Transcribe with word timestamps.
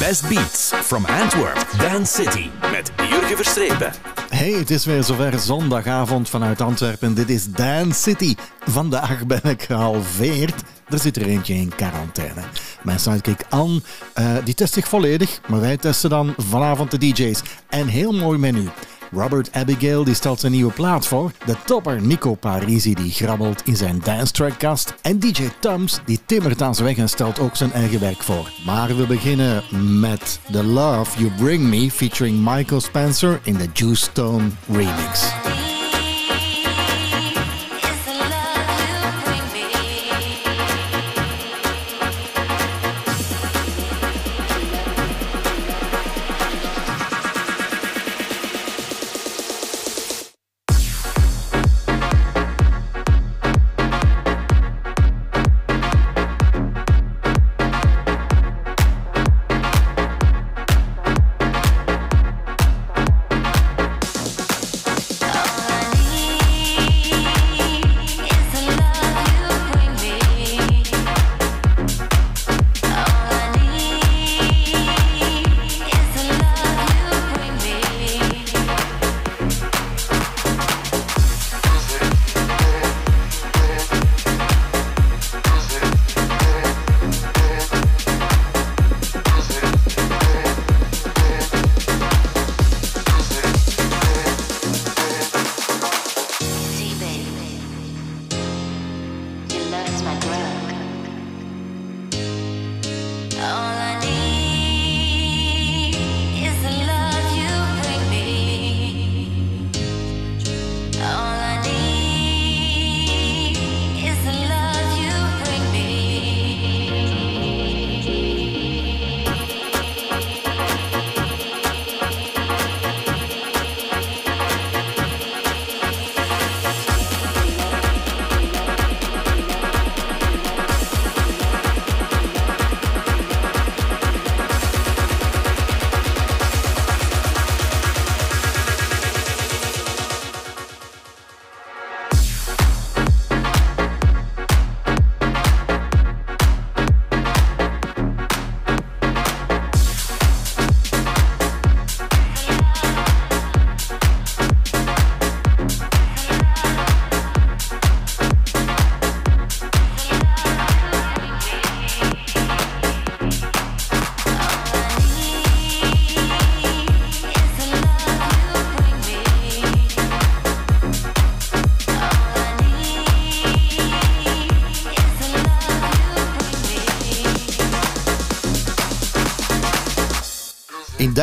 Best 0.00 0.28
Beats 0.28 0.72
from 0.74 1.04
Antwerp, 1.04 1.66
Dance 1.78 2.22
City 2.22 2.48
met 2.72 2.92
Jurgen 2.96 3.36
Verstrepen. 3.36 3.92
Hey, 4.28 4.50
het 4.50 4.70
is 4.70 4.84
weer 4.84 5.02
zover 5.02 5.38
zondagavond 5.38 6.28
vanuit 6.28 6.60
Antwerpen. 6.60 7.14
Dit 7.14 7.30
is 7.30 7.44
Dance 7.46 8.00
City. 8.00 8.34
Vandaag 8.60 9.26
ben 9.26 9.42
ik 9.42 9.62
gehalveerd. 9.62 10.62
Er 10.88 10.98
zit 10.98 11.16
er 11.16 11.26
eentje 11.26 11.54
in 11.54 11.74
quarantaine. 11.76 12.42
Mijn 12.82 13.00
sidekick 13.00 13.44
Anne, 13.48 13.80
uh, 14.18 14.36
die 14.44 14.54
test 14.54 14.72
zich 14.72 14.88
volledig, 14.88 15.40
maar 15.48 15.60
wij 15.60 15.76
testen 15.76 16.10
dan 16.10 16.34
vanavond 16.36 16.90
de 16.90 16.98
DJ's. 16.98 17.42
En 17.68 17.86
heel 17.86 18.12
mooi 18.12 18.38
menu. 18.38 18.68
Robert 19.12 19.52
Abigail 19.52 20.04
die 20.04 20.14
stelt 20.14 20.40
zijn 20.40 20.52
nieuwe 20.52 20.72
plaat 20.72 21.06
voor. 21.06 21.32
De 21.46 21.56
topper 21.64 22.02
Nico 22.02 22.34
Parisi 22.34 22.94
die 22.94 23.10
grabbelt 23.10 23.62
in 23.66 23.76
zijn 23.76 24.00
dance 24.04 24.32
trackkast. 24.32 24.94
En 25.02 25.18
DJ 25.18 25.48
Tums 25.60 26.00
die 26.04 26.20
timmert 26.26 26.62
aan 26.62 26.74
zijn 26.74 26.86
weg 26.86 26.96
en 26.96 27.08
stelt 27.08 27.38
ook 27.38 27.56
zijn 27.56 27.72
eigen 27.72 28.00
werk 28.00 28.22
voor. 28.22 28.50
Maar 28.64 28.96
we 28.96 29.06
beginnen 29.06 29.62
met 30.00 30.40
The 30.52 30.64
Love 30.64 31.18
You 31.18 31.30
Bring 31.30 31.62
Me 31.62 31.90
featuring 31.90 32.38
Michael 32.44 32.80
Spencer 32.80 33.40
in 33.42 33.54
de 33.56 33.68
Juice 33.72 34.02
Stone 34.02 34.48
remix. 34.68 35.32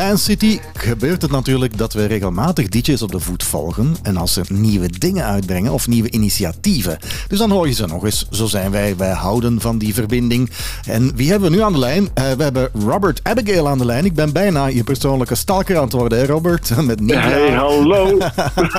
Dance 0.08 0.22
City 0.22 0.58
gebeurt 0.78 1.22
het 1.22 1.30
natuurlijk 1.30 1.78
dat 1.78 1.92
we 1.92 2.04
regelmatig 2.04 2.68
DJ's 2.68 3.02
op 3.02 3.12
de 3.12 3.20
voet 3.20 3.44
volgen. 3.44 3.96
En 4.02 4.16
als 4.16 4.32
ze 4.32 4.42
nieuwe 4.48 4.88
dingen 4.98 5.24
uitbrengen 5.24 5.72
of 5.72 5.86
nieuwe 5.86 6.10
initiatieven. 6.10 6.98
Dus 7.28 7.38
dan 7.38 7.50
hoor 7.50 7.66
je 7.66 7.74
ze 7.74 7.86
nog 7.86 8.04
eens. 8.04 8.26
Zo 8.30 8.46
zijn 8.46 8.70
wij. 8.70 8.96
Wij 8.96 9.12
houden 9.12 9.60
van 9.60 9.78
die 9.78 9.94
verbinding. 9.94 10.50
En 10.86 11.12
wie 11.16 11.30
hebben 11.30 11.50
we 11.50 11.56
nu 11.56 11.62
aan 11.62 11.72
de 11.72 11.78
lijn? 11.78 12.02
Uh, 12.02 12.32
we 12.32 12.42
hebben 12.42 12.70
Robert 12.86 13.20
Abigail 13.22 13.68
aan 13.68 13.78
de 13.78 13.84
lijn. 13.84 14.04
Ik 14.04 14.14
ben 14.14 14.32
bijna 14.32 14.66
je 14.66 14.84
persoonlijke 14.84 15.34
stalker 15.34 15.76
aan 15.76 15.82
het 15.82 15.92
worden, 15.92 16.18
hè 16.18 16.26
Robert? 16.26 16.72
Met 16.86 17.00
hey, 17.04 17.52
hallo. 17.52 18.18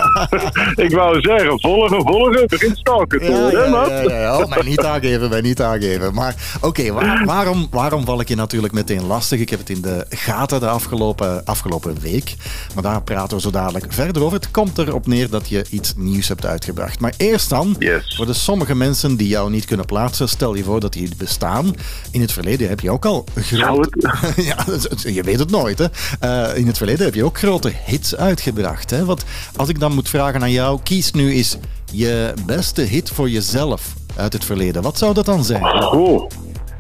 ik 0.86 0.92
wou 0.92 1.22
zeggen, 1.22 1.60
volgen, 1.60 2.02
volgen. 2.02 2.48
Begin 2.48 2.78
worden, 2.84 3.24
ja, 3.24 3.50
ja, 3.50 4.02
ja, 4.02 4.20
ja. 4.20 4.38
Oh, 4.38 4.50
mij 4.50 4.62
niet 4.62 4.84
aangeven, 4.84 5.30
mij 5.30 5.42
niet 5.42 5.62
aangeven. 5.62 6.14
Maar 6.14 6.36
oké, 6.62 6.92
waar, 6.92 7.26
waarom, 7.36 7.68
waarom 7.72 8.06
val 8.06 8.20
ik 8.20 8.28
je 8.28 8.36
natuurlijk 8.36 8.74
meteen 8.74 9.06
lastig? 9.06 9.40
Ik 9.40 9.50
heb 9.50 9.60
het 9.60 9.70
in 9.70 9.82
de 9.82 10.06
gaten 10.10 10.60
de 10.60 10.68
afgelopen, 10.68 11.46
afgelopen 11.46 11.89
week. 12.02 12.36
Maar 12.74 12.84
daar 12.84 13.02
praten 13.02 13.38
we 13.38 13.44
zo 13.44 13.50
dadelijk 13.50 13.94
verder 13.94 14.24
over. 14.24 14.38
Het 14.38 14.52
komt 14.52 14.78
erop 14.78 15.08
neer 15.08 15.30
dat 15.30 15.50
je 15.50 15.66
iets 15.70 15.94
nieuws 15.96 16.28
hebt 16.28 16.46
uitgebracht. 16.46 17.00
Maar 17.00 17.14
eerst 17.18 17.50
dan, 17.50 17.76
voor 18.16 18.26
de 18.26 18.34
sommige 18.34 18.76
mensen 18.76 19.16
die 19.16 19.28
jou 19.28 19.52
niet 19.52 19.66
kunnen 19.66 19.86
plaatsen, 19.86 20.30
stel 20.30 20.56
je 20.56 20.64
voor 20.64 20.80
dat 20.80 20.94
die 20.94 21.10
bestaan. 21.18 21.76
In 22.12 22.22
het 22.22 22.32
verleden 22.32 22.70
heb 22.70 22.80
je 22.80 22.92
ook 22.92 23.06
al 23.06 23.26
grote... 23.36 24.14
ja, 24.36 24.66
je 25.14 25.24
weet 25.24 25.40
het 25.40 25.52
nooit, 25.52 25.80
hè. 25.80 25.86
Uh, 26.24 26.58
in 26.58 26.68
het 26.68 26.78
verleden 26.78 27.06
heb 27.06 27.16
je 27.16 27.24
ook 27.24 27.38
grote 27.38 27.72
hits 27.86 28.16
uitgebracht, 28.16 28.90
hè. 28.90 29.06
Want 29.06 29.24
als 29.56 29.70
ik 29.70 29.80
dan 29.80 29.94
moet 29.94 30.10
vragen 30.10 30.42
aan 30.42 30.52
jou, 30.52 30.80
kies 30.84 31.12
nu 31.12 31.34
eens 31.34 31.58
je 31.92 32.34
beste 32.46 32.82
hit 32.82 33.10
voor 33.10 33.30
jezelf 33.30 33.94
uit 34.16 34.34
het 34.34 34.46
verleden. 34.46 34.82
Wat 34.82 34.98
zou 34.98 35.14
dat 35.14 35.26
dan 35.26 35.44
zijn? 35.44 35.64
Oh. 35.64 36.30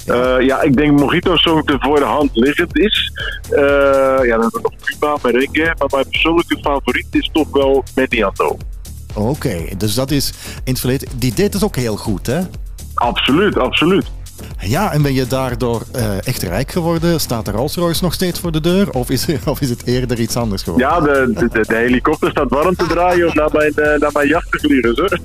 Uh, 0.09 0.45
ja, 0.45 0.61
ik 0.61 0.75
denk 0.75 0.99
Mojito 0.99 1.37
zo 1.37 1.61
voor 1.65 1.99
de 1.99 2.05
hand 2.05 2.29
liggend 2.33 2.77
is. 2.77 3.11
Uh, 3.51 3.59
ja, 3.59 4.37
dan 4.37 4.41
hebben 4.41 4.49
we 4.51 4.59
nog 4.61 4.73
Cuba, 4.83 5.17
merengue. 5.23 5.75
Maar 5.77 5.87
mijn 5.91 6.09
persoonlijke 6.09 6.57
favoriet 6.61 7.07
is 7.11 7.29
toch 7.33 7.47
wel 7.51 7.83
Mediano. 7.95 8.57
Oké, 9.15 9.65
dus 9.77 9.93
dat 9.93 10.11
is 10.11 10.33
in 10.63 10.71
het 10.71 10.79
verleden... 10.79 11.07
Die 11.15 11.33
deed 11.33 11.53
het 11.53 11.63
ook 11.63 11.75
heel 11.75 11.95
goed, 11.95 12.27
hè? 12.27 12.41
Absoluut, 12.93 13.57
absoluut. 13.57 14.05
Ja, 14.59 14.91
en 14.91 15.01
ben 15.01 15.13
je 15.13 15.27
daardoor 15.27 15.81
uh, 15.95 16.27
echt 16.27 16.41
rijk 16.41 16.71
geworden? 16.71 17.19
Staat 17.19 17.45
de 17.45 17.51
Rolls 17.51 17.75
Royce 17.75 18.03
nog 18.03 18.13
steeds 18.13 18.39
voor 18.39 18.51
de 18.51 18.61
deur? 18.61 18.89
Of 18.91 19.09
is, 19.09 19.25
of 19.45 19.61
is 19.61 19.69
het 19.69 19.85
eerder 19.85 20.19
iets 20.19 20.35
anders 20.35 20.63
geworden? 20.63 20.89
Ja, 20.89 20.99
de, 20.99 21.33
de, 21.33 21.65
de 21.67 21.75
helikopter 21.75 22.29
staat 22.29 22.49
warm 22.49 22.75
te 22.75 22.87
draaien 22.87 23.27
om 23.27 23.35
naar 23.35 23.49
mijn, 23.51 23.73
naar 23.75 24.11
mijn 24.13 24.27
jacht 24.27 24.51
te 24.51 24.57
vliegen. 24.57 24.87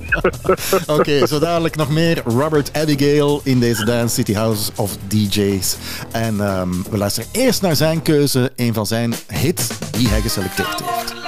Oké, 0.95 0.99
okay, 0.99 1.27
zo 1.27 1.39
dadelijk 1.39 1.75
nog 1.75 1.89
meer 1.89 2.21
Robert 2.25 2.69
Abigail 2.73 3.41
in 3.43 3.59
deze 3.59 3.85
Dance 3.85 4.13
City 4.13 4.33
House 4.33 4.71
of 4.75 4.97
DJ's. 5.07 5.77
En 6.11 6.39
um, 6.39 6.83
we 6.89 6.97
luisteren 6.97 7.29
eerst 7.31 7.61
naar 7.61 7.75
zijn 7.75 8.01
keuze, 8.01 8.51
een 8.55 8.73
van 8.73 8.85
zijn 8.85 9.13
hits 9.27 9.67
die 9.91 10.07
hij 10.07 10.21
geselecteerd 10.21 10.81
heeft. 10.83 11.24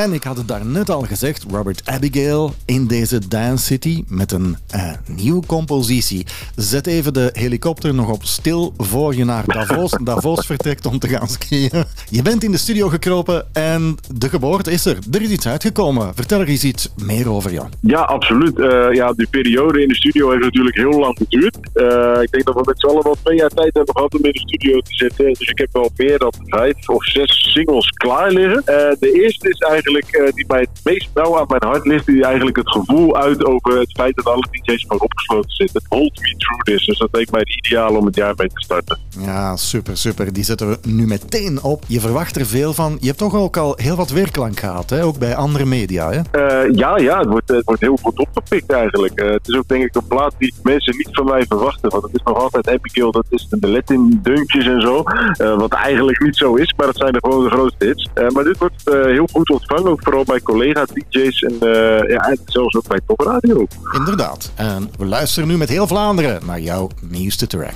En 0.00 0.12
ik 0.12 0.24
had 0.24 0.36
het 0.36 0.48
daarnet 0.48 0.90
al 0.90 1.02
gezegd, 1.02 1.44
Robert 1.50 1.82
Abigail 1.84 2.54
in 2.64 2.86
deze 2.86 3.28
Dance 3.28 3.64
City 3.64 4.04
met 4.06 4.32
een 4.32 4.56
eh, 4.66 4.92
nieuwe 5.06 5.46
compositie. 5.46 6.26
Zet 6.60 6.86
even 6.86 7.12
de 7.12 7.30
helikopter 7.32 7.94
nog 7.94 8.10
op 8.10 8.24
stil 8.24 8.72
voor 8.76 9.14
je 9.14 9.24
naar 9.24 9.44
Davos, 9.46 9.90
Davos 10.04 10.46
vertrekt 10.46 10.86
om 10.86 10.98
te 10.98 11.08
gaan 11.08 11.28
skiën. 11.28 11.84
Je 12.08 12.22
bent 12.22 12.44
in 12.44 12.50
de 12.50 12.58
studio 12.58 12.88
gekropen 12.88 13.46
en 13.52 13.96
de 14.14 14.28
geboorte 14.28 14.70
is 14.70 14.86
er. 14.86 14.98
Er 15.12 15.22
is 15.22 15.30
iets 15.30 15.48
uitgekomen. 15.48 16.14
Vertel 16.14 16.40
er 16.40 16.48
eens 16.48 16.64
iets 16.64 16.92
meer 17.04 17.30
over, 17.30 17.52
Jan. 17.52 17.70
Ja, 17.80 18.00
absoluut. 18.00 18.58
Eh, 18.58 18.92
ja, 18.92 19.12
die 19.12 19.26
periode 19.30 19.82
in 19.82 19.88
de 19.88 19.94
studio 19.94 20.30
heeft 20.30 20.42
natuurlijk 20.42 20.76
heel 20.76 20.98
lang 20.98 21.18
geduurd. 21.18 21.58
Eh, 21.72 22.22
ik 22.22 22.30
denk 22.30 22.44
dat 22.44 22.54
we 22.54 22.62
met 22.64 22.80
z'n 22.80 22.86
allen 22.86 23.02
wel 23.02 23.16
twee 23.22 23.36
jaar 23.36 23.48
tijd 23.48 23.74
hebben 23.74 23.94
gehad 23.94 24.14
om 24.14 24.24
in 24.24 24.32
de 24.32 24.38
studio 24.38 24.80
te 24.80 24.94
zitten. 24.94 25.26
Dus 25.26 25.48
ik 25.48 25.58
heb 25.58 25.68
wel 25.72 25.90
meer 25.96 26.18
dan 26.18 26.32
vijf 26.44 26.88
of 26.88 27.04
zes 27.04 27.52
singles 27.52 27.88
klaar 27.88 28.30
liggen. 28.30 28.58
Eh, 28.64 28.96
de 28.98 29.12
eerste 29.22 29.48
is 29.48 29.58
eigenlijk 29.58 30.32
die 30.34 30.44
mij 30.48 30.60
het 30.60 30.80
meest 30.84 31.08
nauw 31.14 31.38
aan 31.38 31.46
mijn 31.48 31.64
hart 31.64 31.86
ligt. 31.86 32.06
Die 32.06 32.24
eigenlijk 32.24 32.56
het 32.56 32.70
gevoel 32.70 33.16
uit 33.16 33.44
over 33.44 33.78
het 33.78 33.90
feit 33.92 34.16
dat 34.16 34.26
alle 34.26 34.46
DJ's 34.50 34.82
gewoon 34.82 35.02
opgesloten 35.02 35.50
zitten. 35.50 35.82
Hold 35.88 36.20
me 36.20 36.34
Dus 36.62 36.98
dat 36.98 37.08
leek 37.12 37.30
mij 37.30 37.40
het 37.40 37.66
ideaal 37.66 37.96
om 37.96 38.06
het 38.06 38.16
jaar 38.16 38.34
mee 38.36 38.48
te 38.48 38.62
starten. 38.62 38.98
Ja, 39.18 39.56
super, 39.56 39.96
super. 39.96 40.32
Die 40.32 40.44
zetten 40.44 40.68
we 40.68 40.78
nu 40.82 41.06
meteen 41.06 41.62
op. 41.62 41.84
Je 41.86 42.00
verwacht 42.00 42.36
er 42.36 42.46
veel 42.46 42.72
van. 42.72 42.96
Je 43.00 43.06
hebt 43.06 43.18
toch 43.18 43.34
ook 43.34 43.56
al 43.56 43.74
heel 43.76 43.96
wat 43.96 44.10
weerklank 44.10 44.58
gehad, 44.58 44.90
hè? 44.90 45.04
ook 45.04 45.18
bij 45.18 45.36
andere 45.36 45.64
media. 45.64 46.10
Hè? 46.10 46.20
Eh, 46.30 46.74
ja, 46.74 46.98
ja, 46.98 47.18
het 47.18 47.28
wordt, 47.28 47.48
het 47.48 47.64
wordt 47.64 47.80
heel 47.80 47.98
goed 48.02 48.18
opgepikt 48.18 48.72
eigenlijk. 48.72 49.20
Eh, 49.20 49.30
het 49.30 49.48
is 49.48 49.56
ook 49.56 49.68
denk 49.68 49.84
ik 49.84 49.94
een 49.94 50.06
plaat 50.06 50.34
die 50.38 50.54
mensen 50.62 50.96
niet 50.96 51.08
van 51.12 51.24
mij 51.24 51.44
verwachten. 51.48 51.90
Want 51.90 52.02
het 52.02 52.14
is 52.14 52.22
nog 52.24 52.36
altijd 52.36 52.68
Abigail, 52.68 53.12
dat 53.12 53.26
is 53.28 53.46
de 53.50 53.68
Latin 53.68 54.18
deuntjes 54.22 54.66
en 54.66 54.80
zo. 54.80 55.02
Eh, 55.02 55.58
wat 55.58 55.72
eigenlijk 55.72 56.22
niet 56.22 56.36
zo 56.36 56.54
is, 56.54 56.74
maar 56.76 56.86
dat 56.86 56.96
zijn 56.96 57.12
de 57.12 57.18
gewoon 57.20 57.44
de 57.44 57.50
grootste 57.50 57.84
hits. 57.84 58.08
Maar 58.34 58.44
dit 58.44 58.58
wordt 58.58 58.82
heel 58.84 59.28
goed 59.32 59.50
ontvangen, 59.50 59.90
ook 59.90 60.02
vooral 60.02 60.24
bij 60.24 60.40
collega-DJ's 60.40 61.42
en, 61.42 61.56
eh, 61.60 62.08
ja, 62.08 62.18
en 62.18 62.38
zelfs 62.44 62.76
ook 62.76 62.88
bij 62.88 63.00
Top 63.06 63.20
Radio. 63.20 63.66
Inderdaad. 63.92 64.52
En 64.54 64.90
we 64.98 65.04
luisteren 65.04 65.48
nu 65.48 65.56
met 65.56 65.68
heel 65.68 65.86
Vlaanderen 65.86 66.39
naar 66.44 66.60
jouw 66.60 66.88
nieuwste 67.00 67.46
track. 67.46 67.74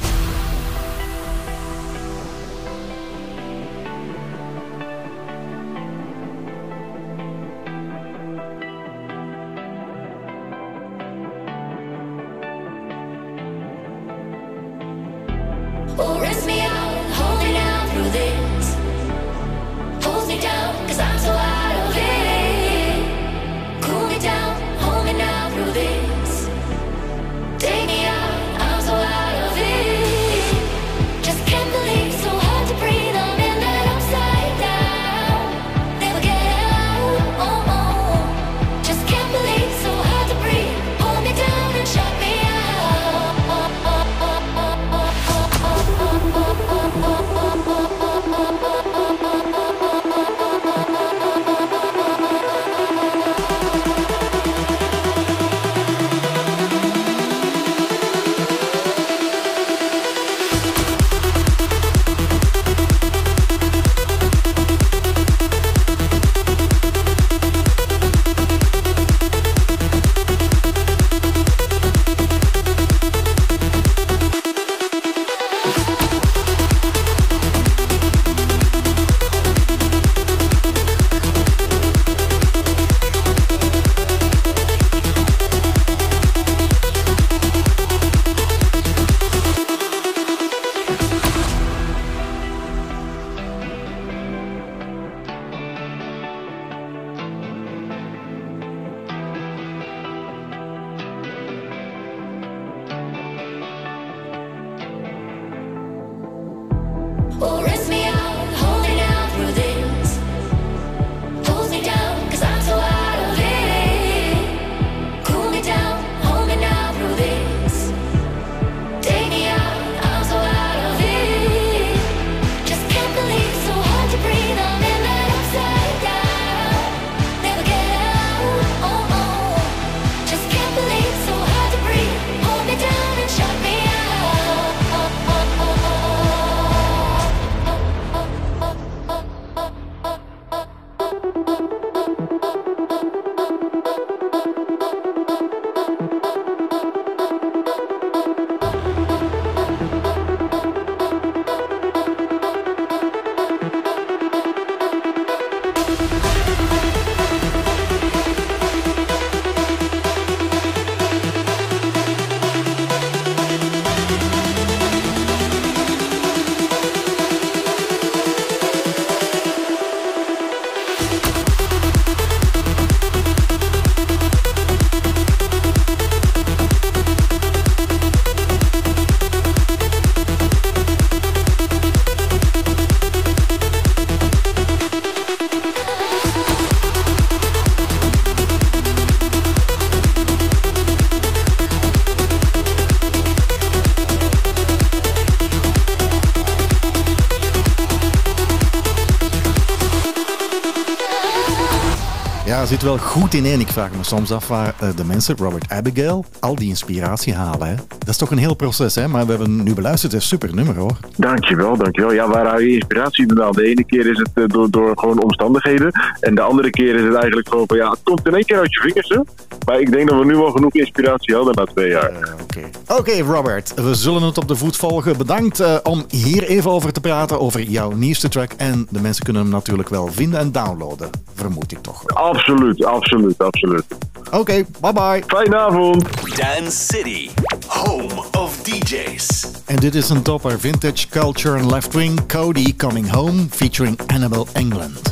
wel 202.84 202.98
goed 202.98 203.34
ineen. 203.34 203.60
Ik 203.60 203.68
vraag 203.68 203.90
me 203.90 204.04
soms 204.04 204.32
af 204.32 204.48
waar 204.48 204.74
eh, 204.80 204.88
de 204.96 205.04
mensen, 205.04 205.36
Robert 205.36 205.70
Abigail, 205.70 206.24
al 206.40 206.54
die 206.54 206.68
inspiratie 206.68 207.34
halen. 207.34 207.76
Dat 207.98 208.08
is 208.08 208.16
toch 208.16 208.30
een 208.30 208.38
heel 208.38 208.54
proces, 208.54 208.94
hè? 208.94 209.08
maar 209.08 209.24
we 209.26 209.30
hebben 209.30 209.62
nu 209.62 209.74
beluisterd. 209.74 210.12
Het 210.12 210.22
is 210.22 210.30
een 210.30 210.38
super 210.38 210.56
nummer 210.56 210.76
hoor. 210.76 210.96
Dankjewel, 211.16 211.76
dankjewel. 211.76 212.12
Ja, 212.12 212.28
waar 212.28 212.46
haal 212.46 212.60
je 212.60 212.74
inspiratie 212.74 213.26
vandaan? 213.26 213.52
De 213.52 213.66
ene 213.66 213.84
keer 213.84 214.06
is 214.06 214.18
het 214.18 214.30
eh, 214.34 214.44
door, 214.46 214.70
door 214.70 214.98
gewoon 214.98 215.22
omstandigheden. 215.22 215.92
En 216.20 216.34
de 216.34 216.40
andere 216.40 216.70
keer 216.70 216.94
is 216.94 217.02
het 217.02 217.14
eigenlijk 217.14 217.48
gewoon 217.48 217.64
van 217.66 217.76
ja, 217.76 217.90
het 217.90 218.00
komt 218.02 218.26
in 218.26 218.34
één 218.34 218.44
keer 218.44 218.58
uit 218.58 218.74
je 218.74 218.80
vingers. 218.80 219.08
Hè? 219.08 219.20
Maar 219.66 219.80
ik 219.80 219.92
denk 219.92 220.08
dat 220.08 220.18
we 220.18 220.24
nu 220.24 220.36
wel 220.36 220.50
genoeg 220.50 220.74
inspiratie 220.74 221.34
hadden 221.34 221.54
na 221.54 221.64
twee 221.64 221.90
jaar. 221.90 222.10
Eh, 222.10 222.96
oké, 222.96 223.20
Robert, 223.20 223.74
we 223.74 223.94
zullen 223.94 224.22
het 224.22 224.38
op 224.38 224.48
de 224.48 224.56
voet 224.56 224.76
volgen. 224.76 225.16
Bedankt 225.16 225.82
om 225.82 226.04
hier 226.08 226.42
even 226.42 226.70
over 226.70 226.92
te 226.92 227.00
praten, 227.00 227.40
over 227.40 227.62
jouw 227.62 227.90
nieuwste 227.90 228.28
track. 228.28 228.52
En 228.56 228.86
de 228.90 229.00
mensen 229.00 229.24
kunnen 229.24 229.42
hem 229.42 229.50
natuurlijk 229.50 229.88
wel 229.88 230.06
vinden 230.06 230.40
en 230.40 230.52
downloaden 230.52 231.23
vermoed 231.44 231.72
ik 231.72 231.78
toch. 231.78 232.06
Absoluut, 232.06 232.84
absoluut, 232.84 233.38
absoluut. 233.38 233.84
Oké, 234.30 234.64
bye 234.80 234.92
bye. 234.92 235.22
Fijne 235.26 235.56
avond. 235.56 236.02
Dan 236.36 236.70
City, 236.70 237.30
home 237.66 238.14
of 238.32 238.62
DJs. 238.62 239.46
En 239.64 239.76
dit 239.76 239.94
is 239.94 240.08
een 240.08 240.22
topper: 240.22 240.60
Vintage 240.60 241.08
Culture 241.08 241.60
and 241.60 241.70
Left 241.70 241.92
Wing, 241.94 242.26
Cody 242.26 242.76
Coming 242.76 243.10
Home, 243.10 243.46
featuring 243.50 243.98
Annabel 244.06 244.46
England. 244.52 245.03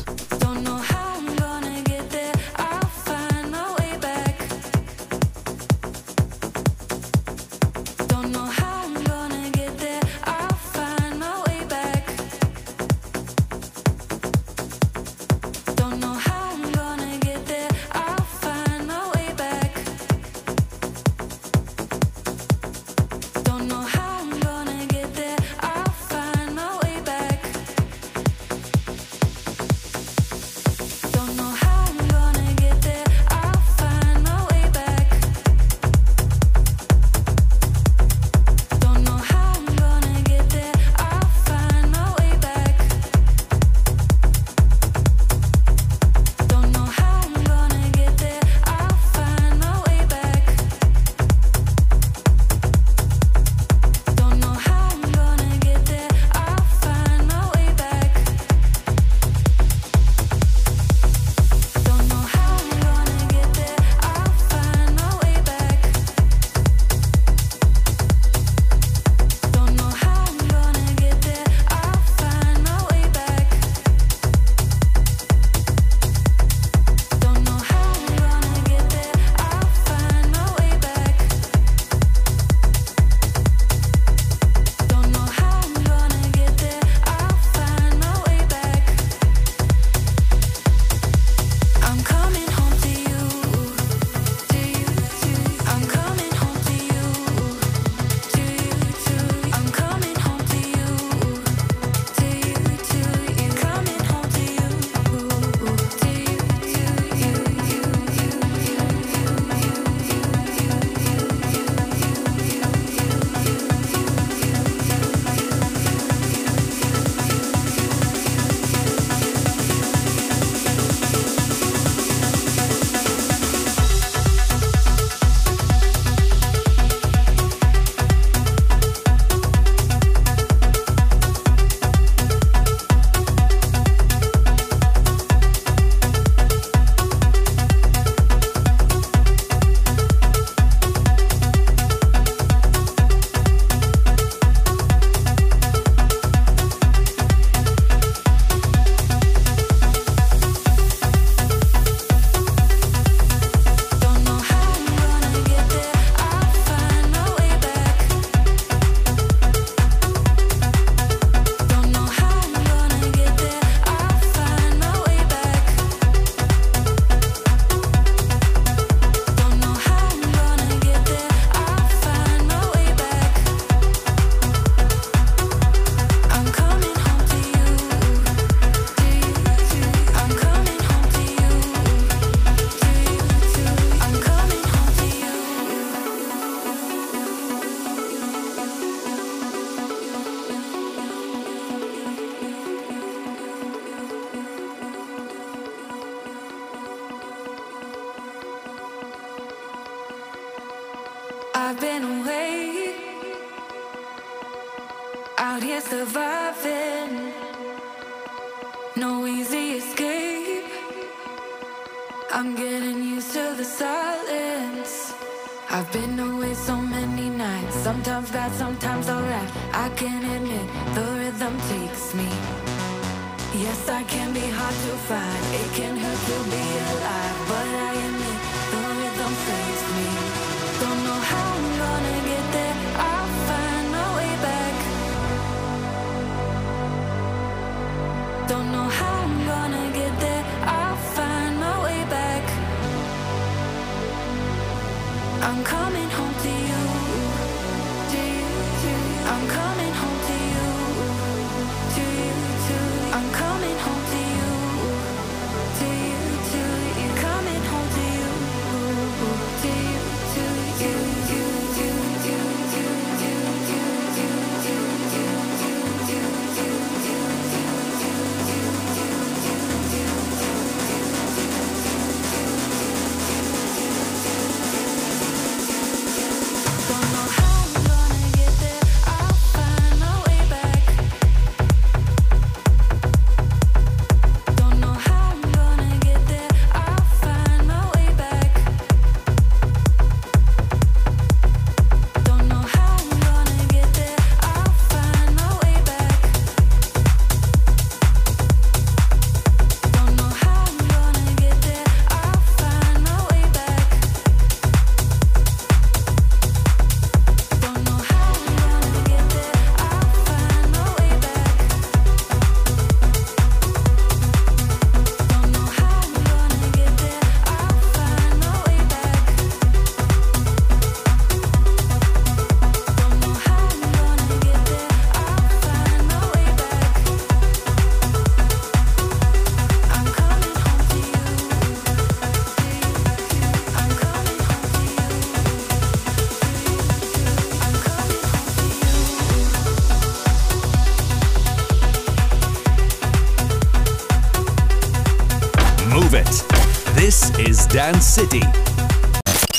City. 348.12 348.42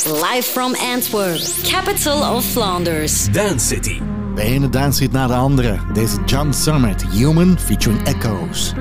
Live 0.06 0.46
from 0.46 0.76
Antwerp, 0.76 1.42
capital 1.64 2.22
of 2.24 2.46
Flanders. 2.46 3.28
Dance 3.32 3.66
City. 3.66 4.02
De 4.36 4.42
ene 4.42 4.70
danshit 4.70 5.12
na 5.12 5.28
de 5.28 5.34
andere. 5.34 5.80
Deze 5.94 6.18
John 6.26 6.52
Summit, 6.52 7.04
Human 7.04 7.60
featuring 7.60 8.08
Echoes. 8.08 8.74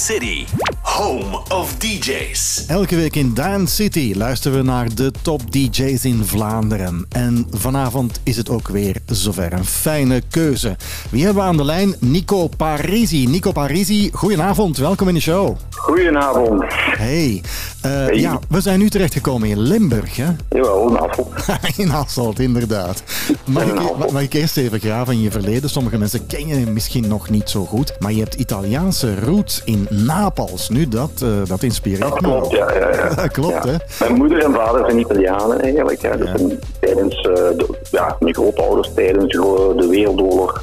City. 0.00 0.44
Home 0.82 1.40
of 1.48 1.76
DJs. 1.78 2.64
Elke 2.66 2.96
week 2.96 3.16
in 3.16 3.34
Dance 3.34 3.74
City 3.74 4.12
luisteren 4.16 4.58
we 4.58 4.64
naar 4.64 4.94
de 4.94 5.12
top 5.22 5.52
DJ's 5.52 6.04
in 6.04 6.24
Vlaanderen. 6.24 7.06
En 7.08 7.46
vanavond 7.50 8.20
is 8.22 8.36
het 8.36 8.48
ook 8.48 8.68
weer 8.68 8.96
zover. 9.06 9.52
Een 9.52 9.64
fijne 9.64 10.22
keuze. 10.30 10.76
Wie 11.10 11.24
hebben 11.24 11.42
we 11.42 11.48
aan 11.48 11.56
de 11.56 11.64
lijn? 11.64 11.94
Nico 11.98 12.48
Parisi. 12.56 13.26
Nico 13.26 13.52
Parisi, 13.52 14.10
goedenavond. 14.12 14.76
Welkom 14.76 15.08
in 15.08 15.14
de 15.14 15.20
show. 15.20 15.56
Goedenavond. 15.70 16.64
Hey. 16.96 17.42
Eh, 17.82 18.08
Ja, 18.20 18.38
we 18.48 18.60
zijn 18.60 18.78
nu 18.78 18.90
terechtgekomen 18.90 19.48
in 19.48 19.58
Limburg, 19.60 20.16
hè? 20.16 20.26
Jawel, 20.50 20.90
een 20.90 20.98
afval. 20.98 21.28
in 21.76 21.88
Hasselt, 21.88 22.38
inderdaad. 22.40 23.02
Mag 23.44 23.62
ik, 23.64 23.74
mag- 24.12 24.22
ik 24.22 24.32
eerst 24.32 24.56
even 24.56 24.80
graven 24.80 25.12
in 25.14 25.20
je 25.20 25.30
verleden? 25.30 25.70
Sommige 25.70 25.98
mensen 25.98 26.26
kennen 26.26 26.58
je 26.60 26.66
misschien 26.66 27.08
nog 27.08 27.30
niet 27.30 27.50
zo 27.50 27.64
goed. 27.64 27.94
Maar 27.98 28.12
je 28.12 28.18
hebt 28.20 28.34
Italiaanse 28.34 29.20
roots 29.20 29.62
in 29.64 29.86
Napels. 29.90 30.68
Nu, 30.68 30.88
dat, 30.88 31.10
eh, 31.22 31.28
dat 31.48 31.62
inspireert 31.62 32.00
Dat 32.00 32.20
me 32.20 32.28
klopt, 32.28 32.50
ja. 32.50 32.74
ja, 32.78 32.90
ja. 32.94 33.14
Dat 33.22 33.30
klopt, 33.30 33.64
Ja. 33.64 33.70
hè? 33.70 33.76
Mijn 33.98 34.14
moeder 34.14 34.44
en 34.44 34.52
vader 34.52 34.84
zijn 34.84 34.98
Italianen 34.98 35.60
eigenlijk. 35.60 36.00
Ja. 36.02 36.16
Dus 36.16 36.28
een- 36.40 36.58
tijdens 36.80 37.14
eh, 37.16 37.32
de, 37.34 37.78
ja, 37.90 38.16
mijn 38.20 38.34
grootouders 38.34 38.90
tijdens 38.94 39.32
de, 39.32 39.86
Wereldoorlog 39.90 40.62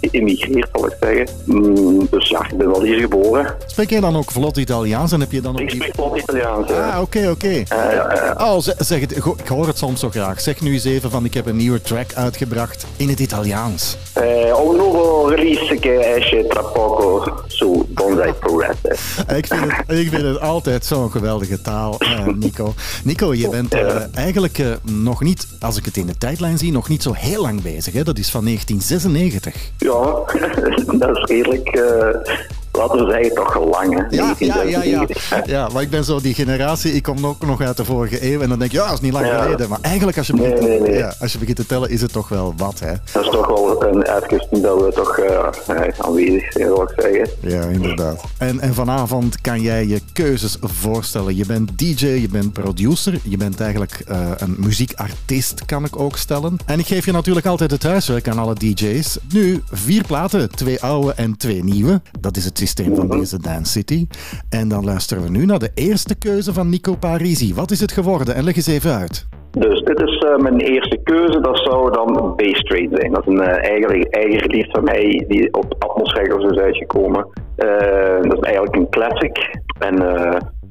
geïmigreerd, 0.00 0.68
zal 0.72 0.86
ik 0.86 0.96
zeggen. 1.00 1.26
Mm, 1.44 2.06
dus 2.10 2.28
ja, 2.28 2.44
ik 2.50 2.56
ben 2.56 2.70
wel 2.70 2.82
hier 2.82 2.98
geboren. 3.00 3.54
Spreek 3.66 3.90
jij 3.90 4.00
dan 4.00 4.16
ook 4.16 4.30
vlot 4.30 4.56
Italiaans 4.56 5.12
en 5.12 5.20
heb 5.20 5.32
je 5.32 5.40
dan 5.40 5.54
ook 5.54 5.60
Ik 5.60 5.70
spreek 5.70 5.96
wel 5.96 6.16
Italiaans. 6.16 6.70
Ah, 6.70 6.98
oké, 7.00 7.28
oké. 7.30 7.48
Eh, 7.68 7.96
eh, 8.28 8.40
Oh, 8.40 8.58
zeg, 8.58 8.74
zeg 8.78 9.00
het. 9.00 9.16
Ik 9.16 9.48
hoor 9.48 9.66
het 9.66 9.78
soms 9.78 10.00
zo 10.00 10.10
graag. 10.10 10.40
Zeg 10.40 10.60
nu 10.60 10.72
eens 10.72 10.84
even 10.84 11.10
van, 11.10 11.24
ik 11.24 11.34
heb 11.34 11.46
een 11.46 11.56
nieuwe 11.56 11.80
track 11.82 12.14
uitgebracht 12.14 12.86
in 12.96 13.08
het 13.08 13.20
Italiaans. 13.20 13.96
eh, 14.12 14.52
ho 14.52 14.70
un 14.70 14.76
nuovo 14.76 15.26
release 15.28 15.76
che 15.80 15.98
esce 16.16 16.46
tra 16.48 16.62
poco 16.62 17.42
su 17.46 17.84
Bonsai 17.88 18.32
Progressive. 18.32 19.34
Ik 19.36 19.46
vind 19.46 19.60
het, 19.60 19.98
ik 19.98 20.08
vind 20.08 20.22
het 20.22 20.40
altijd 20.40 20.84
zo'n 20.84 21.10
geweldige 21.10 21.60
taal, 21.60 21.98
eh, 21.98 22.26
Nico. 22.26 22.74
Nico, 23.04 23.34
je 23.34 23.48
bent 23.48 23.74
eh, 23.74 23.96
eigenlijk 24.14 24.58
eh, 24.58 24.66
nog 24.82 25.22
niet, 25.22 25.46
als 25.60 25.76
ik 25.76 25.84
het 25.84 25.96
in 25.96 26.06
de 26.06 26.18
tijdlijn 26.18 26.58
zie, 26.58 26.72
nog 26.72 26.88
niet 26.88 27.02
zo 27.02 27.12
heel 27.12 27.42
lang 27.42 27.62
bezig. 27.62 27.92
Hè? 27.92 28.02
Dat 28.02 28.18
is 28.18 28.30
van 28.30 28.44
1996. 28.44 29.54
Ja, 29.78 29.89
dat 31.00 31.16
is 31.16 31.24
redelijk 31.24 31.68
eh, 31.68 32.36
laten 32.72 33.06
we 33.06 33.12
zeggen, 33.12 33.34
toch 33.34 33.56
al 33.56 33.68
lang, 33.68 33.94
hè? 33.94 34.16
Ja, 34.16 34.34
ja, 34.38 34.62
ja, 34.62 34.82
ja. 34.82 35.04
1996. 35.04 35.46
ja, 35.46 35.68
maar 35.72 35.82
ik 35.82 35.90
ben 35.90 36.04
zo 36.04 36.20
die 36.20 36.34
generatie, 36.34 36.92
ik 36.92 37.02
kom 37.02 37.26
ook 37.26 37.46
nog 37.46 37.60
uit 37.60 37.76
de 37.76 37.84
vorige 37.84 38.32
eeuw 38.32 38.40
en 38.40 38.48
dan 38.48 38.58
denk 38.58 38.70
je, 38.70 38.76
ja, 38.76 38.84
dat 38.84 38.92
is 38.94 39.00
niet 39.00 39.12
lang 39.12 39.26
Ja. 39.26 39.42
geleden. 39.42 39.68
Maar 39.68 39.78
eigenlijk, 39.82 40.18
als 40.18 40.26
je, 40.26 40.32
begint, 40.34 40.60
Nee, 40.60 40.68
nee, 40.68 40.80
nee. 40.80 40.98
Ja, 40.98 41.14
als 41.20 41.32
je 41.32 41.38
begint 41.38 41.56
te 41.56 41.66
tellen, 41.66 41.90
is 41.90 42.00
het 42.00 42.12
toch 42.12 42.28
wel 42.28 42.54
wat, 42.56 42.78
hè? 42.78 42.92
Dat 43.12 43.24
is 43.24 43.30
toch 43.30 43.46
wel 43.46 43.84
een 43.84 44.06
uitkust 44.06 44.62
dat 44.62 44.80
we 44.84 44.92
toch 44.94 45.18
eh, 45.18 45.88
aanwezig 45.98 46.52
zijn, 46.52 46.66
zal 46.68 46.82
ik 46.82 46.92
zeggen. 46.96 47.28
Ja, 47.40 47.62
inderdaad. 47.62 48.24
En, 48.38 48.60
en 48.60 48.74
vanavond 48.74 49.40
kan 49.40 49.60
jij 49.60 49.86
je 49.86 50.00
keuzes 50.12 50.56
voorstellen. 50.60 51.36
Je 51.36 51.46
bent 51.46 51.78
DJ, 51.78 52.06
je 52.06 52.28
bent 52.28 52.52
producer, 52.52 53.18
je 53.22 53.36
bent 53.36 53.60
eigenlijk 53.60 54.02
eh, 54.06 54.18
een 54.38 54.54
muziekartiest, 54.58 55.64
kan 55.64 55.84
ik 55.84 55.98
ook 55.98 56.16
stellen. 56.16 56.56
En 56.66 56.78
ik 56.78 56.86
geef 56.86 57.04
je 57.04 57.12
natuurlijk 57.12 57.46
altijd 57.46 57.70
het 57.70 57.82
huiswerk 57.82 58.28
aan 58.28 58.38
alle 58.38 58.54
DJ's. 58.54 59.18
Nu, 59.32 59.62
vier 59.72 60.04
platen, 60.04 60.50
twee 60.50 60.80
oude 60.82 61.12
en 61.12 61.36
twee 61.36 61.64
nieuwe. 61.64 62.00
Dat 62.20 62.36
is 62.36 62.44
het 62.44 62.58
systeem 62.60 62.94
van 62.94 63.08
deze 63.08 63.38
Dance 63.38 63.72
City. 63.72 64.06
En 64.48 64.68
dan 64.68 64.84
luisteren 64.84 65.22
we 65.22 65.30
nu 65.30 65.44
naar 65.44 65.58
de 65.58 65.70
eerste 65.74 66.14
keuze 66.14 66.52
van 66.52 66.68
Nico 66.68 66.96
Parisi. 66.96 67.54
Wat 67.54 67.70
is 67.70 67.80
het 67.80 67.92
geworden? 67.92 68.34
En 68.34 68.44
leg 68.44 68.56
eens 68.56 68.66
even 68.66 68.94
uit. 68.94 69.26
Dus 69.50 69.82
dit 69.82 70.00
is 70.00 70.18
eh, 70.18 70.36
mijn 70.36 70.60
eerste 70.60 70.98
keuze, 71.02 71.40
dat 71.40 71.58
zou 71.58 71.92
dan 71.92 72.34
Bass 72.36 72.60
Train 72.60 72.90
zijn. 72.92 73.12
Dat 73.12 73.26
is 73.26 73.32
een 73.32 73.40
eh, 73.40 73.70
eigen, 73.70 74.10
eigen 74.10 74.70
van 74.70 74.84
mij 74.84 75.24
die 75.28 75.54
op 75.54 75.74
Atmos 75.78 76.12
Records 76.12 76.44
is 76.44 76.58
uitgekomen. 76.58 77.26
Eh, 77.56 78.22
dat 78.22 78.36
is 78.36 78.44
eigenlijk 78.44 78.76
een 78.76 78.88
classic. 78.90 79.58
En 79.78 79.96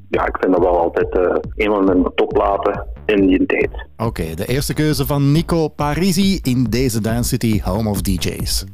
ja, 0.09 0.27
ik 0.27 0.37
vind 0.39 0.53
dat 0.53 0.63
wel 0.63 0.79
altijd 0.79 1.17
een 1.55 1.69
van 1.69 1.85
mijn 1.85 2.03
topplaten 2.15 2.85
in 3.05 3.27
die 3.27 3.45
tijd. 3.45 3.69
Oké, 3.97 4.23
de 4.35 4.45
eerste 4.45 4.73
keuze 4.73 5.05
van 5.05 5.31
Nico 5.31 5.67
Parisi 5.67 6.39
in 6.43 6.63
deze 6.69 7.01
Dance 7.01 7.29
City 7.29 7.61
Home 7.61 7.89
of 7.89 8.01
DJs. 8.01 8.65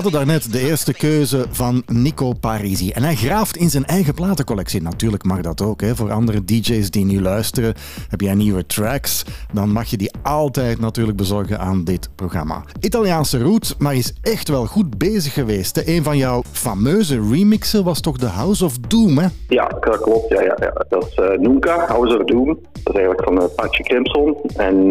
Hadden 0.00 0.26
daarnet 0.26 0.52
de 0.52 0.68
eerste 0.68 0.92
keuze 0.92 1.46
van 1.50 1.82
Nico 1.86 2.32
Parisi. 2.32 2.90
En 2.90 3.02
hij 3.02 3.14
graaft 3.14 3.56
in 3.56 3.70
zijn 3.70 3.84
eigen 3.84 4.14
platencollectie. 4.14 4.82
Natuurlijk 4.82 5.24
mag 5.24 5.40
dat 5.40 5.62
ook. 5.62 5.80
Hè. 5.80 5.94
Voor 5.96 6.12
andere 6.12 6.44
DJ's 6.44 6.90
die 6.90 7.04
nu 7.04 7.22
luisteren, 7.22 7.74
heb 8.08 8.20
jij 8.20 8.34
nieuwe 8.34 8.66
tracks, 8.66 9.24
dan 9.52 9.70
mag 9.72 9.90
je 9.90 9.96
die 9.96 10.10
altijd 10.22 10.80
natuurlijk 10.80 11.16
bezorgen 11.16 11.58
aan 11.58 11.84
dit 11.84 12.10
programma. 12.14 12.62
Italiaanse 12.80 13.38
route, 13.38 13.74
maar 13.78 13.94
is 13.94 14.14
echt 14.22 14.48
wel 14.48 14.66
goed 14.66 14.98
bezig 14.98 15.32
geweest. 15.32 15.76
hè. 15.76 15.82
Een 15.86 16.02
van 16.02 16.16
jouw 16.16 16.42
fameuze 16.52 17.20
remixen 17.30 17.84
was 17.84 18.00
toch 18.00 18.16
de 18.16 18.26
House 18.26 18.64
of 18.64 18.78
Doom, 18.78 19.18
hè? 19.18 19.26
Ja, 19.48 19.64
klopt. 19.66 20.28
Ja, 20.28 20.42
ja, 20.42 20.56
ja. 20.60 20.84
Dat 20.88 21.06
is 21.06 21.14
eh, 21.14 21.38
Nunca, 21.38 21.86
House 21.86 22.18
of 22.18 22.24
Doom. 22.24 22.58
Dat 22.82 22.94
is 22.94 23.00
eigenlijk 23.00 23.24
van 23.24 23.38
uh, 23.38 23.44
Patje 23.56 23.82
Crimson. 23.82 24.36
En 24.56 24.86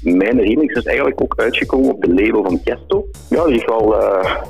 mijn 0.00 0.40
remix 0.40 0.74
is 0.74 0.84
eigenlijk 0.84 1.22
ook 1.22 1.34
uitgekomen 1.36 1.90
op 1.90 2.02
de 2.02 2.14
label 2.14 2.42
van 2.44 2.60
Tiesto. 2.64 3.06
Ja, 3.28 3.44
die 3.44 3.52
heeft 3.52 3.66
wel 3.66 4.00
eh, 4.00 4.41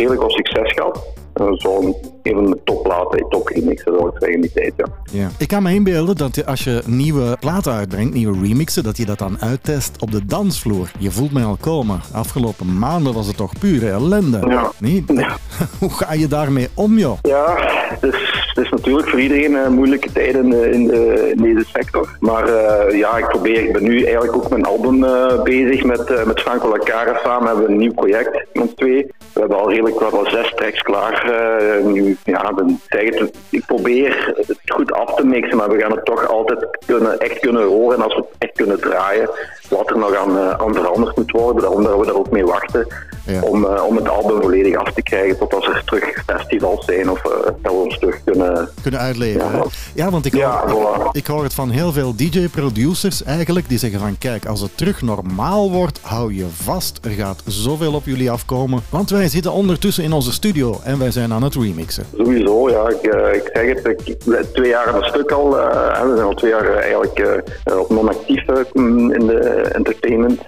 redelijk 0.00 0.22
wat 0.22 0.32
succes 0.32 0.72
gehad. 0.72 1.06
Zo'n 1.52 1.94
een 2.22 2.34
van 2.34 2.44
de 2.44 2.58
topplaten, 2.64 3.26
top 3.28 3.48
remixen, 3.48 3.94
zou 3.98 4.08
ik 4.08 4.14
zeggen, 4.18 4.40
die 4.40 4.52
tijd, 4.52 4.72
ja. 4.76 4.86
Ja. 5.12 5.28
Ik 5.38 5.48
kan 5.48 5.62
me 5.62 5.74
inbeelden 5.74 6.16
dat 6.16 6.34
je, 6.34 6.46
als 6.46 6.64
je 6.64 6.82
nieuwe 6.86 7.36
platen 7.40 7.72
uitbrengt, 7.72 8.14
nieuwe 8.14 8.46
remixen, 8.46 8.82
dat 8.82 8.96
je 8.96 9.04
dat 9.04 9.18
dan 9.18 9.40
uittest 9.40 10.02
op 10.02 10.10
de 10.10 10.26
dansvloer. 10.26 10.90
Je 10.98 11.10
voelt 11.10 11.32
mij 11.32 11.44
al 11.44 11.56
komen. 11.60 12.00
Afgelopen 12.12 12.78
maanden 12.78 13.14
was 13.14 13.26
het 13.26 13.36
toch 13.36 13.58
pure 13.58 13.90
ellende. 13.90 14.46
Ja. 14.48 14.72
Nee? 14.78 15.04
Ja. 15.06 15.36
Hoe 15.80 15.90
ga 15.90 16.12
je 16.12 16.28
daarmee 16.28 16.68
om, 16.74 16.98
joh? 16.98 17.18
Ja, 17.22 17.58
is, 18.00 18.49
het 18.60 18.72
is 18.72 18.78
natuurlijk 18.80 19.08
voor 19.08 19.20
iedereen 19.20 19.56
eh, 19.56 19.68
moeilijke 19.68 20.12
tijden 20.12 20.52
eh, 20.52 20.72
in, 20.72 20.86
de, 20.86 21.32
deze 21.36 21.64
sector. 21.72 22.16
Maar 22.20 22.48
eh, 22.48 22.98
ja, 22.98 23.16
ik 23.16 23.28
probeer, 23.28 23.62
ik 23.62 23.72
ben 23.72 23.82
nu 23.82 24.02
eigenlijk 24.02 24.36
ook 24.36 24.50
een 24.50 24.64
album 24.64 25.00
bezig 25.44 25.84
met, 25.84 26.26
met 26.26 26.40
Franco 26.40 26.68
Lacara 26.68 27.20
samen. 27.22 27.46
hebben 27.46 27.64
we 27.64 27.70
een 27.70 27.78
nieuw 27.78 27.92
project 27.92 28.46
met 28.52 28.76
twee. 28.76 29.06
We 29.32 29.40
hebben 29.40 29.58
al 29.58 29.70
redelijk 29.70 30.00
wel 30.00 30.30
zes 30.30 30.52
tracks 30.54 30.82
klaar. 30.82 31.32
nu, 31.84 32.16
ja, 32.24 32.42
dan 32.42 32.80
zeg 32.88 33.02
ik 33.50 33.66
probeer 33.66 34.32
het 34.36 34.58
goed 34.66 34.92
af 34.92 35.14
te 35.14 35.26
mixen, 35.26 35.56
maar 35.56 35.70
we 35.70 35.80
gaan 35.80 35.90
het 35.90 36.04
toch 36.04 36.28
altijd 36.28 36.78
kunnen, 36.86 37.18
echt 37.18 37.38
kunnen 37.38 37.66
horen. 37.66 37.96
En 37.96 38.02
als 38.02 38.14
we 38.14 38.20
het 38.20 38.34
echt 38.38 38.56
kunnen 38.56 38.80
draaien, 38.80 39.30
wat 39.68 39.90
er 39.90 39.98
nog 39.98 40.16
aan, 40.16 40.38
aan 40.38 40.74
veranderd 40.74 41.16
moet 41.16 41.30
worden. 41.30 41.62
Daarom 41.62 41.82
dat 41.82 41.98
we 41.98 42.06
daar 42.06 42.14
ook 42.14 42.30
mee 42.30 42.44
wachten. 42.44 42.86
Ja. 43.26 43.40
Om, 43.42 43.64
eh, 43.64 43.84
om 43.84 43.96
het 43.96 44.08
album 44.08 44.42
volledig 44.42 44.76
af 44.76 44.92
te 44.92 45.02
krijgen 45.02 45.38
tot 45.38 45.54
als 45.54 45.66
er 45.66 45.82
terug 45.84 46.22
festivals 46.26 46.84
zijn 46.84 47.10
of 47.10 47.24
eh, 47.24 47.30
dat 47.44 47.72
we 47.72 47.78
ons 47.78 47.98
terug 47.98 48.20
kunnen... 48.24 48.68
Kunnen 48.82 49.00
uitleven. 49.00 49.40
Ja. 49.94 50.10
want 50.10 50.26
ik 50.26 50.32
hoor, 50.32 50.62
voilà. 50.68 51.10
ik 51.12 51.26
hoor 51.26 51.42
het 51.42 51.54
van 51.54 51.70
heel 51.70 51.92
veel 51.92 52.16
DJ-producers 52.16 53.24
eigenlijk. 53.24 53.68
Die 53.68 53.78
zeggen 53.78 54.00
van 54.00 54.18
kijk, 54.18 54.46
als 54.46 54.60
het 54.60 54.76
terug 54.76 55.02
normaal 55.02 55.70
wordt, 55.70 56.00
hou 56.02 56.34
je 56.34 56.46
vast. 56.54 56.98
Er 57.04 57.10
gaat 57.10 57.42
zoveel 57.46 57.94
op 57.94 58.04
jullie 58.04 58.30
afkomen. 58.30 58.82
Want 58.90 59.10
wij 59.10 59.28
zitten 59.28 59.52
ondertussen 59.52 60.04
in 60.04 60.12
onze 60.12 60.32
studio 60.32 60.80
en 60.84 60.98
wij 60.98 61.10
zijn 61.10 61.32
aan 61.32 61.42
het 61.42 61.54
remixen. 61.54 62.04
Sowieso, 62.16 62.70
ja. 62.70 62.88
Ik, 62.88 63.02
eh, 63.02 63.34
ik 63.34 63.50
zeg 63.52 63.66
het, 63.66 64.00
ik, 64.06 64.16
twee 64.52 64.68
jaar 64.68 64.86
aan 64.86 64.94
een 64.94 65.08
stuk 65.08 65.30
al. 65.30 65.50
we 65.50 66.12
zijn 66.14 66.26
al 66.26 66.34
twee 66.34 66.50
jaar 66.50 66.74
eigenlijk 66.74 67.18
eh, 67.18 67.78
op 67.78 67.90
non-actief 67.90 68.46
eh, 68.46 68.56
in 68.74 69.26
de 69.26 69.38
entertainment. 69.72 70.40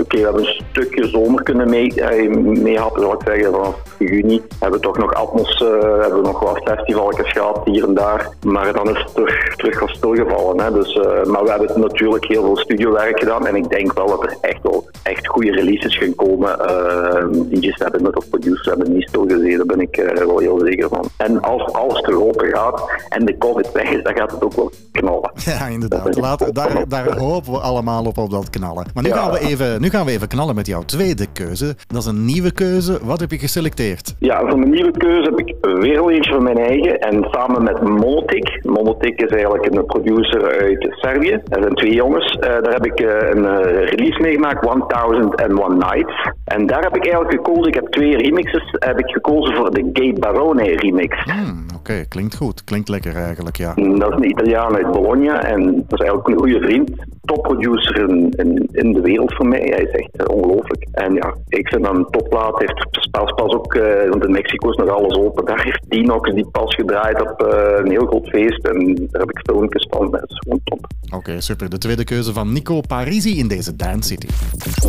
Oké, 0.00 0.16
we 0.16 0.22
hebben 0.22 0.46
een 0.46 0.62
stukje 0.70 1.08
zomer 1.08 1.42
kunnen 1.42 1.70
mee, 1.70 1.87
eh, 1.96 2.36
meehappen, 2.36 3.02
zal 3.02 3.12
ik 3.12 3.20
zeggen. 3.24 3.52
Vanaf 3.52 3.74
juni 3.98 4.42
hebben 4.58 4.80
we 4.80 4.86
toch 4.86 4.98
nog 4.98 5.14
Atmos, 5.14 5.62
eh, 5.62 5.68
hebben 6.00 6.22
we 6.22 6.26
nog 6.26 6.40
wat 6.40 6.60
festivalletjes 6.64 7.32
gehad 7.32 7.60
hier 7.64 7.84
en 7.84 7.94
daar. 7.94 8.28
Maar 8.46 8.72
dan 8.72 8.88
is 8.90 8.98
het 8.98 9.14
terug, 9.14 9.56
terug 9.56 9.90
stilgevallen. 9.90 10.60
Hè. 10.64 10.72
Dus, 10.72 10.92
eh, 10.94 11.24
maar 11.24 11.42
we 11.44 11.50
hebben 11.50 11.80
natuurlijk 11.80 12.24
heel 12.24 12.42
veel 12.42 12.56
studiowerk 12.56 13.18
gedaan. 13.18 13.46
En 13.46 13.56
ik 13.56 13.68
denk 13.68 13.92
wel 13.92 14.06
dat 14.06 14.22
er 14.22 14.36
echt 14.40 14.62
wel 14.62 14.88
echt 15.02 15.26
goede 15.28 15.50
releases 15.52 15.96
gaan 15.98 16.14
komen. 16.14 16.60
Eh 16.68 17.26
DJ's 17.50 17.78
hebben 17.78 18.04
het, 18.04 18.16
of 18.16 18.28
producers 18.28 18.66
hebben 18.66 18.92
niet 18.92 19.08
stilgezeten, 19.08 19.56
daar 19.56 19.76
ben 19.76 19.80
ik 19.80 20.12
wel 20.14 20.38
heel 20.38 20.58
zeker 20.64 20.88
van. 20.88 21.08
En 21.16 21.40
als 21.40 21.72
alles 21.72 22.00
terug 22.00 22.18
open 22.20 22.48
gaat 22.48 22.82
en 23.08 23.24
de 23.24 23.38
COVID 23.38 23.72
weg 23.72 23.90
is, 23.90 24.02
dan 24.02 24.16
gaat 24.16 24.30
het 24.30 24.42
ook 24.44 24.54
wel 24.54 24.70
knallen. 24.92 25.30
Ja, 25.44 25.66
inderdaad. 25.66 26.16
Laat, 26.16 26.54
daar, 26.54 26.88
daar 26.88 27.18
hopen 27.18 27.52
we 27.52 27.58
allemaal 27.58 28.04
op, 28.04 28.18
op 28.18 28.30
dat 28.30 28.50
knallen. 28.50 28.86
Maar 28.94 29.02
nu, 29.02 29.08
Ja. 29.08 29.16
gaan 29.16 29.30
we 29.30 29.38
even, 29.40 29.80
nu 29.80 29.90
gaan 29.90 30.06
we 30.06 30.10
even 30.12 30.28
knallen 30.28 30.54
met 30.54 30.66
jouw 30.66 30.82
tweede 30.82 31.26
keuze. 31.32 31.76
Dat 31.86 32.02
is 32.02 32.06
een 32.06 32.24
nieuwe 32.24 32.52
keuze. 32.52 32.98
Wat 33.02 33.20
heb 33.20 33.30
je 33.30 33.38
geselecteerd? 33.38 34.14
Ja, 34.18 34.40
voor 34.40 34.58
mijn 34.58 34.70
nieuwe 34.70 34.90
keuze 34.90 35.30
heb 35.30 35.38
ik 35.38 35.54
weer 35.60 36.00
al 36.00 36.10
eentje 36.10 36.32
van 36.32 36.42
mijn 36.42 36.58
eigen. 36.58 36.98
En 36.98 37.26
samen 37.30 37.62
met 37.62 37.82
Monotic. 37.82 38.58
Monotic 38.62 39.22
is 39.22 39.30
eigenlijk 39.30 39.74
een 39.74 39.86
producer 39.86 40.60
uit 40.60 40.86
Servië. 40.90 41.40
Dat 41.44 41.62
zijn 41.62 41.74
twee 41.74 41.94
jongens. 41.94 42.32
Eh, 42.32 42.40
daar 42.40 42.72
heb 42.72 42.86
ik 42.86 43.00
eh, 43.00 43.30
een 43.30 43.44
eh, 43.44 43.88
release 43.88 44.20
mee 44.20 44.32
gemaakt, 44.32 44.62
1001 44.62 45.78
Nights. 45.78 46.30
En 46.44 46.66
daar 46.66 46.82
heb 46.82 46.96
ik 46.96 47.04
eigenlijk 47.04 47.34
gekozen, 47.34 47.66
ik 47.66 47.74
heb 47.74 47.86
twee 47.88 48.16
remixes, 48.16 48.74
heb 48.78 48.98
ik 48.98 49.10
gekozen 49.10 49.54
voor 49.54 49.70
de 49.70 49.90
Gay 49.92 50.12
Barone 50.12 50.76
remix. 50.76 51.22
Hmm, 51.22 51.66
Oké, 51.78 52.04
klinkt 52.08 52.36
goed. 52.36 52.64
Klinkt 52.64 52.88
lekker 52.88 53.16
eigenlijk, 53.16 53.56
ja. 53.56 53.74
Dat 53.74 54.10
is 54.10 54.16
een 54.16 54.30
Italiaan 54.30 54.76
uit 54.76 54.90
Bologna 54.90 55.42
en 55.42 55.84
dat 55.88 56.00
is 56.00 56.06
eigenlijk 56.06 56.28
een 56.28 56.38
goede 56.38 56.60
vriend. 56.60 56.90
Topproducer 57.24 58.08
in, 58.08 58.30
in, 58.36 58.68
in 58.72 58.92
de 58.92 59.00
wereld 59.00 59.34
voor 59.34 59.46
mij. 59.46 59.60
Hij 59.60 59.82
is 59.82 59.90
echt 59.90 60.28
ongelooflijk. 60.28 60.86
En 60.92 61.14
ja, 61.14 61.34
ik 61.48 61.67
vind 61.68 61.86
een 61.86 62.06
topplaat. 62.10 62.58
Hij 62.58 62.66
heeft 62.66 63.10
pas, 63.10 63.32
pas 63.32 63.54
ook, 63.54 63.74
eh, 63.74 64.08
want 64.10 64.24
in 64.24 64.30
Mexico 64.30 64.70
is 64.70 64.76
nog 64.76 64.88
alles 64.88 65.16
open. 65.16 65.44
Daar 65.44 65.62
heeft 65.62 65.84
Dinox 65.88 66.34
die 66.34 66.46
pas 66.50 66.74
gedraaid 66.74 67.20
op 67.20 67.42
eh, 67.42 67.84
een 67.84 67.90
heel 67.90 68.06
groot 68.06 68.28
feest. 68.28 68.66
En 68.66 68.94
daar 68.94 69.20
heb 69.20 69.30
ik 69.30 69.40
filmpjes 69.42 69.86
van. 69.90 70.10
Dat 70.10 70.22
is 70.26 70.38
gewoon 70.38 70.60
top. 70.64 70.86
Oké, 71.14 71.40
super. 71.40 71.68
De 71.68 71.78
tweede 71.78 72.04
keuze 72.04 72.32
van 72.32 72.52
Nico 72.52 72.80
Parisi 72.80 73.38
in 73.38 73.48
deze 73.48 73.76
Dance 73.76 74.08
City. 74.08 74.26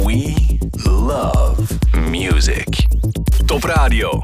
We 0.03 0.33
love 0.89 1.61
music. 2.09 2.87
Top 3.45 3.63
Radio. 3.63 4.21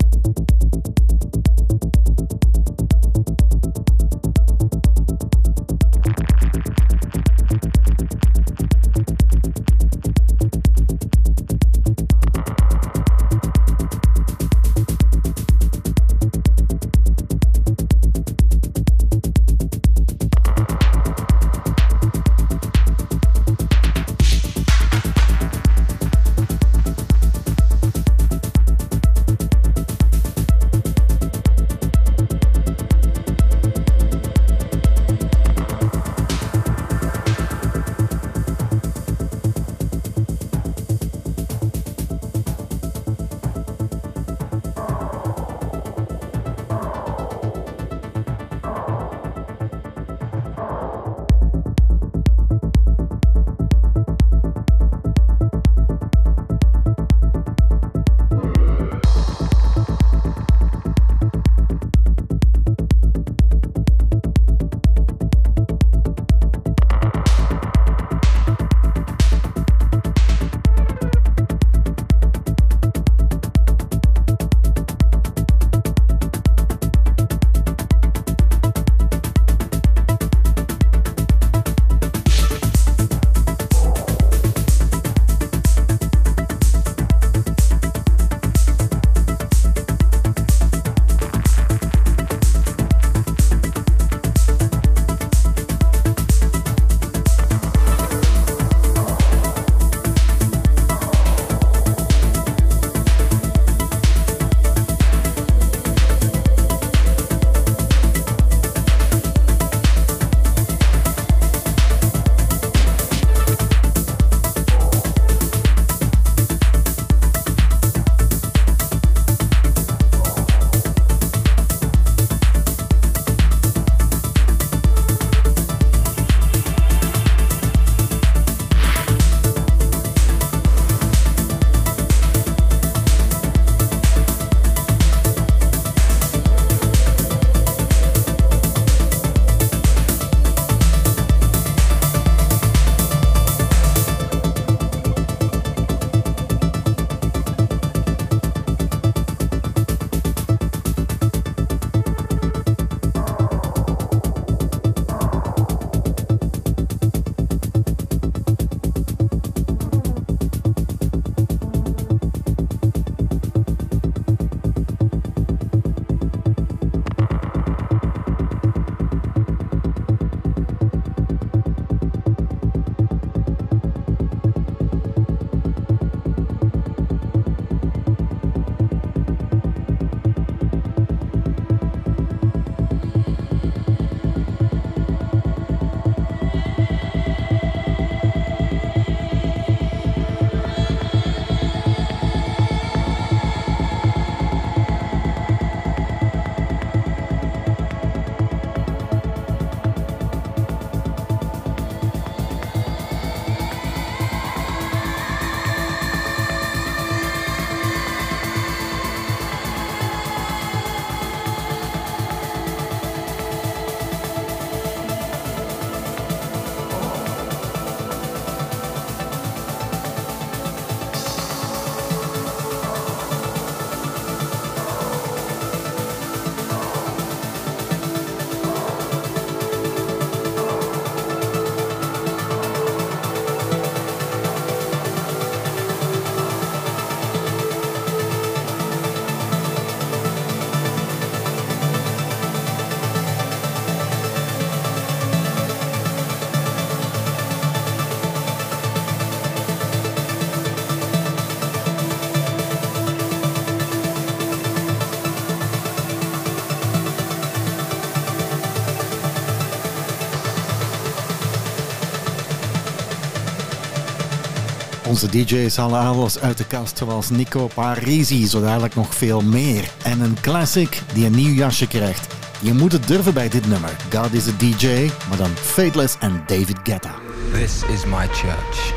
Onze 265.26 265.43
DJ's 265.43 265.76
halen 265.78 265.99
alles 265.99 266.39
uit 266.39 266.57
de 266.57 266.67
kast, 266.67 266.97
zoals 266.97 267.30
Nico 267.30 267.67
Parisi, 267.73 268.47
zo 268.47 268.61
dadelijk 268.61 268.95
nog 268.95 269.15
veel 269.15 269.41
meer. 269.41 269.91
En 270.03 270.19
een 270.19 270.38
classic 270.41 271.01
die 271.13 271.26
een 271.26 271.36
nieuw 271.36 271.53
jasje 271.53 271.88
krijgt. 271.88 272.34
Je 272.59 272.73
moet 272.73 272.91
het 272.91 273.07
durven 273.07 273.34
bij 273.34 273.49
dit 273.49 273.67
nummer. 273.67 273.95
God 274.13 274.34
is 274.34 274.47
a 274.47 274.51
DJ, 274.57 275.09
maar 275.30 275.38
dan 275.38 275.49
Fateless 275.55 276.17
en 276.19 276.43
David 276.47 276.78
Guetta. 276.84 277.15
This 277.51 277.84
is 277.93 278.05
my 278.05 278.28
church. 278.28 278.93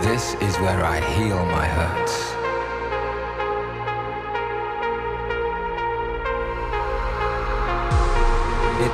This 0.00 0.48
is 0.48 0.58
where 0.58 0.98
I 0.98 1.00
heal 1.00 1.44
my 1.44 1.66
hurts. 1.66 2.43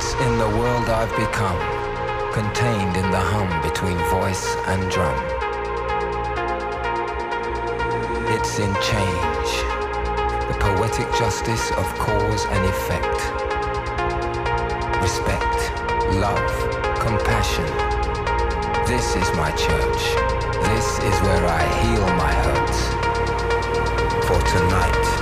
It's 0.03 0.15
in 0.15 0.39
the 0.39 0.49
world 0.57 0.89
I've 0.89 1.15
become, 1.15 1.61
contained 2.33 2.97
in 2.97 3.11
the 3.11 3.21
hum 3.21 3.61
between 3.61 3.99
voice 4.09 4.47
and 4.65 4.81
drum. 4.89 5.13
It's 8.33 8.57
in 8.57 8.73
change, 8.81 9.51
the 10.49 10.57
poetic 10.57 11.05
justice 11.21 11.69
of 11.77 11.85
cause 12.01 12.45
and 12.49 12.65
effect. 12.65 13.19
Respect, 15.05 15.61
love, 16.17 16.49
compassion. 16.97 17.69
This 18.89 19.05
is 19.15 19.29
my 19.37 19.51
church. 19.53 20.03
This 20.65 20.87
is 20.97 21.15
where 21.21 21.45
I 21.45 21.61
heal 21.77 22.07
my 22.17 22.33
hurts. 22.41 22.79
For 24.25 24.41
tonight, 24.49 25.20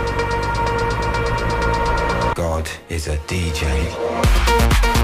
Is 2.89 3.07
a 3.07 3.17
DJ. 3.27 4.98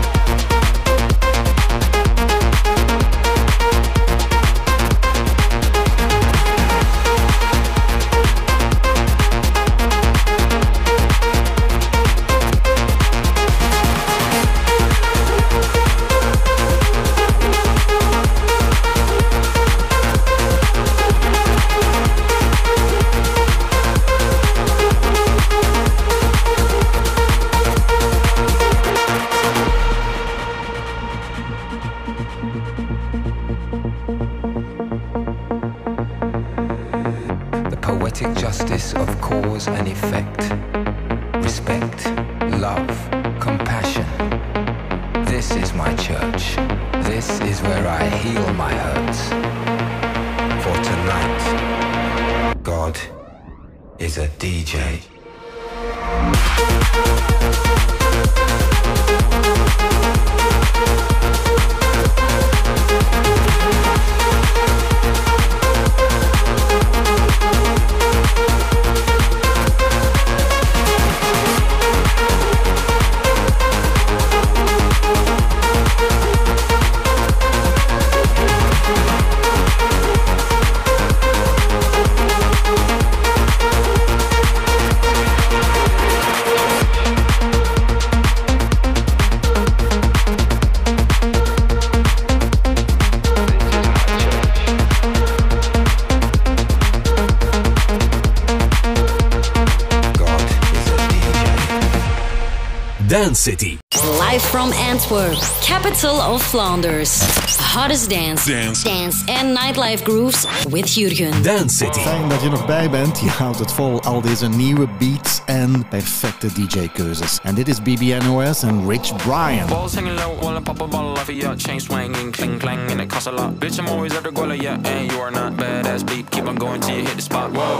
Flanders. 106.55 107.19
Hottest 107.59 108.09
dance, 108.09 108.45
Dance. 108.45 108.83
dance 108.83 109.23
and 109.27 109.53
nightlife 109.57 110.05
grooves 110.05 110.47
with 110.69 110.87
Jurgen. 110.95 111.43
Dance 111.43 111.75
City. 111.75 111.99
Fijn 111.99 112.29
dat 112.29 112.41
je 112.41 112.49
nog 112.49 112.65
bij 112.65 112.89
bent. 112.89 113.19
Je 113.19 113.29
houdt 113.29 113.59
het 113.59 113.71
vol, 113.71 114.01
al 114.01 114.21
deze 114.21 114.47
nieuwe 114.47 114.87
beats 114.99 115.41
en 115.45 115.87
perfecte 115.89 116.47
DJ-keuzes. 116.53 117.39
En 117.43 117.55
dit 117.55 117.67
is 117.67 117.81
BBNOS 117.81 118.63
en 118.63 118.89
Rich 118.89 119.15
Brian. 119.15 119.67
Balls 119.67 119.93
hanging 119.93 120.19
low 120.19 120.39
while 120.39 120.59
I 120.59 120.61
pop 120.61 120.81
a 120.81 120.87
bottle 120.87 121.11
off 121.11 121.29
of 121.29 121.35
your 121.35 121.55
chain 121.57 121.79
swinging, 121.79 122.31
cling 122.31 122.59
clang, 122.59 122.91
and 122.91 123.01
it 123.01 123.09
costs 123.09 123.27
a 123.27 123.31
lot. 123.31 123.53
Bitch, 123.59 123.77
I'm 123.77 123.87
always 123.87 124.15
at 124.15 124.23
the 124.23 124.31
goal, 124.31 124.53
yeah, 124.53 124.79
and 124.83 125.11
you 125.11 125.21
are 125.21 125.31
not 125.31 125.57
badass 125.57 126.03
beat. 126.03 126.29
Keep 126.29 126.47
on 126.47 126.55
going 126.55 126.79
till 126.79 126.95
you 126.95 127.03
hit 127.05 127.15
the 127.15 127.21
spot. 127.21 127.51
Whoa, 127.51 127.79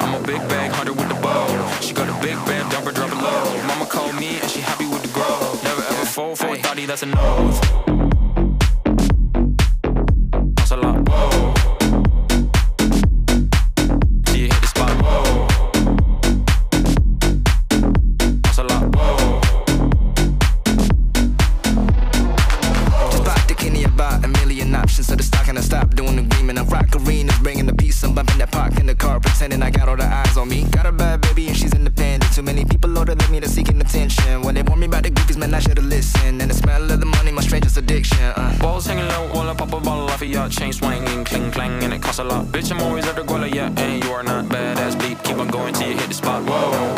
I'm 0.00 0.14
a 0.14 0.26
big 0.26 0.40
bag 0.48 0.72
hunter 0.72 0.94
with 0.94 1.08
the 1.08 1.20
bow. 1.20 1.46
She 1.80 1.94
got 1.94 2.08
a 2.08 2.20
big 2.20 2.36
band, 2.44 2.70
dump 2.72 2.86
her, 2.86 2.92
drop 2.92 3.12
it 3.12 3.22
low. 3.22 3.66
Mama 3.66 3.86
called 3.86 4.14
me 4.14 4.40
and 4.40 4.50
she 4.50 4.60
happy 4.60 4.86
with 4.86 5.02
the 5.02 5.12
grow. 5.14 5.38
Never 5.62 5.82
ever 5.82 6.04
fall 6.06 6.34
for 6.34 6.48
a 6.54 6.56
thotty, 6.56 6.86
that's 6.86 7.02
a 7.02 7.06
nose. 7.06 8.05
And 43.86 44.04
you 44.04 44.10
are 44.12 44.22
not 44.22 44.44
badass 44.46 44.98
beat. 45.00 45.22
Keep 45.22 45.38
on 45.38 45.48
going 45.48 45.72
till 45.74 45.88
you 45.88 45.96
hit 45.96 46.08
the 46.08 46.14
spot. 46.14 46.42
Whoa, 46.42 46.95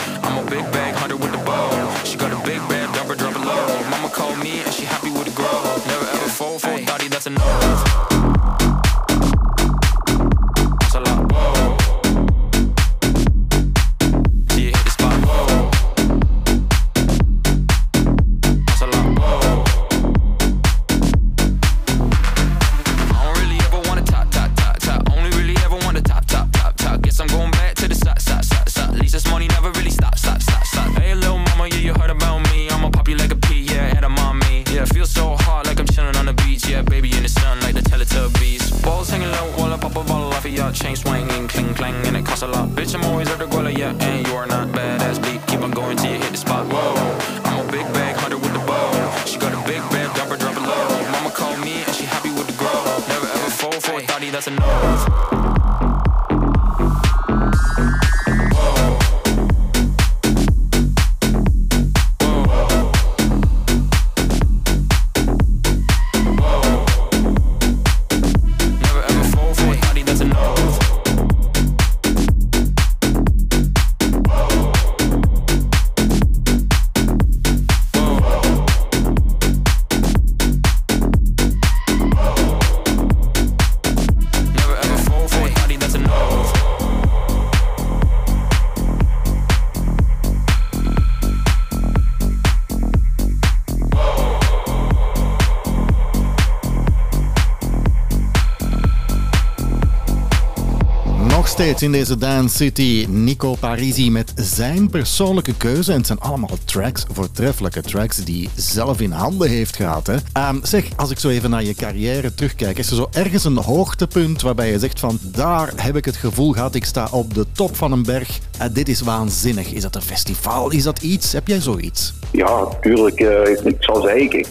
steeds 101.65 101.83
in 101.83 101.93
deze 101.93 102.19
Dance 102.19 102.57
City. 102.57 103.07
Nico 103.09 103.55
Parisi 103.61 104.11
met 104.11 104.33
zijn 104.37 104.91
persoonlijke 104.91 105.57
keuze. 105.57 105.91
En 105.93 105.99
het 105.99 106.07
zijn 106.07 106.21
allemaal 106.21 106.51
tracks, 106.65 107.05
voortreffelijke 107.13 107.81
tracks, 107.81 108.17
die 108.17 108.49
zelf 108.55 109.01
in 109.01 109.11
handen 109.11 109.49
heeft 109.49 109.77
gehad. 109.77 110.07
Hè. 110.07 110.17
Ehm, 110.33 110.57
zeg, 110.63 110.85
als 110.97 111.11
ik 111.11 111.19
zo 111.19 111.29
even 111.29 111.51
naar 111.51 111.65
je 111.65 111.75
carrière 111.75 112.35
terugkijk, 112.35 112.79
is 112.79 112.91
er 112.91 112.97
zo 112.97 113.09
ergens 113.13 113.45
een 113.45 113.57
hoogtepunt 113.57 114.43
waarbij 114.43 114.71
je 114.71 114.79
zegt 114.79 115.01
van 115.01 115.19
daar 115.23 115.73
heb 115.77 115.97
ik 115.97 116.05
het 116.05 116.17
gevoel 116.17 116.53
gehad, 116.53 116.75
ik 116.75 116.85
sta 116.85 117.09
op 117.11 117.35
de 117.35 117.47
top 117.53 117.77
van 117.77 117.93
een 117.93 118.03
berg. 118.03 118.39
dit 118.73 118.89
is 118.89 119.01
waanzinnig. 119.01 119.73
Is 119.73 119.83
dat 119.83 119.95
een 119.95 120.03
festival? 120.03 120.71
Is 120.71 120.83
dat 120.83 121.03
iets? 121.03 121.33
Heb 121.33 121.47
jij 121.49 121.61
zoiets? 121.61 122.13
Ja, 122.33 122.69
tuurlijk. 122.81 123.21
eh, 123.21 123.51
ik, 123.51 123.61
ik 123.61 123.77
zou 123.79 124.01
zeggen, 124.01 124.23
ik, 124.23 124.47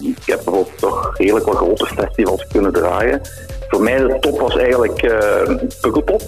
ik 0.00 0.22
heb 0.26 0.40
bijvoorbeeld 0.44 0.78
toch 0.78 1.16
redelijk 1.16 1.46
wat 1.46 1.56
grote 1.56 1.86
festivals 1.86 2.46
kunnen 2.52 2.72
draaien. 2.72 3.20
Voor 3.76 3.84
mij 3.84 3.98
de 3.98 4.16
top 4.20 4.40
was 4.40 4.56
eigenlijk 4.56 5.00
Pukkelpop 5.80 6.22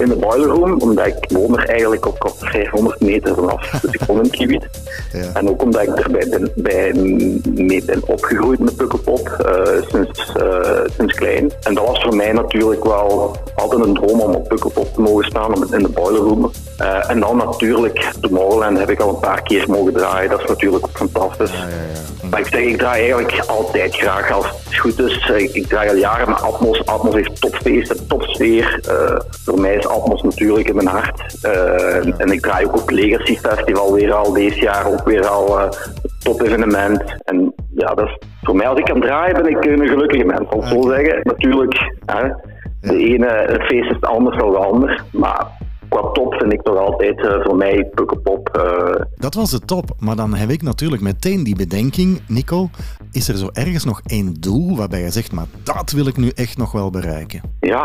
in 0.00 0.08
de 0.08 0.16
Boiler 0.16 0.48
Room, 0.48 0.80
omdat 0.80 1.06
ik 1.06 1.16
woon 1.28 1.58
er 1.58 1.68
eigenlijk 1.68 2.06
ook 2.06 2.24
op 2.24 2.34
500 2.38 3.00
meter 3.00 3.34
vanaf. 3.34 3.70
Dus 3.70 3.92
ik 3.92 4.02
woon 4.02 4.24
in. 4.30 4.62
En 5.34 5.48
ook 5.48 5.62
omdat 5.62 5.82
ik 5.82 5.88
erbij 5.88 6.26
ben, 6.30 6.50
bij, 6.54 6.92
mee 7.54 7.84
ben 7.84 8.02
opgegroeid 8.06 8.58
met 8.58 8.76
Pukkelpop 8.76 9.28
eh, 9.28 9.82
sinds, 9.88 10.32
eh, 10.32 10.80
sinds 10.96 11.14
klein. 11.14 11.52
En 11.62 11.74
dat 11.74 11.86
was 11.86 12.02
voor 12.02 12.16
mij 12.16 12.32
natuurlijk 12.32 12.84
wel 12.84 13.36
altijd 13.54 13.84
een 13.84 13.94
droom 13.94 14.20
om 14.20 14.34
op 14.34 14.48
Pukkelpop 14.48 14.94
te 14.94 15.00
mogen 15.00 15.24
staan 15.24 15.54
om 15.54 15.74
in 15.74 15.82
de 15.82 15.88
Boiler 15.88 16.20
Room. 16.20 16.50
En 17.08 17.20
dan 17.20 17.36
natuurlijk 17.36 18.12
Tomorrowland 18.20 18.78
heb 18.78 18.90
ik 18.90 19.00
al 19.00 19.08
een 19.08 19.20
paar 19.20 19.42
keer 19.42 19.64
mogen 19.68 19.92
draaien. 19.92 20.30
Dat 20.30 20.40
is 20.40 20.48
natuurlijk 20.48 20.84
ook 20.84 20.96
fantastisch. 20.96 21.64
Maar 22.30 22.40
ik 22.40 22.46
zeg, 22.46 22.60
ik 22.60 22.76
draai 22.78 23.00
eigenlijk 23.00 23.44
altijd 23.46 23.96
graag 23.96 24.30
als 24.32 24.46
het 24.64 24.78
goed 24.78 24.98
is. 24.98 25.28
Ik, 25.28 25.52
ik 25.52 25.66
draai 25.66 25.88
al 25.88 25.94
jaren 25.96 26.28
met 26.28 26.42
Atmos. 26.42 26.86
Atmos 26.86 27.14
heeft 27.14 27.40
topfeesten, 27.40 28.06
topsfeer. 28.06 28.80
Eh 28.88 29.18
voor 29.44 29.60
mij 29.60 29.74
is 29.74 29.86
Atmos 29.86 30.22
natuurlijk 30.22 30.68
in 30.68 30.74
mijn 30.74 30.86
hart. 30.86 31.38
Eh, 31.42 32.20
En 32.20 32.32
ik 32.32 32.40
draai 32.40 32.66
ook 32.66 32.80
op 32.80 32.90
Legacy 32.90 33.36
Festival 33.36 33.92
weer 33.92 34.12
al 34.12 34.32
deze 34.32 34.60
jaar. 34.60 34.86
Ook 34.86 35.04
weer 35.04 35.26
al 35.26 35.58
eh, 35.60 35.64
een 36.02 36.10
top 36.18 36.40
evenement. 36.40 37.02
En 37.24 37.54
ja, 37.74 37.94
dat 37.94 38.06
is, 38.06 38.18
voor 38.42 38.56
mij 38.56 38.68
als 38.68 38.78
ik 38.78 38.84
kan 38.84 39.00
draaien 39.00 39.42
ben 39.42 39.50
ik 39.50 39.64
een 39.64 39.88
gelukkige 39.88 40.24
mens. 40.24 40.68
Zo 40.68 40.82
zeggen. 40.82 41.20
Natuurlijk, 41.22 41.92
hè, 42.06 42.28
de 42.80 42.96
ene 42.98 43.60
feest 43.68 43.90
is 43.90 44.00
anders 44.00 44.36
dan 44.36 44.50
de 44.50 44.56
ander. 44.58 45.04
Maar 45.12 45.46
qua 45.90 46.00
top 46.12 46.34
vind 46.34 46.52
ik 46.52 46.62
toch 46.62 46.76
altijd 46.78 47.26
eh, 47.26 47.44
voor 47.44 47.56
mij 47.56 47.78
eh, 47.78 47.86
Dat 49.20 49.34
was 49.34 49.50
de 49.50 49.58
top, 49.58 49.90
maar 49.98 50.16
dan 50.16 50.34
heb 50.34 50.50
ik 50.50 50.62
natuurlijk 50.62 51.02
meteen 51.02 51.44
die 51.44 51.56
bedenking, 51.56 52.20
Nico. 52.28 52.68
Is 53.12 53.28
er 53.28 53.36
zo 53.36 53.48
ergens 53.52 53.84
nog 53.84 54.00
één 54.06 54.34
doel 54.40 54.76
waarbij 54.76 55.00
je 55.00 55.10
zegt, 55.10 55.32
maar 55.32 55.46
dat 55.62 55.90
wil 55.90 56.06
ik 56.06 56.16
nu 56.16 56.30
echt 56.34 56.58
nog 56.58 56.72
wel 56.72 56.90
bereiken? 56.90 57.40
Ja, 57.60 57.84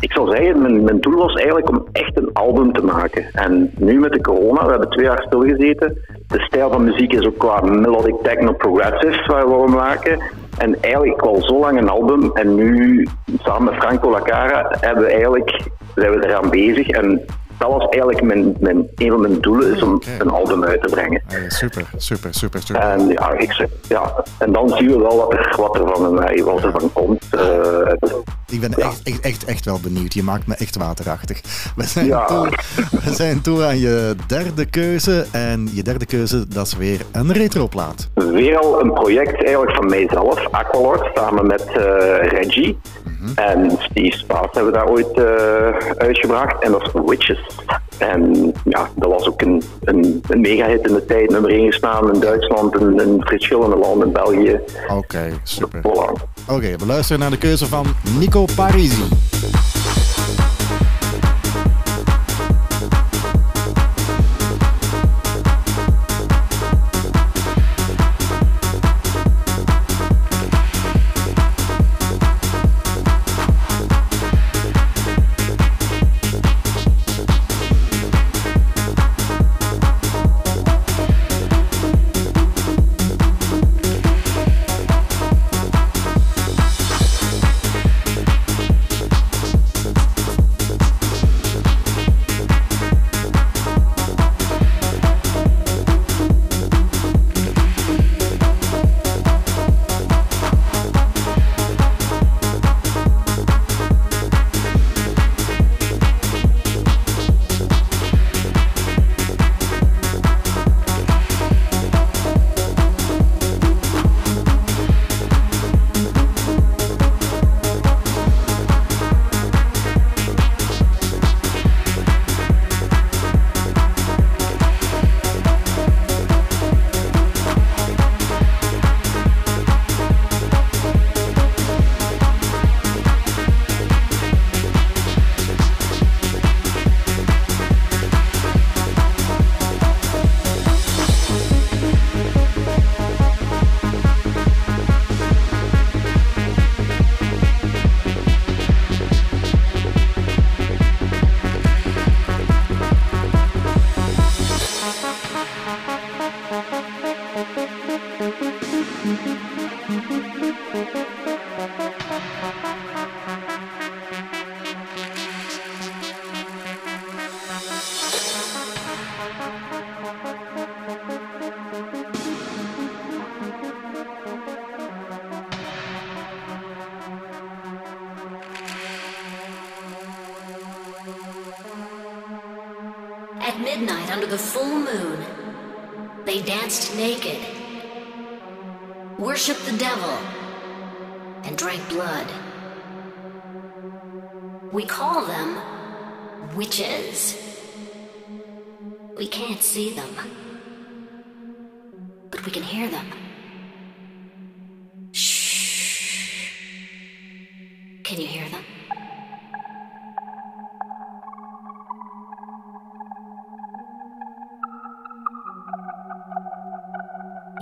ik 0.00 0.12
zal 0.12 0.26
zeggen, 0.26 0.62
mijn, 0.62 0.84
mijn 0.84 1.00
doel 1.00 1.16
was 1.16 1.34
eigenlijk 1.34 1.68
om 1.68 1.86
echt 1.92 2.16
een 2.16 2.30
album 2.32 2.72
te 2.72 2.82
maken. 2.82 3.24
En 3.32 3.70
nu 3.78 3.98
met 3.98 4.12
de 4.12 4.20
corona, 4.20 4.64
we 4.64 4.70
hebben 4.70 4.90
twee 4.90 5.04
jaar 5.04 5.22
stilgezeten. 5.26 5.98
De 6.26 6.40
stijl 6.40 6.70
van 6.70 6.84
muziek 6.84 7.12
is 7.12 7.26
ook 7.26 7.38
qua 7.38 7.60
melodic 7.60 8.16
techno 8.22 8.52
progressive 8.52 9.24
waar 9.26 9.64
we 9.64 9.70
maken. 9.70 10.22
En 10.58 10.82
eigenlijk 10.82 11.22
al 11.22 11.42
zo 11.42 11.58
lang 11.58 11.78
een 11.78 11.88
album. 11.88 12.30
En 12.34 12.54
nu, 12.54 13.06
samen 13.42 13.64
met 13.64 13.82
Franco 13.82 14.10
Lacara, 14.10 14.76
hebben 14.80 15.04
we 15.04 15.10
eigenlijk, 15.10 15.62
zijn 15.94 16.10
we 16.10 16.26
eraan 16.26 16.50
bezig. 16.50 16.88
En 16.88 17.20
dat 17.58 17.70
was 17.70 17.86
eigenlijk 17.88 18.22
mijn, 18.22 18.56
mijn, 18.60 18.86
een 18.96 19.10
van 19.10 19.20
mijn 19.20 19.40
doelen, 19.40 19.74
is 19.74 19.82
om 19.82 20.02
een 20.18 20.30
album 20.30 20.64
uit 20.64 20.82
te 20.82 20.88
brengen. 20.88 21.22
Super, 21.48 21.84
super, 21.96 22.34
super, 22.34 22.62
super. 22.62 22.82
En 22.82 23.08
ja, 23.08 23.32
ik 23.32 23.66
ja, 23.88 24.24
en 24.38 24.52
dan 24.52 24.68
zien 24.68 24.86
we 24.90 24.98
wel 24.98 25.16
wat 25.16 25.32
er, 25.32 25.54
wat 25.56 25.74
er, 25.74 25.88
van, 25.88 26.14
wat 26.44 26.64
er 26.64 26.70
van 26.80 26.92
komt. 26.92 27.24
Eh, 27.30 27.92
Ik 28.46 28.60
ben 28.60 28.74
echt, 28.74 29.02
echt, 29.02 29.20
echt, 29.20 29.44
echt 29.44 29.64
wel 29.64 29.80
benieuwd. 29.82 30.14
Je 30.14 30.22
maakt 30.22 30.46
me 30.46 30.54
echt 30.54 30.76
waterachtig. 30.76 31.40
We 31.76 31.84
zijn, 31.84 32.06
Ja. 32.06 32.24
toe, 32.24 32.48
we 33.04 33.14
zijn 33.14 33.40
toe 33.40 33.64
aan 33.64 33.78
je 33.78 34.14
derde 34.26 34.64
keuze. 34.66 35.26
En 35.32 35.68
je 35.72 35.82
derde 35.82 36.06
keuze, 36.06 36.48
dat 36.48 36.66
is 36.66 36.76
weer 36.76 37.00
een 37.12 37.32
retroplaat. 37.32 38.08
Weer 38.14 38.58
al 38.58 38.80
een 38.80 38.92
project 38.92 39.44
eigenlijk 39.44 39.76
van 39.76 39.86
mijzelf, 39.86 40.46
Aqualord, 40.50 41.10
samen 41.14 41.46
met 41.46 41.64
eh, 41.66 42.28
Reggie. 42.28 42.78
En 43.34 43.70
Steve 43.78 44.16
Spaas 44.16 44.46
hebben 44.52 44.72
we 44.72 44.78
daar 44.78 44.88
ooit 44.88 45.12
eh, 45.18 45.96
uitgebracht. 45.96 46.62
En 46.62 46.70
dat 46.72 46.82
is 46.82 46.90
Witches. 47.06 47.45
En 47.98 48.52
ja, 48.64 48.88
dat 48.94 49.10
was 49.10 49.28
ook 49.28 49.42
een, 49.42 49.62
een, 49.84 50.22
een 50.28 50.40
mega-hit 50.40 50.86
in 50.86 50.94
de 50.94 51.04
tijd. 51.04 51.30
Nummer 51.30 51.50
1 51.50 51.66
gestaan 51.66 52.14
in 52.14 52.20
Duitsland, 52.20 52.80
in, 52.80 53.00
in 53.00 53.22
verschillende 53.24 53.76
landen, 53.76 54.06
in 54.06 54.12
België. 54.12 54.60
Oké, 54.88 55.32
super. 55.42 55.80
Oké, 56.48 56.76
we 56.76 56.86
luisteren 56.86 57.20
naar 57.20 57.30
de 57.30 57.38
keuze 57.38 57.66
van 57.66 57.86
Nico 58.18 58.44
Parisi. 58.56 59.04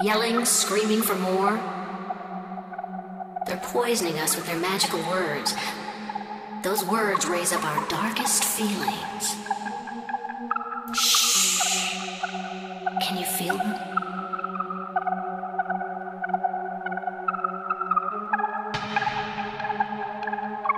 Yelling, 0.05 0.45
screaming 0.45 1.01
for 1.01 1.15
more. 1.15 1.59
They're 3.47 3.57
poisoning 3.57 4.19
us 4.19 4.37
with 4.37 4.47
their 4.47 4.59
magical 4.59 4.99
words. 5.09 5.55
Those 6.63 6.85
words 6.85 7.27
raise 7.27 7.55
up 7.55 7.65
our 7.65 7.89
darkest 7.89 8.45
feelings. 8.45 9.35
Shh. 10.95 12.21
Can 13.01 13.17
you 13.17 13.25
feel 13.25 13.57
them? 13.57 13.75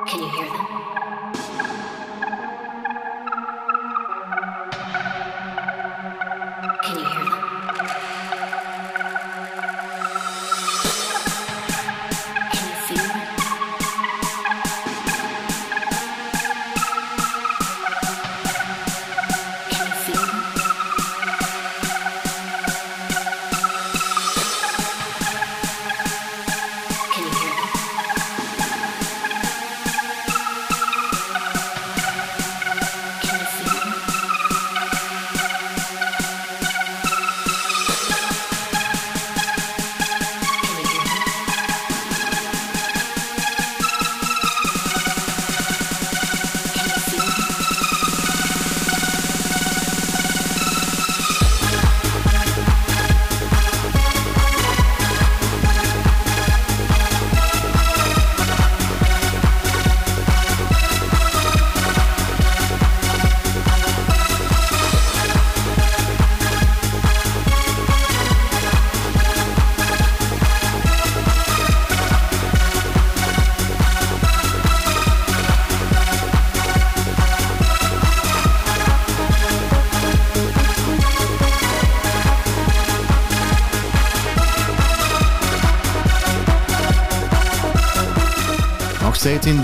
Can 0.06 0.20
you 0.20 0.28
hear 0.28 0.46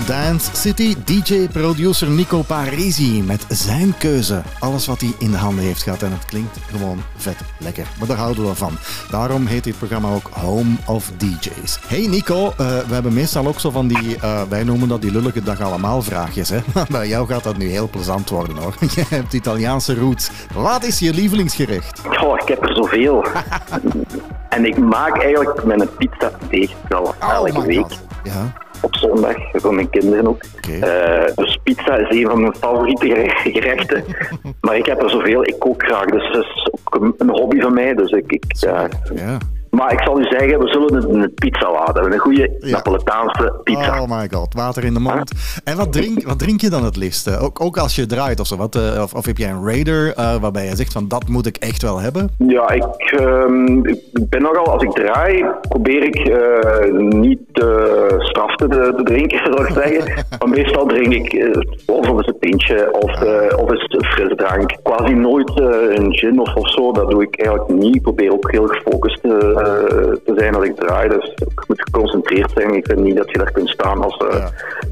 Dance 0.07 0.55
City, 0.55 0.95
DJ-producer 1.05 2.09
Nico 2.09 2.41
Parisi 2.41 3.23
met 3.23 3.45
zijn 3.49 3.97
keuze. 3.97 4.41
Alles 4.59 4.87
wat 4.87 5.01
hij 5.01 5.13
in 5.19 5.31
de 5.31 5.37
handen 5.37 5.63
heeft 5.63 5.83
gehad 5.83 6.01
en 6.01 6.11
het 6.11 6.25
klinkt 6.25 6.57
gewoon 6.71 6.97
vet 7.15 7.35
lekker. 7.57 7.87
Maar 7.99 8.07
daar 8.07 8.17
houden 8.17 8.45
we 8.45 8.55
van. 8.55 8.77
Daarom 9.09 9.45
heet 9.45 9.63
dit 9.63 9.77
programma 9.77 10.13
ook 10.13 10.29
Home 10.31 10.75
of 10.87 11.11
DJs. 11.17 11.79
Hey 11.87 12.07
Nico, 12.07 12.47
eh, 12.47 12.55
we 12.57 12.93
hebben 12.93 13.13
meestal 13.13 13.47
ook 13.47 13.59
zo 13.59 13.69
van 13.69 13.87
die, 13.87 14.17
eh, 14.19 14.41
wij 14.49 14.63
noemen 14.63 14.87
dat 14.87 15.01
die 15.01 15.11
lullige 15.11 15.43
dag 15.43 15.61
allemaal 15.61 16.01
vraagjes. 16.01 16.49
Hè? 16.49 16.59
Maar 16.73 16.87
bij 16.99 17.07
jou 17.07 17.27
gaat 17.27 17.43
dat 17.43 17.57
nu 17.57 17.69
heel 17.69 17.89
plezant 17.89 18.29
worden 18.29 18.57
hoor. 18.57 18.73
Je 18.95 19.03
hebt 19.09 19.33
Italiaanse 19.33 19.95
roots. 19.95 20.31
Wat 20.53 20.83
is 20.83 20.99
je 20.99 21.13
lievelingsgerecht? 21.13 22.01
Oh, 22.21 22.39
ik 22.41 22.47
heb 22.47 22.63
er 22.63 22.75
zoveel. 22.75 23.25
en 24.49 24.65
ik 24.65 24.77
maak 24.77 25.23
eigenlijk 25.23 25.63
mijn 25.63 25.89
pizza 25.97 26.31
deeg 26.49 26.71
wel 26.87 27.15
elke 27.19 27.59
my 27.59 27.65
week. 27.65 27.79
God. 27.79 27.99
Ja. 28.23 28.61
Voor 29.63 29.73
mijn 29.73 29.89
kinderen 29.89 30.27
ook. 30.27 30.41
Eh, 30.81 31.35
dus 31.35 31.59
pizza 31.63 31.95
is 31.95 32.17
een 32.17 32.25
van 32.29 32.41
mijn 32.41 32.55
favoriete 32.55 33.05
gere- 33.07 33.51
gerechten. 33.51 34.03
maar 34.61 34.77
ik 34.77 34.85
heb 34.85 35.01
er 35.01 35.09
zoveel, 35.09 35.43
ik 35.47 35.55
kook 35.59 35.83
graag. 35.83 36.05
Dus 36.05 36.31
dat 36.31 36.43
is 36.43 36.69
ook 36.71 37.01
een- 37.01 37.13
een 37.17 37.29
hobby 37.29 37.59
van 37.59 37.73
mij. 37.73 37.93
Dus 37.93 38.11
ik, 38.11 38.31
ik, 38.31 38.43
ja. 38.49 38.87
Ja. 39.73 39.83
Maar 39.83 39.91
ik 39.91 40.01
zal 40.03 40.19
u 40.19 40.23
zeggen, 40.23 40.59
we 40.59 40.67
zullen 40.67 41.21
een 41.21 41.33
pizza 41.33 41.71
laten. 41.71 42.13
Een 42.13 42.19
goede 42.19 42.57
Napolitaanse 42.59 43.53
pizza. 43.63 44.01
Oh 44.01 44.09
my 44.19 44.27
god, 44.31 44.53
water 44.53 44.83
in 44.83 44.93
de 44.93 44.99
mond. 44.99 45.31
En 45.63 45.77
wat 45.77 45.93
drink, 45.93 46.23
wat 46.23 46.39
drink 46.39 46.61
je 46.61 46.69
dan 46.69 46.83
het 46.83 46.95
liefst? 46.95 47.27
Eh, 47.27 47.43
Ook, 47.43 47.61
ook 47.61 47.77
als 47.77 47.95
je 47.95 48.05
draait 48.05 48.39
of 48.39 48.47
zo? 48.47 48.57
Wat, 48.57 48.75
eh, 48.75 49.01
of, 49.01 49.13
of 49.13 49.25
heb 49.25 49.37
jij 49.37 49.49
een 49.49 49.65
Raider 49.65 50.13
eh, 50.15 50.35
waarbij 50.35 50.65
je 50.65 50.75
zegt 50.75 50.91
van 50.93 51.07
dat 51.07 51.27
moet 51.27 51.45
ik 51.45 51.57
echt 51.57 51.81
wel 51.81 51.99
hebben? 51.99 52.29
Ja, 52.37 52.69
ik, 52.69 53.11
ehm, 53.17 53.85
ik 53.85 54.29
ben 54.29 54.41
nogal, 54.41 54.65
als 54.73 54.83
ik 54.83 54.91
draai, 54.91 55.45
probeer 55.69 56.03
ik 56.03 56.15
eh, 56.15 56.91
niet 57.09 57.39
te 57.51 58.15
straf 58.19 58.55
te, 58.55 58.67
te 58.67 59.01
drinken, 59.03 59.37
zou 59.53 59.65
ik 59.67 59.73
zeggen. 59.73 60.25
maar 60.39 60.49
meestal 60.49 60.85
drink 60.85 61.13
ik 61.13 61.57
of 61.85 62.07
eens 62.07 62.27
een 62.27 62.37
pintje 62.39 62.91
of, 62.91 63.11
of 63.59 63.71
eens 63.71 63.85
een 63.87 64.05
frisdrank. 64.05 64.77
Quasi 64.83 65.13
nooit 65.13 65.51
een 65.59 66.13
gin 66.13 66.39
of, 66.39 66.55
of 66.55 66.71
zo, 66.71 66.91
dat 66.91 67.09
doe 67.09 67.21
ik 67.23 67.39
eigenlijk 67.39 67.79
niet. 67.79 67.95
Ik 67.95 68.01
probeer 68.01 68.31
ook 68.31 68.51
heel 68.51 68.67
gefocust 68.67 69.23
eh, 69.23 69.31
te 70.23 70.33
zijn 70.35 70.55
als 70.55 70.65
ik 70.65 70.75
draai. 70.75 71.09
Dus 71.09 71.33
ik 71.35 71.63
moet 71.67 71.81
geconcentreerd 71.81 72.51
zijn. 72.51 72.73
Ik 72.73 72.85
vind 72.85 72.99
niet 72.99 73.17
dat 73.17 73.31
je 73.31 73.37
daar 73.37 73.51
kunt 73.51 73.69
staan 73.69 74.03
als 74.03 74.17
eh, 74.17 74.43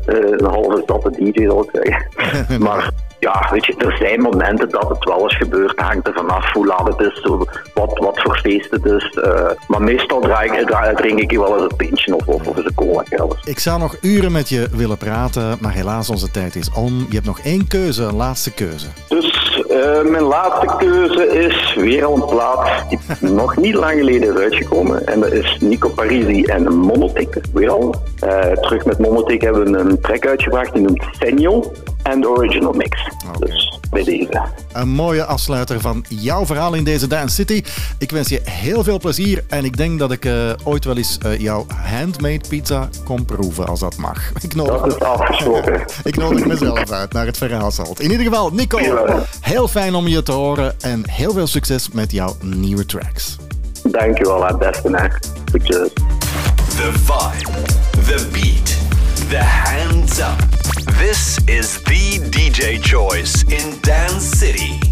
eh, 0.06 0.32
een 0.32 0.46
halve 0.46 0.84
zatte 0.86 1.10
DJ, 1.10 1.46
zou 1.46 1.68
ik 1.68 1.84
zeggen. 1.84 2.08
maar 2.68 2.92
ja, 3.22 3.48
weet 3.52 3.66
je, 3.66 3.76
er 3.78 3.96
zijn 3.98 4.22
momenten 4.22 4.70
dat 4.70 4.90
het 4.90 5.04
wel 5.04 5.22
eens 5.22 5.36
gebeurt. 5.38 5.80
Hangt 5.80 6.08
er 6.08 6.14
vanaf 6.14 6.52
hoe 6.54 6.66
laat 6.66 6.88
het 6.88 7.00
is, 7.00 7.28
wat, 7.74 7.98
wat 8.00 8.22
voor 8.22 8.38
feest 8.38 8.72
het 8.72 8.86
is. 8.86 9.18
eh, 9.24 9.50
maar 9.68 9.82
meestal 9.82 10.20
draai 10.20 10.52
ik, 10.52 10.68
draai, 10.68 10.96
drink 10.96 11.20
ik 11.20 11.32
wel 11.32 11.54
eens 11.54 11.72
een 11.72 11.78
pintje 11.78 12.16
of, 12.16 12.48
of, 12.48 12.58
een 12.58 12.74
cola 12.76 13.04
zelfs. 13.10 13.44
Ik 13.44 13.60
zou 13.60 13.80
nog 13.80 13.96
uren 14.02 14.32
met 14.32 14.50
je 14.50 14.68
willen 14.72 14.98
praten, 14.98 15.58
maar 15.60 15.74
helaas 15.74 16.10
onze 16.10 16.32
tijd 16.32 16.56
is 16.56 16.72
om. 16.72 17.06
Je 17.10 17.14
hebt 17.16 17.26
nog 17.26 17.40
één 17.40 17.68
keuze, 17.68 18.04
een 18.04 18.16
laatste 18.16 18.54
keuze. 18.54 18.88
Dus 19.08 19.64
eh, 19.70 20.02
mijn 20.02 20.24
laatste 20.24 20.76
keuze 20.78 21.28
is 21.28 21.74
weer 21.76 22.06
al 22.06 22.16
een 22.16 22.26
plaat 22.26 22.90
die 22.90 23.00
nog 23.32 23.58
niet 23.58 23.76
lang 23.76 24.00
geleden 24.00 24.34
is 24.34 24.42
uitgekomen. 24.42 25.08
En 25.08 25.20
dat 25.20 25.32
is 25.32 25.58
Nico 25.60 25.90
Parisi 25.90 26.44
en 26.44 26.76
Monotic, 26.76 27.42
weer 27.54 27.70
al. 27.70 27.96
Eh, 28.20 28.40
terug 28.40 28.86
met 28.86 29.00
Monotic 29.00 29.42
hebben 29.42 29.72
we 29.72 29.78
een 29.78 30.02
track 30.02 30.26
uitgebracht 30.28 30.74
die 30.74 30.82
noemt 30.82 31.04
Senio 31.20 31.72
en 32.04 32.22
de 32.22 32.30
Original 32.30 32.74
Mix. 32.74 33.10
Dus 33.40 33.80
bij 33.90 34.04
deze. 34.04 34.42
Een 34.72 34.90
mooie 34.90 35.26
afsluiter 35.26 35.82
van 35.82 36.06
jouw 36.10 36.46
verhaal 36.46 36.74
in 36.74 36.84
deze 36.84 37.08
Dance 37.08 37.36
City. 37.36 37.64
Ik 37.98 38.12
wens 38.12 38.30
je 38.30 38.42
heel 38.44 38.84
veel 38.84 39.00
plezier 39.00 39.44
en 39.48 39.66
ik 39.66 39.78
denk 39.78 40.00
dat 40.00 40.12
ik 40.12 40.26
eh, 40.26 40.52
ooit 40.64 40.86
wel 40.86 40.98
eens 40.98 41.18
eh, 41.18 41.40
jouw 41.40 41.66
handmade 41.68 42.48
pizza 42.50 42.90
kom 43.04 43.26
proeven, 43.26 43.68
als 43.68 43.80
dat 43.80 43.98
mag. 43.98 44.32
Ik 44.42 44.56
nodig, 44.56 44.82
Dat 44.82 44.96
is 44.96 45.00
afgesproken. 45.00 45.86
ik 46.04 46.16
nodig 46.16 46.46
mezelf 46.46 46.92
uit 46.92 47.14
naar 47.14 47.26
het 47.26 47.38
verhaalsalt. 47.38 48.00
In 48.00 48.12
ieder 48.12 48.26
geval, 48.26 48.50
Nico, 48.50 48.80
heel 49.42 49.68
fijn 49.68 49.96
om 49.96 50.08
je 50.08 50.24
te 50.24 50.32
horen 50.32 50.76
en 50.82 51.10
heel 51.10 51.34
veel 51.34 51.48
succes 51.48 51.90
met 51.92 52.12
jouw 52.12 52.36
nieuwe 52.42 52.86
tracks. 52.86 53.36
Dankjewel, 53.84 54.46
het 54.46 54.58
beste. 54.58 54.90
Hè. 54.92 55.08
Succes. 55.52 55.90
The 56.76 56.92
vibe, 56.94 57.52
the 58.06 58.28
beat. 58.32 58.61
This 61.12 61.40
is 61.40 61.84
the 61.84 62.20
DJ 62.30 62.82
choice 62.82 63.44
in 63.52 63.78
Dance 63.82 64.24
City. 64.24 64.91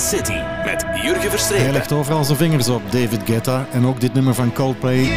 City. 0.00 0.38
Met 0.64 0.84
Jurgen 1.02 1.20
Hij 1.20 1.30
Verstrepen. 1.30 1.72
legt 1.72 1.92
overal 1.92 2.24
zijn 2.24 2.38
vingers 2.38 2.68
op, 2.68 2.82
David 2.90 3.20
Guetta. 3.24 3.66
En 3.72 3.86
ook 3.86 4.00
dit 4.00 4.14
nummer 4.14 4.34
van 4.34 4.52
Coldplay. 4.52 5.08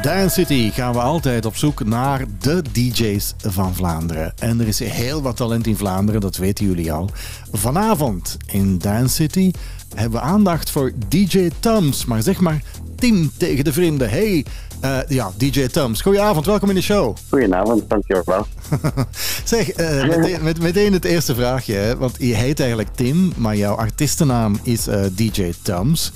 In 0.00 0.06
Dance 0.06 0.34
City 0.34 0.70
gaan 0.70 0.92
we 0.92 0.98
altijd 0.98 1.46
op 1.46 1.56
zoek 1.56 1.84
naar 1.84 2.24
de 2.38 2.62
DJ's 2.72 3.34
van 3.38 3.74
Vlaanderen. 3.74 4.32
En 4.38 4.60
er 4.60 4.66
is 4.66 4.78
heel 4.78 5.22
wat 5.22 5.36
talent 5.36 5.66
in 5.66 5.76
Vlaanderen, 5.76 6.20
dat 6.20 6.36
weten 6.36 6.66
jullie 6.66 6.92
al. 6.92 7.10
Vanavond 7.52 8.36
in 8.46 8.78
Dance 8.78 9.14
City 9.14 9.50
hebben 9.94 10.20
we 10.20 10.26
aandacht 10.26 10.70
voor 10.70 10.92
DJ 11.08 11.50
Tums. 11.58 12.04
Maar 12.04 12.22
zeg 12.22 12.40
maar 12.40 12.62
Tim 12.96 13.30
tegen 13.36 13.64
de 13.64 13.72
vrienden. 13.72 14.10
Hey, 14.10 14.44
eh, 14.80 14.98
ja, 15.08 15.30
DJ 15.36 15.66
Tums. 15.66 16.00
Goedenavond, 16.02 16.46
welkom 16.46 16.68
in 16.68 16.74
de 16.74 16.82
show. 16.82 17.16
Goedenavond, 17.28 17.88
dankjewel. 17.88 18.46
Zeg, 19.44 19.70
eh, 19.70 20.08
meteen, 20.08 20.42
met, 20.42 20.60
meteen 20.60 20.92
het 20.92 21.04
eerste 21.04 21.34
vraagje. 21.34 21.74
Hè? 21.74 21.96
Want 21.96 22.16
je 22.18 22.34
heet 22.34 22.60
eigenlijk 22.60 22.94
Tim, 22.94 23.32
maar 23.36 23.56
jouw 23.56 23.74
artiestennaam 23.74 24.58
is 24.62 24.86
eh, 24.86 25.04
DJ 25.12 25.52
Tums. 25.62 26.12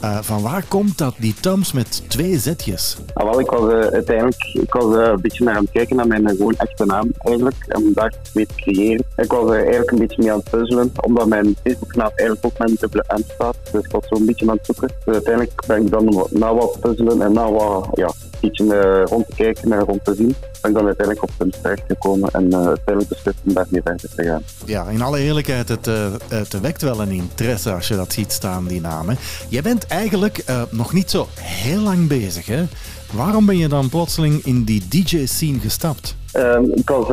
Eh, 0.00 0.18
van 0.20 0.42
waar 0.42 0.64
komt 0.68 0.98
dat, 0.98 1.14
die 1.18 1.34
Tums 1.40 1.72
met 1.72 2.02
twee 2.08 2.38
zetjes? 2.38 2.96
Ah, 3.14 3.24
wel, 3.24 3.40
ik 3.40 3.50
was 3.50 3.72
eh, 3.72 3.78
uiteindelijk 3.78 4.42
ik 4.52 4.72
was, 4.72 4.96
eh, 4.96 5.06
een 5.06 5.20
beetje 5.20 5.44
naar 5.44 5.56
aan 5.56 5.62
het 5.62 5.72
kijken 5.72 5.96
naar 5.96 6.06
mijn 6.06 6.28
gewoon 6.28 6.54
echte 6.56 6.84
naam 6.84 7.10
eigenlijk. 7.18 7.54
Om 7.68 7.92
daar 7.92 8.14
mee 8.34 8.46
te 8.46 8.54
creëren. 8.54 9.04
Ik 9.16 9.32
was 9.32 9.50
eigenlijk 9.50 9.90
een 9.90 9.98
beetje 9.98 10.22
mee 10.22 10.32
aan 10.32 10.38
het 10.38 10.50
puzzelen, 10.50 10.92
omdat 11.00 11.26
mijn 11.26 11.56
Facebooknaam 11.62 12.10
eigenlijk 12.14 12.46
ook 12.46 12.58
mijn 12.58 12.76
dubbele 12.80 13.04
M 13.16 13.22
staat. 13.34 13.56
Dus 13.72 13.84
ik 13.84 13.90
zo 13.90 14.16
een 14.16 14.26
beetje 14.26 14.50
aan 14.50 14.56
het 14.56 14.66
zoeken. 14.66 14.90
Dus 15.04 15.14
uiteindelijk 15.14 15.62
ben 15.66 15.82
ik 15.82 15.90
dan 15.90 16.26
na 16.30 16.54
wat 16.54 16.80
puzzelen 16.80 17.22
en 17.22 17.32
na 17.32 17.50
wat 17.50 17.88
ja, 17.92 18.10
beetje 18.40 18.74
eh, 18.74 19.04
rond 19.04 19.26
te 19.28 19.34
kijken 19.34 19.72
en 19.72 19.80
rond 19.80 20.04
te 20.04 20.14
zien, 20.14 20.34
ben 20.62 20.70
ik 20.70 20.76
dan 20.76 20.86
uiteindelijk 20.86 21.22
op 21.22 21.30
Tums 21.38 21.56
terechtgekomen 21.62 22.30
en 22.30 22.52
eh, 22.52 22.66
uiteindelijk 22.66 23.08
beslist 23.08 23.38
om 23.46 23.52
daarmee 23.52 23.82
verder 23.82 24.10
te 24.14 24.22
gaan. 24.22 24.42
Ja, 24.64 24.88
in 24.88 25.02
alle 25.02 25.18
eerlijkheid, 25.18 25.68
het, 25.68 25.86
eh, 25.86 26.12
het 26.28 26.60
wekt 26.60 26.82
wel 26.82 27.00
een 27.00 27.10
interesse 27.10 27.72
als 27.72 27.88
je 27.88 27.96
dat 27.96 28.12
ziet 28.12 28.32
staan, 28.32 28.66
die 28.66 28.80
namen. 28.80 29.16
Jij 29.48 29.62
bent 29.62 29.86
eigenlijk 29.86 30.38
eh, 30.38 30.62
nog 30.70 30.92
niet 30.92 31.10
zo 31.10 31.28
heel 31.40 31.80
lang 31.80 32.08
bezig, 32.08 32.46
hè? 32.46 32.64
Waarom 33.12 33.46
ben 33.46 33.58
je 33.58 33.68
dan 33.68 33.88
plotseling 33.88 34.44
in 34.44 34.64
die 34.64 34.88
DJ-scene 34.88 35.58
gestapt? 35.58 36.16
Ehm, 36.32 36.64
ik 36.74 36.88
was, 36.88 37.08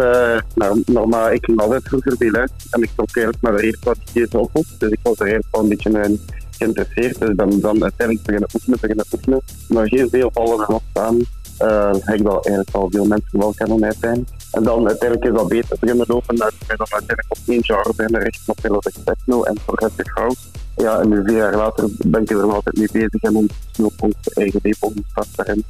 nou, 0.55 0.83
normaal, 0.85 1.31
ik 1.31 1.45
ging 1.45 1.59
altijd 1.59 1.83
vroeger 1.83 2.15
veel 2.17 2.33
uit 2.33 2.51
en 2.69 2.81
ik 2.81 2.89
trok 2.95 3.15
eigenlijk 3.15 3.41
naar 3.41 3.55
de 3.55 3.63
eerste 3.63 3.85
wat 3.85 3.97
DJ's 4.13 4.49
op. 4.51 4.65
Dus 4.77 4.91
ik 4.91 4.99
was 5.01 5.19
er 5.19 5.21
eigenlijk 5.21 5.55
wel 5.55 5.63
een 5.63 5.69
beetje 5.69 5.99
eh, 5.99 6.09
geïnteresseerd. 6.57 7.21
Ik 7.21 7.35
ben 7.35 7.59
dan 7.61 7.83
uiteindelijk 7.83 8.25
beginnen 8.25 8.49
oefenen, 8.53 8.77
beginnen 8.81 9.05
oefenen. 9.13 9.41
Maar 9.67 9.87
geen 9.87 10.09
veel 10.09 10.29
vallen 10.33 10.59
erop 10.59 10.81
staan. 10.89 11.17
eh, 11.57 12.13
ik 12.13 12.21
wel 12.21 12.41
eigenlijk 12.43 12.75
al 12.75 12.87
veel 12.91 13.05
mensen 13.05 13.39
wel 13.39 13.53
kennen 13.53 13.83
uiteindelijk. 13.83 14.29
En 14.51 14.63
dan 14.63 14.87
uiteindelijk 14.87 15.29
is 15.29 15.37
dat 15.37 15.47
beter 15.47 15.77
beginnen 15.79 16.05
lopen. 16.07 16.35
Dat 16.35 16.51
ik 16.51 16.67
dan 16.67 16.87
uiteindelijk 16.89 17.25
op 17.27 17.37
één 17.47 17.63
genre 17.63 17.93
beginnen 17.95 18.21
richten 18.21 18.53
op 18.53 18.63
melodic 18.63 18.93
techno 19.05 19.43
en 19.43 19.57
progressive 19.65 20.11
house. 20.13 20.37
Ja, 20.75 20.99
en 20.99 21.09
nu 21.09 21.23
vier 21.25 21.37
jaar 21.37 21.55
later 21.55 21.89
ben 22.05 22.21
ik 22.21 22.29
er 22.29 22.35
nog 22.35 22.53
altijd 22.53 22.77
mee 22.77 22.89
bezig 22.91 23.21
en 23.21 23.35
ondertussen 23.35 23.85
ook 23.85 23.91
onze 23.99 24.31
eigen 24.33 24.59
label 24.63 24.93
gestart 25.03 25.27
daarin. 25.35 25.63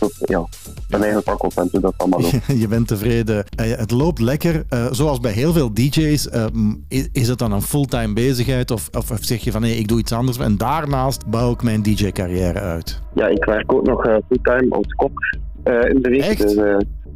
Dus 0.00 0.18
ja, 0.18 0.46
ik 0.64 0.88
ben 0.88 0.98
eigenlijk 1.00 1.26
wel 1.26 1.36
content 1.36 1.70
hoe 1.70 1.80
dat 1.80 1.94
allemaal 1.96 2.20
loopt. 2.20 2.46
je 2.62 2.68
bent 2.68 2.88
tevreden. 2.88 3.44
Eh, 3.56 3.76
het 3.76 3.90
loopt 3.90 4.20
lekker. 4.20 4.64
Eh, 4.68 4.86
zoals 4.90 5.20
bij 5.20 5.32
heel 5.32 5.52
veel 5.52 5.72
DJ's, 5.72 6.28
eh, 6.28 6.46
m, 6.52 6.74
is, 6.88 7.08
is 7.12 7.28
het 7.28 7.38
dan 7.38 7.52
een 7.52 7.62
fulltime 7.62 8.12
bezigheid? 8.12 8.70
Of, 8.70 8.88
of, 8.92 9.10
of 9.10 9.18
zeg 9.20 9.44
je 9.44 9.52
van 9.52 9.60
nee, 9.60 9.76
ik 9.76 9.88
doe 9.88 9.98
iets 9.98 10.12
anders 10.12 10.38
en 10.38 10.56
daarnaast 10.56 11.26
bouw 11.26 11.52
ik 11.52 11.62
mijn 11.62 11.82
DJ-carrière 11.82 12.60
uit? 12.60 13.02
Ja, 13.14 13.26
ik 13.26 13.44
werk 13.44 13.72
ook 13.72 13.86
nog 13.86 14.04
eh, 14.04 14.16
fulltime 14.28 14.74
als 14.74 14.94
kok 14.96 15.20
in 15.64 16.02
de 16.02 16.08
week. 16.08 16.38
Dus, 16.38 16.54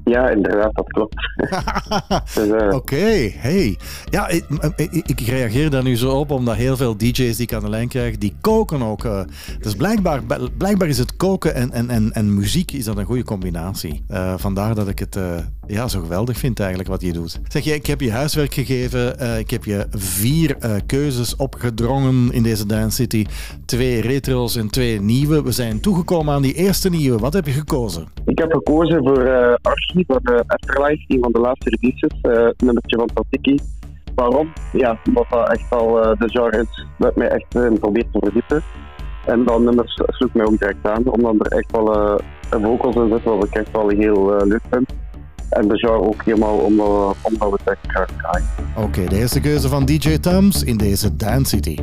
Ja, 0.05 0.29
inderdaad, 0.29 0.75
dat 0.75 0.87
klopt. 0.87 1.15
dus, 2.35 2.49
eh, 2.49 2.75
Oké, 2.75 3.31
hey. 3.37 3.79
Ja, 4.11 4.29
ik, 4.29 4.45
ik, 5.07 5.21
reageer 5.21 5.71
daar 5.71 5.83
nu 5.83 5.97
zo 5.97 6.11
op, 6.11 6.31
omdat 6.31 6.55
heel 6.55 6.77
veel 6.77 6.97
DJ's 6.97 7.17
die 7.37 7.47
ik 7.47 7.53
aan 7.53 7.63
de 7.63 7.69
lijn 7.69 7.89
krijg, 7.89 8.19
die 8.19 8.35
koken 8.41 8.83
ook. 8.83 9.05
eh. 9.05 9.21
dus 9.61 9.75
blijkbaar, 9.75 10.23
blijkbaar 10.59 10.89
is 10.89 10.99
het 10.99 11.17
koken 11.17 11.55
en, 11.55 11.71
en, 11.73 11.91
en, 11.91 12.13
en 12.13 12.35
muziek 12.35 12.73
is 12.73 12.85
dat 12.85 12.97
een 12.97 13.05
goede 13.05 13.25
combinatie. 13.25 14.05
Eh, 14.09 14.35
vandaar 14.37 14.75
dat 14.75 14.89
ik 14.89 14.99
het 14.99 15.19
ja, 15.73 15.89
zo 15.89 16.01
geweldig 16.01 16.39
vind 16.39 16.61
eigenlijk 16.61 16.89
wat 16.89 17.01
je 17.01 17.13
doet. 17.13 17.41
Zeg 17.49 17.65
je, 17.65 17.75
ik 17.75 17.87
heb 17.87 18.01
je 18.01 18.13
huiswerk 18.13 18.55
gegeven. 18.55 19.19
eh, 19.19 19.39
ik 19.39 19.51
heb 19.51 19.65
je 19.65 19.87
vier 19.91 20.57
eh, 20.59 20.71
keuzes 20.87 21.37
opgedrongen 21.37 22.33
in 22.33 22.43
deze 22.43 22.67
Dance 22.67 22.97
City. 22.97 23.27
Twee 23.65 24.01
retro's 24.01 24.57
en 24.57 24.69
twee 24.71 25.01
nieuwe. 25.01 25.43
We 25.43 25.53
zijn 25.53 25.81
toegekomen 25.81 26.35
aan 26.35 26.43
die 26.43 26.55
eerste 26.55 26.91
nieuwe. 26.91 27.19
Wat 27.19 27.33
heb 27.33 27.47
je 27.47 27.53
gekozen? 27.53 28.07
Ik 28.25 28.39
heb 28.39 28.53
gekozen 28.53 28.99
voor 28.99 29.23
eh 29.25 29.55
Archie, 29.63 30.05
voor 30.07 30.21
de 30.23 30.45
Afterlife, 30.47 31.05
een 31.09 31.21
van 31.21 31.33
de 31.33 31.39
laatste 31.39 31.77
releases, 31.81 32.19
een 32.23 32.55
nummertje 32.67 32.97
van 32.97 33.09
Tatiki. 33.15 33.59
Waarom? 34.15 34.53
Ja, 34.73 34.99
omdat 35.09 35.27
dat 35.31 35.51
echt 35.51 35.71
al 35.71 35.93
de 35.95 36.29
genre 36.29 36.61
is 36.61 36.87
dat 36.99 37.17
mij 37.17 37.29
echt 37.29 37.79
probeert 37.81 38.13
te 38.13 38.19
verdiepen. 38.19 38.63
En 39.27 39.45
dat 39.45 39.61
nummer 39.61 39.85
sloeg 39.87 40.33
mij 40.35 40.47
ook 40.47 40.59
direct 40.59 40.87
aan, 40.87 41.07
omdat 41.07 41.35
er 41.39 41.59
echt 41.59 41.73
wel 41.73 42.21
vocals 42.51 42.95
in 42.95 43.09
zitten 43.09 43.37
wat 43.37 43.47
ik 43.47 43.55
echt 43.55 43.71
wel 43.73 43.89
heel 43.89 44.47
leuk 44.47 44.63
vind. 44.71 44.93
En 45.53 45.69
de 45.69 45.79
genre 45.79 46.01
ook 46.01 46.25
helemaal 46.25 46.67
we 47.51 47.59
het 47.65 47.69
echt 47.69 47.93
graag 47.93 48.09
draaien. 48.17 48.47
Oké, 48.77 49.05
de 49.05 49.17
eerste 49.17 49.41
keuze 49.41 49.69
van 49.69 49.85
DJ 49.85 50.19
Tums 50.19 50.63
in 50.63 50.77
deze 50.77 51.17
Dance 51.17 51.57
City. 51.57 51.77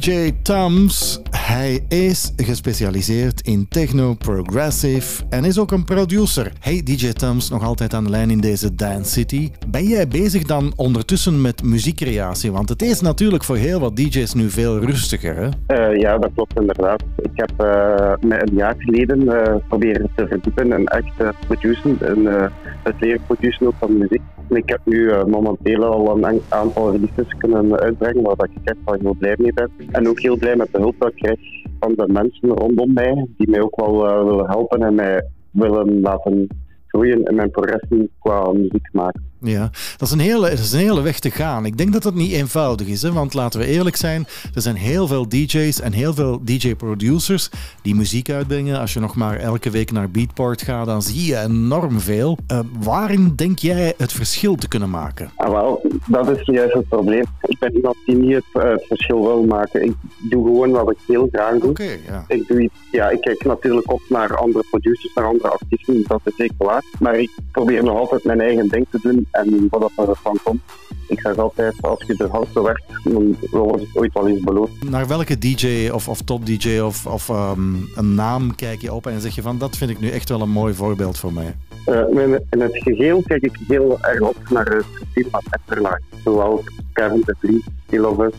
DJ 0.00 0.32
Tums, 0.42 1.20
hij 1.30 1.84
is 1.88 2.32
gespecialiseerd 2.36 3.40
in 3.40 3.68
techno, 3.68 4.14
progressive 4.14 5.24
en 5.30 5.44
is 5.44 5.58
ook 5.58 5.72
een 5.72 5.84
producer. 5.84 6.52
Hey 6.60 6.82
DJ 6.82 7.12
Tums, 7.12 7.50
nog 7.50 7.64
altijd 7.64 7.94
aan 7.94 8.04
de 8.04 8.10
lijn 8.10 8.30
in 8.30 8.40
deze 8.40 8.74
Dance 8.74 9.10
City. 9.10 9.50
Ben 9.68 9.84
jij 9.84 10.08
bezig 10.08 10.42
dan 10.42 10.72
ondertussen 10.76 11.40
met 11.40 11.62
muziekcreatie? 11.62 12.52
Want 12.52 12.68
het 12.68 12.82
is 12.82 13.00
natuurlijk 13.00 13.44
voor 13.44 13.56
heel 13.56 13.80
wat 13.80 13.96
DJ's 13.96 14.34
nu 14.34 14.50
veel 14.50 14.78
rustiger, 14.78 15.36
hè? 15.36 15.48
Eh, 15.66 16.00
ja, 16.00 16.18
dat 16.18 16.30
klopt 16.34 16.60
inderdaad. 16.60 17.02
Ik 17.16 17.30
heb 17.32 17.52
eh 17.56 18.12
mij 18.20 18.42
een 18.42 18.54
jaar 18.54 18.74
geleden 18.78 19.28
eh, 19.28 19.54
proberen 19.68 20.10
te 20.16 20.26
verdiepen 20.26 20.72
en 20.72 20.84
echt 20.84 21.36
produceren 21.46 21.98
en 22.00 22.52
het 22.82 22.94
leren 23.00 23.20
produceren 23.26 23.66
ook 23.66 23.74
van 23.78 23.98
muziek. 23.98 24.22
Ik 24.48 24.68
heb 24.68 24.80
nu 24.84 25.08
eh, 25.08 25.24
momenteel 25.24 25.84
al 25.84 26.16
een 26.16 26.24
an- 26.24 26.42
aantal 26.48 26.90
releases 26.92 27.34
kunnen 27.38 27.80
uitbrengen 27.80 28.22
waar 28.22 28.48
ik 28.50 28.58
echt 28.64 28.78
wel 28.84 28.96
heel 29.00 29.14
blij 29.18 29.34
mee 29.38 29.52
ben. 29.52 29.70
En 29.90 30.08
ook 30.08 30.20
heel 30.20 30.36
blij 30.36 30.56
met 30.56 30.68
de 30.72 30.78
hulp 30.80 30.94
dat 30.98 31.08
ik 31.08 31.14
krijg 31.16 31.38
van 31.78 31.92
de 31.94 32.12
mensen 32.12 32.48
rondom 32.48 32.92
mij, 32.92 33.26
die 33.36 33.50
mij 33.50 33.60
ook 33.62 33.76
wel 33.80 34.08
eh, 34.08 34.24
willen 34.24 34.50
helpen 34.50 34.82
en 34.82 34.94
mij 34.94 35.28
willen 35.50 36.00
laten 36.00 36.46
groeien 36.86 37.22
in 37.22 37.34
mijn 37.34 37.50
progressie 37.50 38.10
qua 38.18 38.52
muziek 38.52 38.88
maken. 38.92 39.22
Ja, 39.44 39.70
dat 39.96 40.08
is, 40.08 40.10
een 40.10 40.18
hele, 40.18 40.48
dat 40.48 40.58
is 40.58 40.72
een 40.72 40.78
hele 40.78 41.00
weg 41.00 41.18
te 41.18 41.30
gaan. 41.30 41.66
Ik 41.66 41.76
denk 41.76 41.92
dat 41.92 42.02
dat 42.02 42.14
niet 42.14 42.32
eenvoudig 42.32 42.86
is, 42.86 43.02
hè? 43.02 43.12
want 43.12 43.34
laten 43.34 43.60
we 43.60 43.66
eerlijk 43.66 43.96
zijn, 43.96 44.26
er 44.54 44.62
zijn 44.62 44.76
heel 44.76 45.06
veel 45.06 45.28
DJ's 45.28 45.80
en 45.80 45.92
heel 45.92 46.14
veel 46.14 46.40
DJ-producers 46.44 47.50
die 47.82 47.94
muziek 47.94 48.30
uitbrengen. 48.30 48.80
Als 48.80 48.92
je 48.92 49.00
nog 49.00 49.14
maar 49.14 49.36
elke 49.36 49.70
week 49.70 49.92
naar 49.92 50.10
Beatport 50.10 50.62
gaat, 50.62 50.86
dan 50.86 51.02
zie 51.02 51.26
je 51.26 51.38
enorm 51.38 52.00
veel. 52.00 52.38
Eh, 52.46 52.58
waarin 52.80 53.32
denk 53.36 53.58
jij 53.58 53.94
het 53.96 54.12
verschil 54.12 54.54
te 54.54 54.68
kunnen 54.68 54.90
maken? 54.90 55.30
Ah, 55.36 55.50
wel, 55.50 55.82
dat 56.06 56.28
is 56.28 56.46
juist 56.46 56.74
het 56.74 56.88
probleem. 56.88 57.24
Ik 57.40 57.58
ben 57.58 57.74
iemand 57.74 57.96
die 58.06 58.16
niet 58.16 58.34
het, 58.34 58.64
eh, 58.64 58.70
het 58.70 58.84
verschil 58.86 59.22
wil 59.22 59.44
maken. 59.44 59.82
Ik 59.84 59.94
doe 60.30 60.44
gewoon 60.44 60.70
wat 60.70 60.90
ik 60.90 60.98
heel 61.06 61.28
graag 61.32 61.58
doe. 61.58 61.98
ja. 62.06 62.24
Ik, 62.28 62.46
doe 62.46 62.62
iets, 62.62 62.74
ja, 62.90 63.10
ik 63.10 63.20
kijk 63.20 63.44
natuurlijk 63.44 63.92
op 63.92 64.02
naar 64.08 64.36
andere 64.36 64.64
producers, 64.70 65.14
naar 65.14 65.26
andere 65.26 65.48
artiesten, 65.48 66.04
dat 66.06 66.20
is 66.24 66.36
zeker 66.36 66.54
waar. 66.58 66.82
Maar 66.98 67.18
ik 67.18 67.30
probeer 67.52 67.84
nog 67.84 67.98
altijd 67.98 68.24
mijn 68.24 68.40
eigen 68.40 68.68
ding 68.68 68.86
te 68.90 68.98
doen 69.02 69.26
en 69.34 69.66
wat 69.70 69.90
dat 69.96 70.08
ervan 70.08 70.38
komt. 70.42 70.60
Ik 71.08 71.20
zeg 71.20 71.36
altijd, 71.36 71.74
als 71.80 72.04
je 72.06 72.14
er 72.18 72.30
hard 72.30 72.48
voor 72.52 72.62
werkt, 72.62 72.84
dan 73.04 73.36
wordt 73.50 73.82
het 73.82 73.96
ooit 73.96 74.12
wel 74.12 74.28
eens 74.28 74.40
beloond. 74.40 74.90
Naar 74.90 75.06
welke 75.06 75.38
DJ 75.38 75.88
of, 75.92 76.08
of 76.08 76.22
top-DJ 76.22 76.78
of, 76.78 77.06
of 77.06 77.28
ehm, 77.28 77.74
een 77.94 78.14
naam 78.14 78.54
kijk 78.54 78.80
je 78.80 78.92
op 78.92 79.06
en 79.06 79.20
zeg 79.20 79.34
je 79.34 79.42
van 79.42 79.58
dat 79.58 79.76
vind 79.76 79.90
ik 79.90 80.00
nu 80.00 80.10
echt 80.10 80.28
wel 80.28 80.40
een 80.40 80.50
mooi 80.50 80.74
voorbeeld 80.74 81.18
voor 81.18 81.32
mij? 81.32 81.56
Eh, 81.84 82.38
in, 82.50 82.60
het 82.60 82.82
geheel 82.82 83.22
kijk 83.26 83.42
ik 83.42 83.58
heel 83.68 83.98
erg 84.00 84.20
op 84.20 84.36
naar 84.50 84.66
het 84.66 84.86
team 85.14 85.28
van. 85.30 85.98
Zowel 86.24 86.64
Kevin 86.92 87.22
de 87.24 87.34
Vliet, 87.38 87.64
Kilovis, 87.86 88.34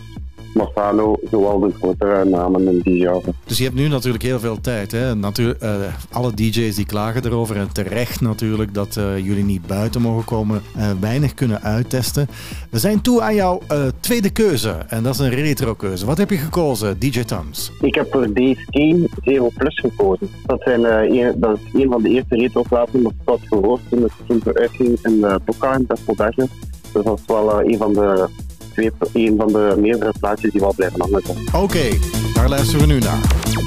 Mafano, 0.56 1.16
zowel 1.32 1.60
de 1.60 1.72
grotere 1.80 2.26
namen 2.26 2.68
in 2.68 2.80
die 2.80 2.98
jaren. 2.98 3.36
Dus 3.46 3.58
je 3.58 3.64
hebt 3.64 3.76
nu 3.76 3.88
natuurlijk 3.88 4.24
heel 4.24 4.40
veel 4.40 4.62
tijd. 4.62 4.92
Hè? 4.92 5.16
Natuur, 5.16 5.56
eh, 5.60 5.72
alle 6.12 6.34
DJ's 6.34 6.76
die 6.76 6.86
klagen 6.86 7.26
erover 7.26 7.56
en 7.56 7.74
terecht 7.74 8.22
natuurlijk 8.22 8.74
dat 8.74 8.98
eh, 8.98 9.18
jullie 9.18 9.44
niet 9.44 9.68
buiten 9.68 10.02
mogen 10.02 10.26
komen, 10.26 10.62
eh, 10.76 10.90
weinig 11.00 11.34
kunnen 11.34 11.62
uittesten. 11.62 12.28
We 12.70 12.80
zijn 12.80 13.02
toe 13.02 13.22
aan 13.22 13.36
jouw 13.36 13.62
tweede 14.00 14.30
keuze 14.30 14.70
en 14.70 15.04
dat 15.04 15.14
is 15.14 15.20
een 15.20 15.30
retro 15.30 15.74
keuze. 15.74 16.06
Wat 16.06 16.18
heb 16.18 16.30
je 16.30 16.38
gekozen, 16.38 17.00
DJ 17.00 17.24
Tums? 17.24 17.72
Ik 17.82 17.96
heb 17.96 18.08
voor 18.12 18.34
Days 18.34 18.66
Game 18.70 19.08
Zero 19.24 19.50
Plus 19.56 19.80
gekozen. 19.80 20.30
Dat, 20.46 20.62
zijn, 20.62 20.84
een, 20.84 21.40
dat 21.40 21.58
is 21.58 21.82
een 21.82 21.90
van 21.90 22.02
de 22.02 22.10
eerste 22.10 22.36
retroplaten 22.36 23.04
dat 23.04 23.12
ik 23.12 23.18
had 23.26 23.40
gehoord 23.50 23.82
toen 23.90 24.10
het 24.44 24.58
uitging 24.58 25.00
in 25.02 25.14
uh, 25.14 25.36
Boca 25.46 25.76
in 25.76 25.86
Despeldage. 25.88 26.48
Dus 26.94 27.04
dat 27.04 27.20
is 27.20 27.26
wel 27.28 27.64
een 27.64 27.78
van 27.78 27.94
de 27.94 28.28
twee, 28.76 28.92
een 29.14 29.36
van 29.38 29.48
de 29.48 29.76
meerdere 29.78 30.14
plaatjes 30.20 30.52
die 30.52 30.62
wel 30.62 30.74
blijven 30.76 31.02
hangen. 31.02 31.24
Oké, 31.54 31.98
daar 32.34 32.50
luisteren 32.50 32.88
we 32.88 32.94
nu 32.94 33.00
naar. 33.00 33.20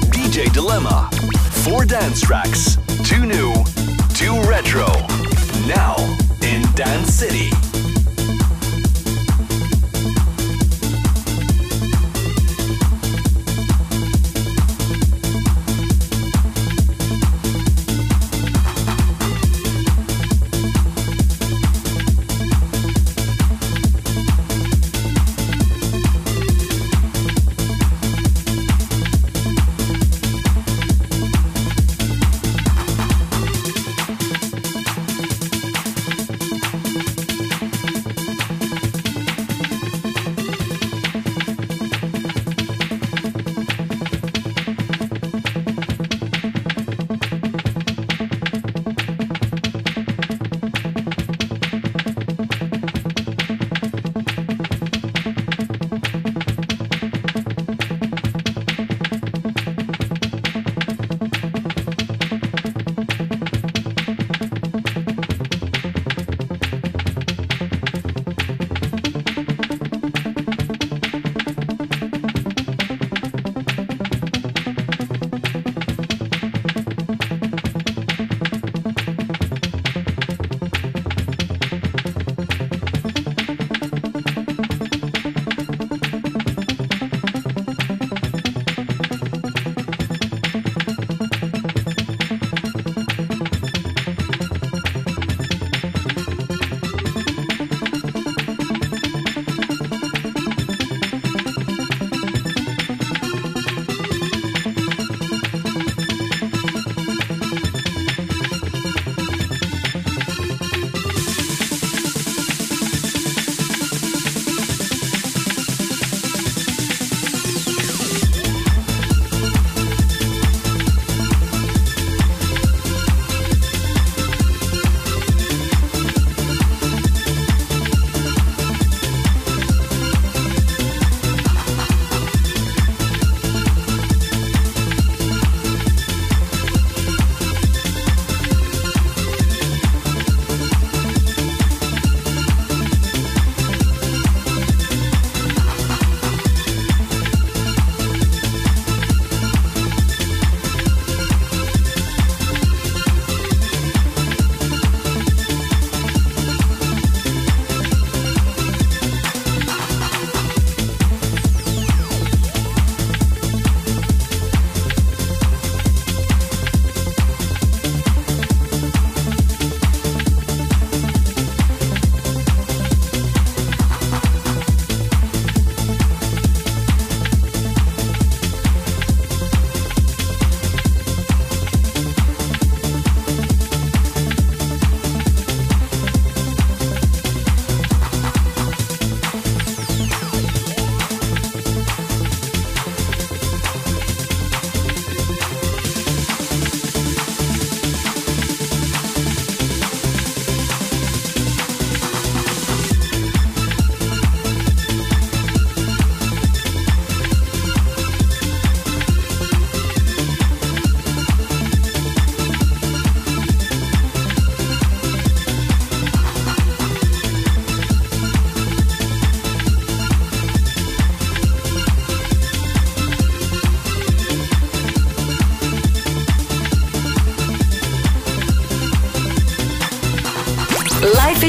DJ 0.09 0.49
Dilemma. 0.51 1.07
Four 1.51 1.87
dance 1.87 2.25
tracks. 2.25 2.77
Two 3.03 3.25
new, 3.25 3.53
two 4.13 4.49
retro. 4.49 4.87
Now 5.67 5.97
in 6.39 6.61
Dance 6.75 7.11
City. 7.11 7.78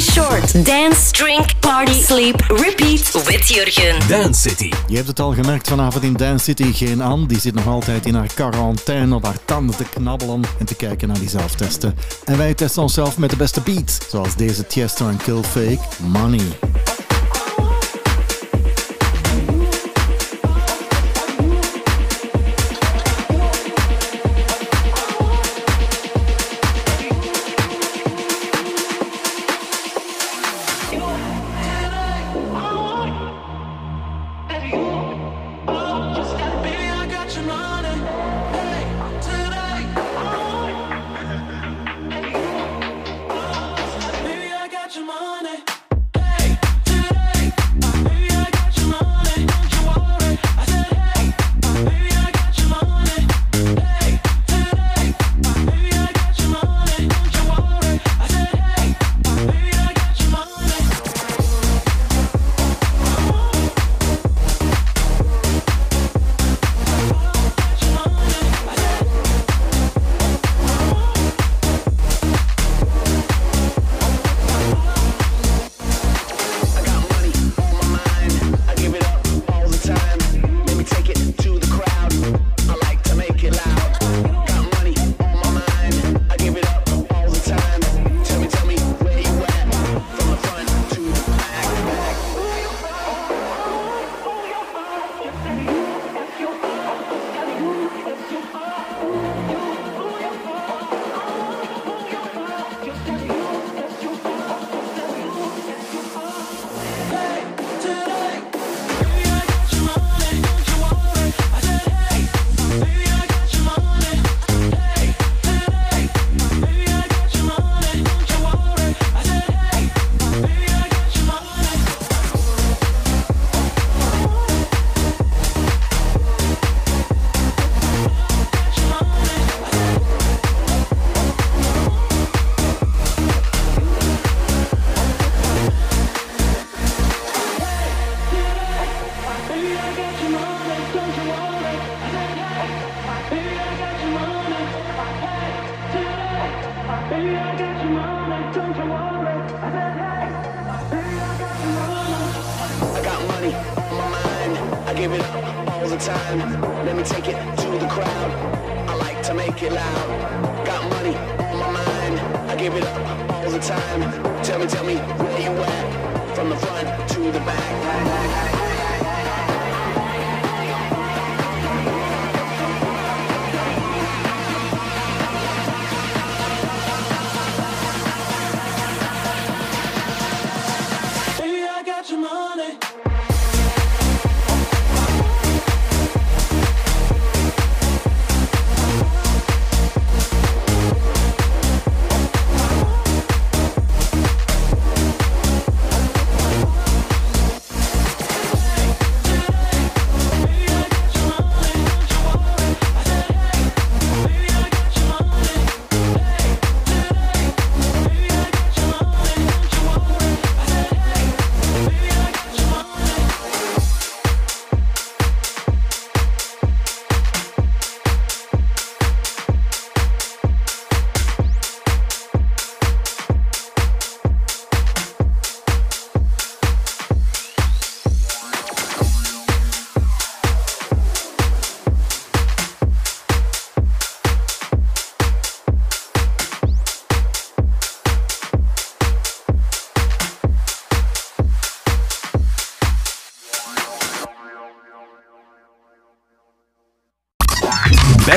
Short. 0.01 0.65
Dance, 0.65 1.11
drink, 1.13 1.61
party, 1.61 1.93
sleep, 1.93 2.41
repeat 2.49 3.25
with 3.27 3.49
Jurgen. 3.49 4.09
Dance 4.09 4.49
City. 4.49 4.73
Je 4.87 4.97
hebt 4.97 5.09
het 5.09 5.21
al 5.21 5.35
gemerkt 5.35 5.69
vanavond 5.69 6.05
in 6.05 6.13
Dance 6.13 6.45
City. 6.45 6.73
Geen 6.73 7.01
Anne, 7.01 7.27
die 7.27 7.41
zit 7.41 7.55
nog 7.55 7.67
altijd 7.67 8.07
in 8.07 8.15
haar 8.15 8.31
quarantaine 8.35 9.15
op 9.15 9.25
haar 9.25 9.39
tanden 9.45 9.77
te 9.77 9.85
knabbelen 9.85 10.43
en 10.59 10.67
te 10.67 10.75
kijken 10.75 11.09
naar 11.09 11.19
die 11.19 11.29
zelftesten. 11.29 11.95
En 12.25 12.39
wij 12.39 12.55
testen 12.55 12.83
onszelf 12.83 13.19
met 13.19 13.31
de 13.31 13.37
beste 13.37 13.61
beats, 13.61 13.99
zoals 14.09 14.37
deze 14.37 14.67
Tiesto 14.67 15.09
en 15.09 15.17
Kill 15.17 15.43
Fake, 15.43 15.81
Money. 15.99 16.70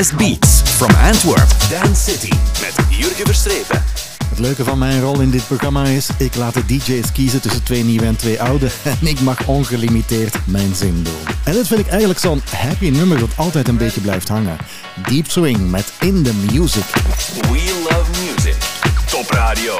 Best 0.04 0.18
Beats 0.18 0.62
from 0.62 0.90
Antwerp. 0.96 1.50
Dance 1.70 2.12
City. 2.12 2.34
Met 2.62 2.76
Jurgen 2.90 3.26
Verstrepen. 3.26 3.84
Het 4.30 4.40
leuke 4.40 4.64
van 4.64 4.78
mijn 4.78 5.02
rol 5.02 5.20
in 5.20 5.30
dit 5.30 5.48
programma 5.48 5.84
is, 5.84 6.10
ik 6.18 6.36
laat 6.36 6.54
de 6.54 6.66
DJ's 6.66 7.12
kiezen 7.12 7.42
tussen 7.42 7.64
twee 7.64 7.84
nieuwe 7.84 8.06
en 8.06 8.16
twee 8.16 8.42
oude 8.42 8.70
en 9.02 9.08
ik 9.08 9.20
mag 9.20 9.46
ongelimiteerd 9.46 10.36
mijn 10.46 10.76
zin 10.76 11.04
doen. 11.04 11.36
En 11.44 11.54
dat 11.54 11.68
vind 11.68 11.80
ik 11.80 11.88
eigenlijk 11.88 12.20
zo'n 12.20 12.42
happy 12.56 12.90
nummer 12.90 13.20
dat 13.20 13.30
altijd 13.36 13.68
een 13.68 13.78
beetje 13.78 14.02
blijft 14.02 14.28
hangen. 14.28 14.58
Deep 15.08 15.32
Swing 15.32 15.70
met 15.70 15.94
In 16.00 16.24
The 16.24 16.34
Music. 16.52 16.86
We 17.42 17.86
love 17.90 18.10
music. 18.26 18.56
Top 19.06 19.32
radio. 19.32 19.76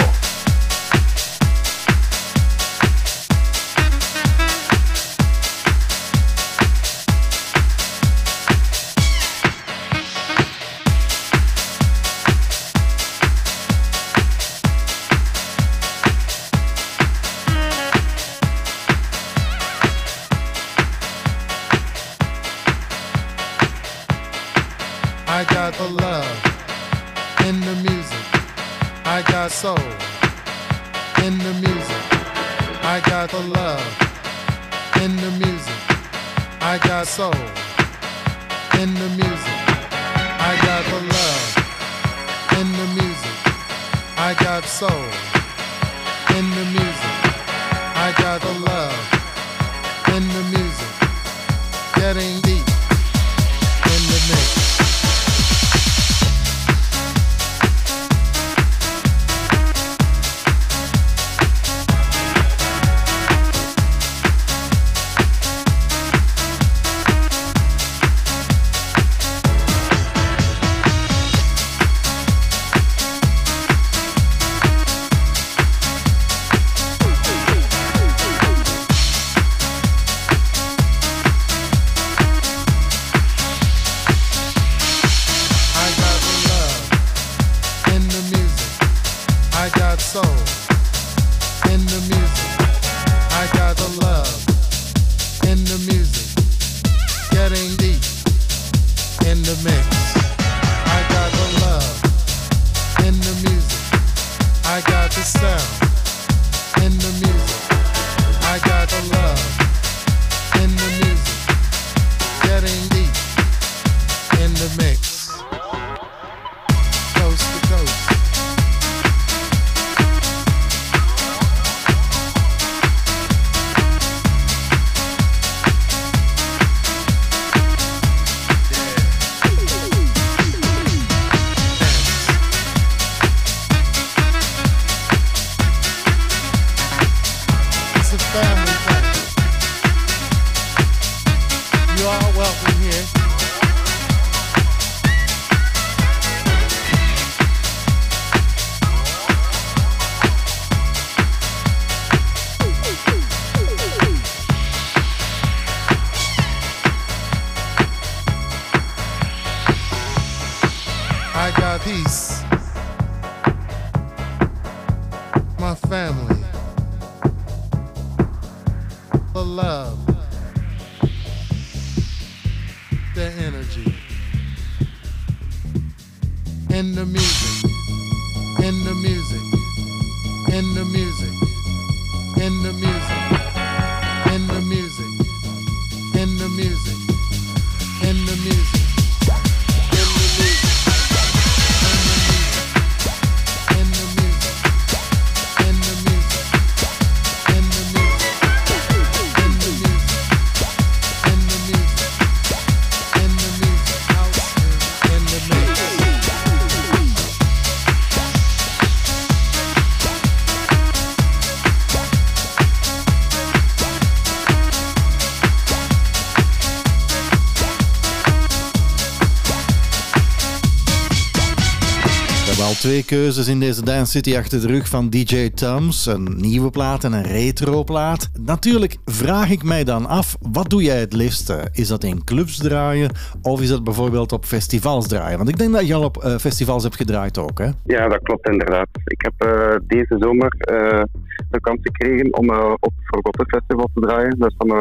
Twee 222.84 223.06
keuzes 223.06 223.48
in 223.48 223.60
deze 223.60 223.84
Dance 223.84 224.12
City 224.12 224.38
achter 224.38 224.62
de 224.62 224.68
rug 224.68 224.88
van 224.88 225.10
DJ 225.10 225.50
Tums. 225.50 226.06
Een 226.06 226.36
nieuwe 226.38 226.70
plaat 226.70 227.04
en 227.04 227.14
een 227.14 227.24
retro 227.24 227.84
plaat. 227.84 228.30
Natuurlijk 228.46 228.98
vraag 229.06 229.52
ik 229.52 229.64
mij 229.64 229.84
dan 229.84 230.06
af, 230.06 230.38
wat 230.52 230.70
doe 230.70 230.84
jij 230.84 231.00
het 231.00 231.14
liefste? 231.14 231.68
Is 231.72 231.88
dat 231.88 232.04
in 232.04 232.24
clubs 232.24 232.58
draaien 232.58 233.12
of 233.42 233.62
is 233.62 233.70
dat 233.70 233.84
bijvoorbeeld 233.84 234.32
op 234.32 234.46
festivals 234.46 235.08
draaien? 235.08 235.38
Want 235.38 235.50
ik 235.50 235.58
denk 235.58 235.74
dat 235.74 235.88
je 235.88 235.94
al 235.94 236.04
op 236.04 236.18
eh, 236.18 236.36
festivals 236.36 236.84
hebt 236.84 236.96
gedraaid 236.96 237.38
ook, 237.38 237.60
hè? 237.60 237.70
Ja, 237.84 238.08
dat 238.08 238.22
klopt 238.22 238.50
inderdaad. 238.50 238.88
Ik 239.06 239.22
heb 239.22 239.34
eh, 239.38 239.76
deze 239.88 240.16
zomer 240.20 240.56
eh, 240.58 241.02
de 241.50 241.60
kans 241.60 241.80
gekregen 241.82 242.38
om 242.38 242.50
op 242.80 242.94
het 242.96 243.06
Forgotten 243.06 243.48
Festival 243.48 243.90
te 243.94 244.02
draaien. 244.02 244.40
Dat 244.40 244.50
is 244.50 244.56
van 244.58 244.72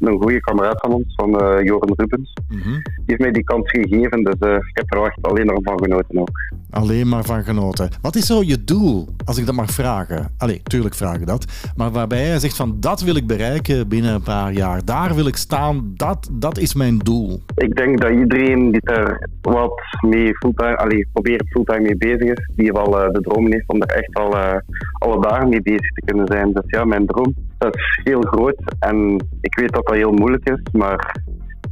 een 0.00 0.20
goede 0.20 0.40
kameraad 0.40 0.80
van 0.80 0.92
ons, 0.92 1.14
van 1.16 1.30
Joren 1.64 1.94
Rubens. 1.96 2.32
Die 2.48 2.82
heeft 3.06 3.20
mij 3.20 3.32
die 3.32 3.44
kans 3.44 3.70
gegeven, 3.70 4.24
dus 4.24 4.34
ik 4.58 4.76
heb 4.76 4.94
er 4.94 5.02
echt 5.02 5.18
alleen 5.22 5.46
nog 5.46 5.58
van 5.62 5.78
genoten 5.82 6.18
ook. 6.18 6.38
Alleen 6.70 7.08
maar 7.08 7.24
van 7.24 7.42
genoten. 7.44 7.88
Wat 8.00 8.16
is 8.16 8.26
zo 8.26 8.42
je 8.42 8.64
doel, 8.64 9.08
als 9.24 9.38
ik 9.38 9.46
dat 9.46 9.54
mag 9.54 9.70
vragen? 9.70 10.30
Allee, 10.38 10.60
tuurlijk 10.62 10.94
vraag 10.94 11.16
ik 11.16 11.26
dat. 11.26 11.72
Maar 11.76 11.90
waarbij 11.90 12.26
jij 12.26 12.38
zegt 12.38 12.56
van, 12.56 12.76
dat 12.80 13.00
wil 13.00 13.16
ik 13.16 13.26
bereiken 13.26 13.88
binnen 13.88 14.14
een 14.14 14.22
paar 14.22 14.52
jaar. 14.52 14.84
Daar 14.84 15.14
wil 15.14 15.26
ik 15.26 15.36
staan, 15.36 15.92
dat, 15.96 16.28
dat 16.32 16.58
is 16.58 16.74
mijn 16.74 16.98
doel. 16.98 17.42
Ik 17.54 17.76
denk 17.76 18.00
dat 18.00 18.10
iedereen 18.10 18.70
die 18.72 18.80
er 18.80 19.28
wat 19.42 19.80
mee 20.00 20.36
fulltime, 20.36 20.76
allee, 20.76 21.08
probeert 21.12 21.48
fulltime 21.48 21.80
mee 21.80 21.96
bezig 21.96 22.38
is, 22.38 22.50
die 22.56 22.72
wel 22.72 23.00
eh, 23.00 23.12
de 23.12 23.20
droom 23.20 23.52
heeft 23.52 23.68
om 23.68 23.82
er 23.82 23.96
echt 23.96 24.14
al 24.14 24.36
eh, 24.36 24.56
alle 24.92 25.20
dagen 25.20 25.48
mee 25.48 25.62
bezig 25.62 25.92
te 25.92 26.02
kunnen 26.04 26.26
zijn. 26.26 26.52
Dus 26.52 26.64
ja, 26.66 26.84
mijn 26.84 27.06
droom, 27.06 27.34
dat 27.58 27.76
is 27.76 28.00
heel 28.04 28.20
groot 28.20 28.56
en 28.78 29.26
ik 29.40 29.58
weet 29.58 29.72
dat 29.72 29.86
dat 29.86 29.96
heel 29.96 30.12
moeilijk 30.12 30.48
is, 30.48 30.72
maar 30.72 31.16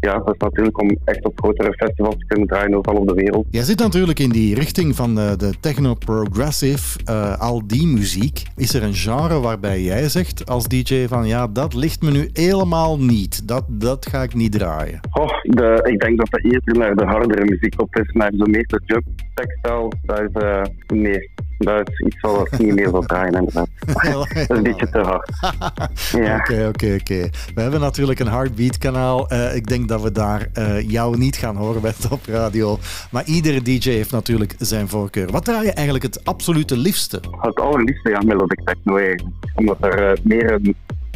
ja, 0.01 0.18
dat 0.18 0.35
is 0.35 0.39
natuurlijk 0.39 0.81
om 0.81 0.97
echt 1.05 1.24
op 1.24 1.39
grotere 1.39 1.73
festivals 1.73 2.14
te 2.18 2.27
kunnen 2.27 2.47
draaien 2.47 2.74
overal 2.74 3.01
op 3.01 3.09
de 3.09 3.14
wereld. 3.14 3.47
Jij 3.51 3.62
zit 3.62 3.78
natuurlijk 3.78 4.18
in 4.18 4.31
die 4.31 4.55
richting 4.55 4.97
van 4.97 5.14
de, 5.14 5.35
de 5.36 5.55
techno-progressive, 5.60 6.98
eh, 7.05 7.40
al 7.40 7.66
die 7.66 7.86
muziek. 7.86 8.43
Is 8.56 8.74
er 8.74 8.82
een 8.82 8.94
genre 8.94 9.40
waarbij 9.40 9.82
jij 9.82 10.09
zegt 10.09 10.47
als 10.47 10.68
DJ 10.68 11.06
van 11.06 11.27
ja, 11.27 11.47
dat 11.47 11.74
ligt 11.74 12.02
me 12.02 12.10
nu 12.10 12.31
helemaal 12.32 12.98
niet. 12.98 13.48
Dat, 13.48 13.64
dat 13.68 14.06
ga 14.06 14.23
ik 14.23 14.35
niet 14.35 14.52
draaien. 14.52 15.01
Oh, 15.12 15.28
de, 15.43 15.89
ik 15.90 16.01
denk 16.01 16.18
dat 16.18 16.31
dat 16.31 16.44
eerder 16.44 16.78
naar 16.78 16.97
de 16.97 17.05
hardere 17.05 17.44
muziek 17.44 17.81
op 17.81 17.97
is, 17.97 18.10
naar 18.12 18.31
de 18.31 18.48
meeste 18.48 18.81
jump 18.85 19.05
textile, 19.35 19.93
dat 20.02 20.20
is, 20.20 20.43
eh, 20.43 20.62
nee, 20.86 21.31
dat 21.59 21.90
is 21.90 22.01
iets 22.06 22.20
wat 22.20 22.52
ik 22.52 22.59
niet 22.59 22.74
meer 22.74 22.90
wil 22.90 23.02
draaien 23.02 23.32
inderdaad. 23.32 23.68
dat 24.12 24.31
is 24.35 24.48
een 24.48 24.62
beetje 24.62 24.89
te 24.90 24.98
hard. 24.98 25.31
Ja. 26.12 26.36
Oké, 26.36 26.66
oké, 26.68 26.97
oké. 27.01 27.28
We 27.55 27.60
hebben 27.60 27.81
natuurlijk 27.81 28.18
een 28.18 28.28
Heartbeat 28.28 28.78
kanaal. 28.78 29.28
Eh, 29.28 29.55
ik 29.55 29.66
denk 29.66 29.85
dat 29.86 30.02
we 30.02 30.12
daar 30.12 30.48
eh, 30.52 30.90
jou 30.90 31.18
niet 31.18 31.36
gaan 31.36 31.56
horen 31.56 31.82
bij 31.82 31.92
Top 32.08 32.20
Radio. 32.26 32.78
Maar 33.10 33.24
iedere 33.24 33.62
DJ 33.62 33.90
heeft 33.90 34.10
natuurlijk 34.10 34.54
zijn 34.58 34.88
voorkeur. 34.88 35.30
Wat 35.30 35.44
draai 35.44 35.64
je 35.64 35.72
eigenlijk 35.72 36.04
het 36.04 36.24
absolute 36.24 36.76
liefste? 36.76 37.20
Het 37.40 37.60
allerliefste 37.60 38.10
ja, 38.10 38.20
melodic 38.20 38.60
techno 38.64 38.96
eigenlijk. 38.96 39.22
Omdat 39.54 39.76
er 39.80 40.10
eh, 40.10 40.16
meer 40.22 40.60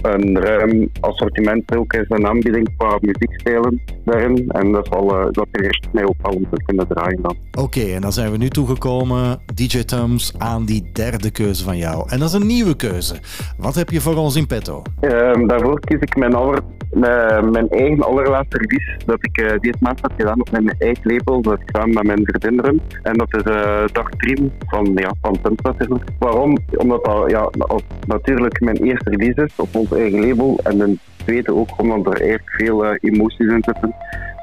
een, 0.03 0.39
ruim 0.39 0.91
assortiment 1.01 1.77
ook 1.77 1.93
is, 1.93 2.05
een 2.09 2.27
aanbieding 2.27 2.77
qua 2.77 2.99
muziekstijlen. 3.01 3.81
En 4.11 4.73
dat, 4.73 4.89
zal, 4.91 5.21
eh, 5.21 5.27
dat 5.31 5.47
wel 5.93 6.33
om 6.35 6.47
te 6.51 6.63
kunnen 6.65 6.87
draaien 6.89 7.23
dan. 7.23 7.37
Oké, 7.59 7.81
en 7.81 8.01
dan 8.01 8.13
zijn 8.13 8.31
we 8.31 8.37
nu 8.37 8.49
toegekomen, 8.49 9.41
DJ 9.55 9.83
Tums, 9.83 10.35
aan 10.39 10.65
die 10.65 10.91
derde 10.93 11.31
keuze 11.31 11.65
van 11.65 11.77
jou. 11.77 12.09
En 12.09 12.19
dat 12.19 12.29
is 12.29 12.35
een 12.35 12.47
nieuwe 12.47 12.77
keuze. 12.77 13.15
Wat 13.59 13.75
heb 13.75 13.91
je 13.91 14.01
voor 14.01 14.17
ons 14.17 14.37
in 14.37 14.47
petto? 14.47 14.83
Ehm, 15.01 15.47
daarvoor 15.47 15.81
kies 15.81 16.01
ik 16.01 16.17
mijn, 16.17 16.35
aller, 16.35 16.61
mijn, 16.91 17.51
mijn 17.51 17.69
eigen 17.69 18.03
allerlaatste 18.03 18.59
release 18.59 19.07
dat 19.07 19.19
ik 19.21 19.37
eh, 19.37 19.59
deze 19.61 19.77
maand 19.81 20.03
heb 20.03 20.13
gedaan 20.17 20.41
op 20.41 20.51
mijn 20.51 20.75
eigen 20.79 21.13
label, 21.15 21.43
dat 21.43 21.61
ik 21.61 21.69
samen 21.73 21.95
met 21.95 22.05
mijn 22.05 22.21
vriendinnen. 22.25 22.81
En 23.03 23.17
dat 23.17 23.35
is 23.35 23.43
eh 23.43 23.85
Dark 23.93 24.15
Dream 24.17 24.53
van, 24.67 24.93
ja, 24.95 25.15
van 25.23 25.39
Tums. 25.43 26.03
Waarom? 26.19 26.59
Omdat 26.77 27.05
dat 27.05 27.31
ja, 27.31 27.51
als 27.59 27.83
natuurlijk 28.07 28.61
mijn 28.61 28.77
eerste 28.77 29.11
release 29.11 29.45
is 29.45 29.53
op 29.57 29.75
ons 29.75 29.93
eigen 29.93 30.27
label. 30.29 30.61
En 30.63 30.77
ten 30.79 30.99
tweede 31.31 31.55
ook 31.55 31.81
omdat 31.81 32.07
er 32.07 32.21
eigenlijk 32.21 32.51
veel 32.51 32.85
eh, 32.87 32.97
emoties 33.01 33.39
in 33.49 33.63
zitten. 33.65 33.95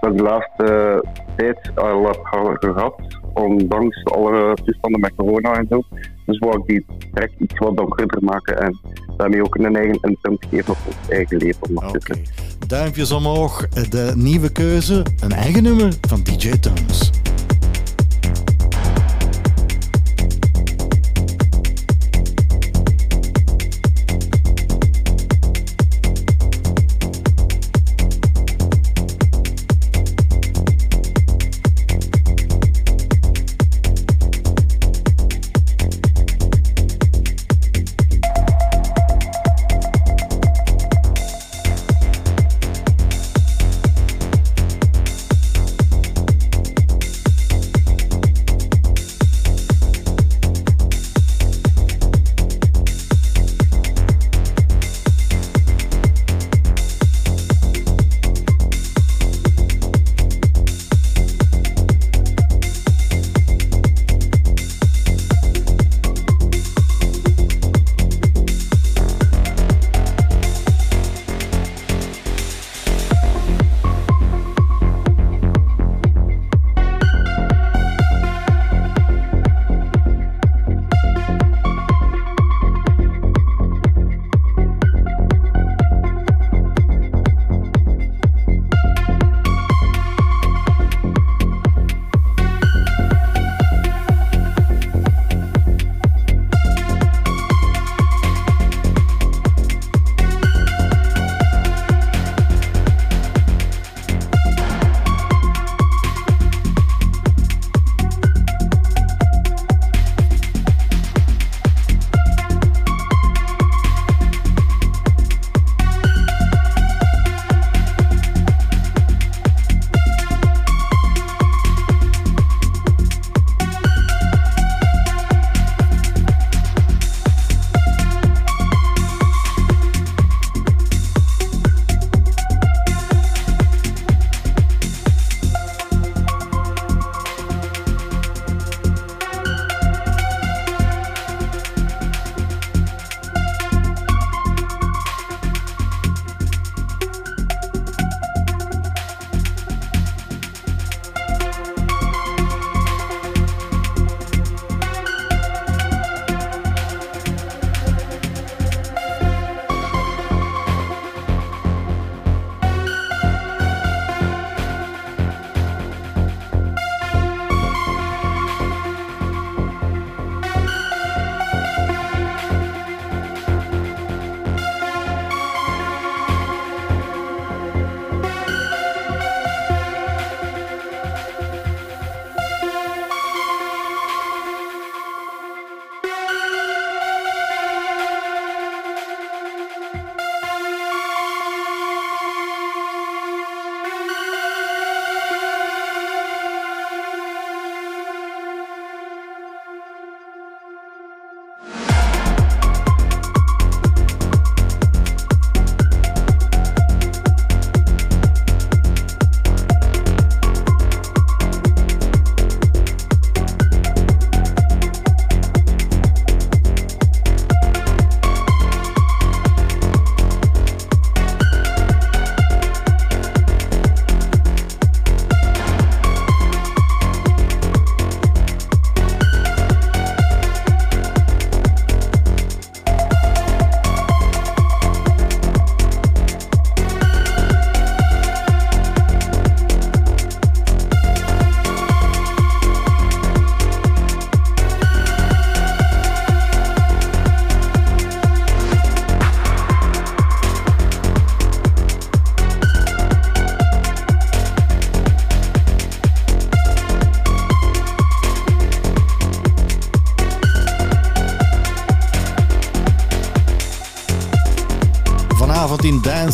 Dat 0.01 0.18
de 0.18 0.23
laatste 0.23 0.64
eh, 0.64 1.11
tijd 1.35 1.72
al 1.76 2.05
heb 2.05 2.19
ge- 2.23 2.57
gehad, 2.59 2.93
ondanks 3.34 4.03
alle 4.03 4.57
toestanden 4.64 4.99
met 4.99 5.11
corona 5.15 5.53
en 5.53 5.65
zo. 5.69 5.81
Dus 6.26 6.39
wou 6.39 6.57
ik 6.57 6.65
die 6.68 6.85
track 7.14 7.30
iets 7.39 7.57
wat 7.57 7.77
donkerder 7.77 8.23
maken 8.23 8.59
en 8.61 8.80
daarmee 9.18 9.43
ook 9.43 9.55
een 9.55 9.76
eigen 9.76 9.99
imprint 10.01 10.45
geven 10.49 10.73
op 10.73 10.77
ons 10.88 11.09
eigen 11.09 11.38
label 11.38 11.81
natuurlijk. 11.84 12.30
Duimpjes 12.68 13.11
omhoog, 13.11 13.68
de 13.68 14.11
nieuwe 14.15 14.51
keuze, 14.51 15.05
een 15.23 15.31
eigen 15.31 15.64
nummer 15.64 15.93
van 16.07 16.23
DJ 16.23 16.49
Tums. 16.59 17.11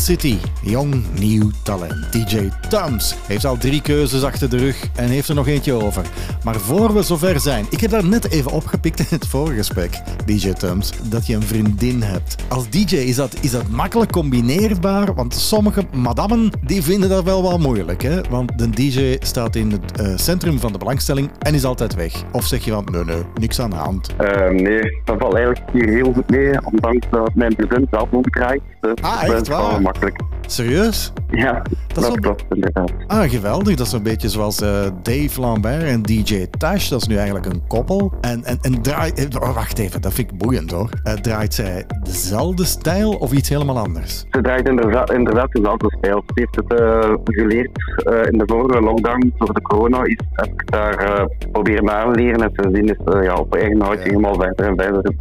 City. 0.04 0.36
Jong, 0.62 0.94
nieuw 1.18 1.50
talent. 1.62 2.12
DJ 2.12 2.48
Tums 2.68 3.16
heeft 3.26 3.44
al 3.44 3.56
drie 3.56 3.82
keuzes 3.82 4.22
achter 4.22 4.50
de 4.50 4.56
rug 4.56 4.88
en 4.96 5.08
heeft 5.08 5.28
er 5.28 5.34
nog 5.34 5.48
eentje 5.48 5.72
over. 5.72 6.06
Maar 6.44 6.54
voor 6.54 6.94
we 6.94 7.02
zover 7.02 7.40
zijn, 7.40 7.66
ik 7.70 7.80
heb 7.80 7.90
daar 7.90 8.04
net 8.06 8.30
even 8.30 8.50
opgepikt 8.50 8.98
in 8.98 9.06
het 9.08 9.26
voorgesprek, 9.26 10.00
DJ 10.26 10.52
Tums, 10.52 10.92
dat 11.10 11.26
je 11.26 11.34
een 11.34 11.42
vriendin 11.42 12.02
hebt. 12.02 12.36
Als 12.48 12.70
DJ 12.70 12.96
is 12.96 13.16
dat, 13.16 13.36
is 13.40 13.50
dat 13.50 13.68
makkelijk 13.68 14.12
combineerbaar, 14.12 15.14
want 15.14 15.34
sommige 15.34 15.82
madammen 15.94 16.50
die 16.66 16.82
vinden 16.82 17.08
dat 17.08 17.24
wel 17.24 17.42
wat 17.42 17.58
moeilijk. 17.58 18.02
Hè? 18.02 18.20
Want 18.30 18.58
de 18.58 18.70
DJ 18.70 19.16
staat 19.18 19.56
in 19.56 19.70
het 19.70 20.00
eh, 20.00 20.12
centrum 20.16 20.58
van 20.58 20.72
de 20.72 20.78
belangstelling 20.78 21.30
en 21.38 21.54
is 21.54 21.64
altijd 21.64 21.94
weg. 21.94 22.24
Of 22.32 22.46
zeg 22.46 22.64
je 22.64 22.70
van, 22.70 22.88
nee, 22.90 23.04
nee, 23.04 23.22
niks 23.34 23.60
aan 23.60 23.70
de 23.70 23.76
hand. 23.76 24.14
Eh, 24.16 24.50
nee, 24.50 25.00
dat 25.04 25.16
valt 25.18 25.34
eigenlijk 25.34 25.70
hier 25.72 25.88
heel 25.88 26.12
goed 26.12 26.30
mee, 26.30 26.64
ondanks 26.64 27.06
dat 27.10 27.34
mijn 27.34 27.54
vriendin 27.56 27.86
zelf 27.90 28.08
ook 28.12 28.30
draait. 28.30 28.62
Dus 28.84 28.94
Ah, 29.02 29.22
echt 29.22 29.40
is 29.40 29.48
wel 29.48 29.70
waar? 29.70 29.82
makkelijk. 29.82 30.20
Serieus? 30.46 31.12
Ja, 31.30 31.62
dat, 31.86 32.04
wel- 32.04 32.12
klopt 32.14 32.44
inderdaad. 32.50 32.90
Ah, 33.06 33.30
geweldig. 33.30 33.76
Dat 33.76 33.86
is 33.86 33.92
een 33.92 34.02
beetje 34.02 34.28
zoals 34.28 34.60
eh, 34.60 34.86
Dave 35.02 35.40
Lambert 35.40 35.82
en 35.82 36.02
DJ 36.02 36.46
Tash. 36.58 36.88
Dat 36.88 37.00
is 37.00 37.06
nu 37.06 37.16
eigenlijk 37.16 37.46
een 37.46 37.66
koppel. 37.66 38.12
En, 38.20 38.44
en, 38.44 38.58
en 38.62 38.82
draait... 38.82 39.26
eh, 39.34 39.40
oh, 39.42 39.54
wacht 39.54 39.78
even, 39.78 40.00
dat 40.00 40.12
vind 40.12 40.30
ik 40.32 40.38
boeiend 40.38 40.70
hoor. 40.70 40.88
Eh, 41.02 41.12
draait 41.12 41.54
zij 41.54 41.86
dezelfde 42.04 42.64
stijl 42.64 43.12
of 43.12 43.32
iets 43.32 43.48
helemaal 43.48 43.78
anders? 43.78 44.24
Ze 44.30 44.40
draait 44.40 44.68
inderdaad, 44.68 45.12
inderdaad 45.12 45.52
dezelfde 45.52 45.96
stijl. 45.98 46.22
Ze 46.26 46.32
heeft 46.34 46.56
het 46.56 46.80
eh, 46.80 47.14
geleerd 47.24 47.70
eh, 47.96 48.32
in 48.32 48.38
de 48.38 48.44
vorige 48.46 48.80
lockdown 48.80 49.32
door 49.38 49.54
de 49.54 49.62
corona. 49.62 50.04
Is, 50.04 50.18
heb 50.30 50.46
ik 50.46 50.70
daar 50.70 50.98
eh, 50.98 51.24
proberen 51.52 51.90
aanleren 51.90 52.42
en 52.42 52.50
sindsdien 52.52 52.88
is 52.88 53.24
ja, 53.24 53.34
op 53.34 53.54
eigen 53.54 53.80
houtje 53.80 54.08
helemaal 54.08 54.34
verder 54.34 54.66
en 54.66 54.76
verder. 54.76 55.12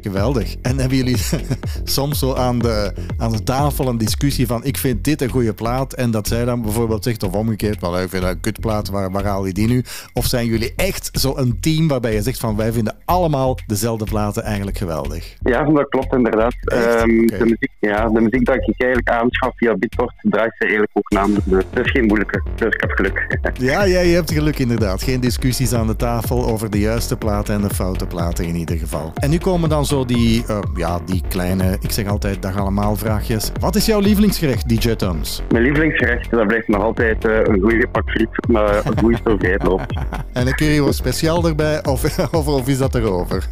Geweldig. 0.00 0.56
En 0.62 0.78
hebben 0.78 0.96
jullie 0.96 1.16
soms 1.84 2.18
zo 2.18 2.34
aan 2.34 2.58
de, 2.58 2.92
aan 3.18 3.32
de 3.32 3.42
tafel 3.42 3.88
een 3.88 3.98
discussie 3.98 4.46
van 4.46 4.64
ik 4.64 4.76
vind 4.76 5.04
dit 5.04 5.22
een 5.22 5.30
goede 5.30 5.54
plaat 5.54 5.92
en 5.92 6.10
dat 6.10 6.28
zij 6.28 6.44
dan 6.44 6.62
bijvoorbeeld 6.62 7.04
zegt 7.04 7.22
of 7.22 7.34
omgekeerd, 7.34 7.78
van 7.78 7.98
ik 7.98 8.08
vind 8.08 8.22
dat 8.22 8.32
een 8.32 8.40
kutplaat, 8.40 8.88
waar, 8.88 9.10
waar 9.10 9.24
haal 9.24 9.46
je 9.46 9.52
die 9.52 9.68
nu? 9.68 9.84
Of 10.12 10.26
zijn 10.26 10.46
jullie 10.46 10.72
echt 10.76 11.08
zo 11.12 11.36
een 11.36 11.60
team 11.60 11.88
waarbij 11.88 12.14
je 12.14 12.22
zegt 12.22 12.38
van 12.38 12.56
wij 12.56 12.72
vinden 12.72 12.96
allemaal 13.04 13.58
dezelfde 13.66 14.04
platen 14.04 14.42
eigenlijk 14.42 14.78
geweldig? 14.78 15.36
Ja, 15.40 15.64
dat 15.64 15.88
klopt 15.88 16.05
inderdaad. 16.12 16.54
Ehm, 16.64 17.26
de, 17.26 17.38
muziek, 17.40 17.70
ja, 17.80 18.08
de 18.08 18.20
muziek 18.20 18.44
dat 18.44 18.56
ik 18.56 18.74
eigenlijk 18.76 19.10
aanschaf 19.10 19.52
via 19.56 19.74
Beatport 19.76 20.14
draait 20.20 20.54
ze 20.58 20.62
eigenlijk 20.62 20.92
ook 20.94 21.10
namelijk. 21.10 21.44
Dus 21.44 21.64
het 21.70 21.86
is 21.86 21.90
geen 21.90 22.04
moeilijke, 22.04 22.42
dus 22.54 22.74
ik 22.74 22.80
heb 22.80 22.90
geluk. 22.90 23.24
Ja, 23.58 23.84
ja, 23.84 24.00
je 24.00 24.14
hebt 24.14 24.32
geluk 24.32 24.58
inderdaad. 24.58 25.02
Geen 25.02 25.20
discussies 25.20 25.72
aan 25.72 25.86
de 25.86 25.96
tafel 25.96 26.46
over 26.46 26.70
de 26.70 26.78
juiste 26.78 27.16
platen 27.16 27.54
en 27.54 27.60
de 27.60 27.74
foute 27.74 28.06
platen 28.06 28.44
in 28.44 28.54
ieder 28.54 28.76
geval. 28.76 29.12
En 29.14 29.30
nu 29.30 29.38
komen 29.38 29.68
dan 29.68 29.84
zo 29.86 30.04
die, 30.04 30.44
eh, 30.46 30.58
ja, 30.76 30.98
die 31.04 31.22
kleine, 31.28 31.76
ik 31.80 31.90
zeg 31.90 32.06
altijd 32.06 32.42
dag 32.42 32.56
allemaal 32.56 32.96
vraagjes. 32.96 33.52
Wat 33.60 33.76
is 33.76 33.86
jouw 33.86 34.00
lievelingsgerecht, 34.00 34.68
DJ 34.68 34.94
Tums? 34.94 35.42
Mijn 35.50 35.62
lievelingsgerecht, 35.62 36.30
dat 36.30 36.46
blijft 36.46 36.68
nog 36.68 36.82
altijd 36.82 37.24
eh, 37.24 37.38
een 37.42 37.60
goede 37.60 37.80
gepak 37.80 38.10
friet 38.10 38.28
met 38.48 38.84
een 38.84 38.98
goede 38.98 39.16
stoofijtloop. 39.22 39.86
En 40.32 40.46
een 40.46 40.54
curry 40.54 40.92
speciaal 40.92 41.46
erbij, 41.46 41.84
of, 41.84 42.18
of, 42.38 42.46
of 42.46 42.68
is 42.68 42.78
dat 42.78 42.94
erover? 42.94 43.48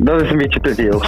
Dat 0.00 0.22
is 0.22 0.30
een 0.30 0.38
beetje 0.38 0.60
te 0.60 0.74
veel. 0.74 1.02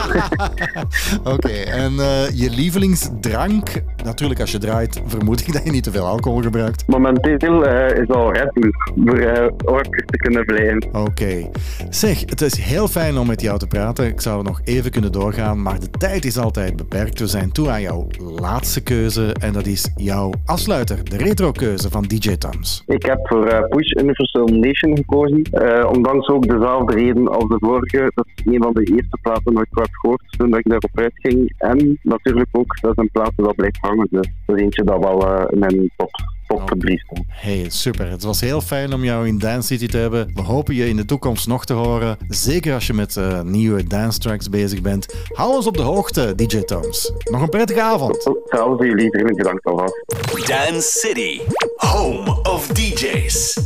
Oké, 1.34 1.48
en 1.52 1.92
eh, 1.98 2.30
je 2.30 2.50
lievelingsdrank? 2.50 3.82
Natuurlijk, 4.04 4.40
als 4.40 4.52
je 4.52 4.58
draait, 4.58 5.02
vermoed 5.06 5.40
ik 5.40 5.52
dat 5.52 5.64
je 5.64 5.70
niet 5.70 5.82
te 5.82 5.90
veel 5.90 6.06
alcohol 6.06 6.42
gebruikt. 6.42 6.86
Momenteel 6.86 7.66
eh, 7.66 8.02
is 8.02 8.08
al 8.08 8.32
Red 8.32 8.52
Bull 8.52 8.72
voor 8.94 9.52
orkers 9.64 10.04
te 10.06 10.16
kunnen 10.16 10.44
blijven. 10.44 10.88
Oké. 10.92 11.50
Zeg, 11.90 12.20
het 12.20 12.40
is 12.40 12.58
heel 12.58 12.88
fijn 12.88 13.18
om 13.18 13.26
met 13.26 13.40
jou 13.40 13.58
te 13.58 13.66
praten. 13.66 14.06
Ik 14.06 14.20
zou 14.20 14.42
nog 14.42 14.60
even 14.64 14.90
kunnen 14.90 15.12
doorgaan, 15.12 15.62
maar 15.62 15.80
de 15.80 15.90
tijd 15.90 16.24
is 16.24 16.38
altijd 16.38 16.76
beperkt. 16.76 17.18
We 17.18 17.26
zijn 17.26 17.52
toe 17.52 17.70
aan 17.70 17.80
jouw 17.80 18.06
laatste 18.40 18.82
keuze 18.82 19.34
en 19.40 19.52
dat 19.52 19.66
is 19.66 19.92
jouw 19.96 20.32
afsluiter, 20.44 21.04
de 21.04 21.16
retro-keuze 21.16 21.90
van 21.90 22.02
DJ 22.02 22.36
Tams. 22.36 22.82
Ik 22.86 23.04
heb 23.04 23.18
voor 23.22 23.66
Push 23.68 23.90
Universal 23.90 24.46
Nation 24.46 24.96
gekozen. 24.96 25.42
Ondanks 25.88 26.28
ook 26.28 26.48
dezelfde 26.48 26.94
reden 26.94 27.28
als 27.28 27.48
de 27.48 27.56
vorige. 27.58 28.10
Dat 28.14 28.26
is 28.34 28.52
een 28.52 28.62
van 28.62 28.72
de 28.72 28.84
eerste 28.84 29.18
platen 29.22 29.54
dat 29.54 29.62
ik 29.62 29.68
heb 29.70 29.88
gehoord 29.90 30.22
toen 30.44 30.52
dat 30.52 30.60
ik 30.64 30.70
daarop 30.70 30.98
uitging. 30.98 31.54
En 31.58 31.98
natuurlijk 32.02 32.48
ook, 32.52 32.80
dat 32.80 32.90
is 32.90 32.96
een 32.96 33.10
plaat 33.10 33.32
dat 33.36 33.54
blijft 33.54 33.78
hangen. 33.80 34.06
Dus 34.10 34.28
dat 34.46 34.56
is 34.56 34.62
eentje 34.62 34.84
dat 34.84 34.98
wel 34.98 35.28
eh, 35.28 35.44
in 35.50 35.58
mijn 35.58 35.90
top, 35.96 36.10
top 36.46 36.74
3 36.78 36.98
stond. 36.98 37.24
Hey, 37.28 37.66
super. 37.68 38.10
Het 38.10 38.22
was 38.22 38.40
heel 38.40 38.60
fijn 38.60 38.92
om 38.92 39.04
jou 39.04 39.26
in 39.26 39.38
Dance 39.38 39.66
City 39.66 39.86
te 39.86 39.96
hebben. 39.96 40.30
We 40.34 40.42
hopen 40.42 40.74
je 40.74 40.88
in 40.88 40.96
de 40.96 41.04
toekomst 41.04 41.46
nog 41.46 41.64
te 41.64 41.72
horen. 41.72 42.16
Zeker 42.28 42.74
als 42.74 42.86
je 42.86 42.92
met 42.92 43.16
eh, 43.16 43.42
nieuwe 43.42 43.84
dance 43.84 44.18
tracks 44.18 44.48
bezig 44.48 44.82
bent. 44.82 45.26
Hou 45.32 45.54
ons 45.54 45.66
op 45.66 45.76
de 45.76 45.82
hoogte, 45.82 46.34
DJ 46.34 46.60
Tams. 46.60 47.12
Nog 47.30 47.42
een 47.42 47.48
prettige 47.48 47.82
avond. 47.82 48.24
Hetzelfde 48.24 48.86
jullie, 48.86 49.10
vriendelijk 49.10 49.36
bedankt 49.36 49.64
alvast. 49.64 50.04
Dance 50.46 50.98
City, 50.98 51.40
home 51.76 52.42
of 52.42 52.66
DJs. 52.66 53.58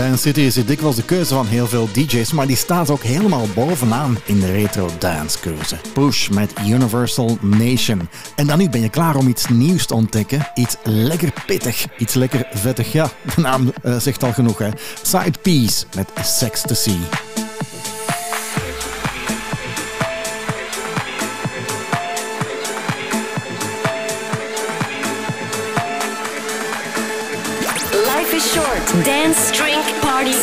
Dance 0.00 0.22
City 0.22 0.40
is 0.40 0.54
dikwijls 0.54 0.96
de 0.96 1.04
keuze 1.04 1.34
van 1.34 1.46
heel 1.46 1.66
veel 1.66 1.88
DJ's, 1.92 2.32
maar 2.32 2.46
die 2.46 2.56
staat 2.56 2.90
ook 2.90 3.02
helemaal 3.02 3.46
bovenaan 3.54 4.18
in 4.24 4.40
de 4.40 4.52
retro 4.52 4.90
dance 4.98 5.38
keuze. 5.38 5.76
Push 5.92 6.28
met 6.28 6.52
Universal 6.66 7.38
Nation. 7.40 8.08
En 8.36 8.46
dan 8.46 8.58
nu 8.58 8.68
ben 8.68 8.80
je 8.80 8.88
klaar 8.88 9.16
om 9.16 9.28
iets 9.28 9.48
nieuws 9.48 9.86
te 9.86 9.94
ontdekken. 9.94 10.48
Iets 10.54 10.76
lekker 10.82 11.32
pittig, 11.46 11.86
iets 11.98 12.14
lekker 12.14 12.46
vettig. 12.52 12.92
Ja, 12.92 13.10
de 13.34 13.40
naam 13.40 13.72
eh, 13.82 13.96
zegt 13.98 14.22
al 14.22 14.32
genoeg 14.32 14.58
hè. 14.58 14.68
Side 15.02 15.38
Piece 15.42 15.84
met 15.94 16.10
Sex 16.22 16.60
to 16.60 16.74
See. 16.74 17.49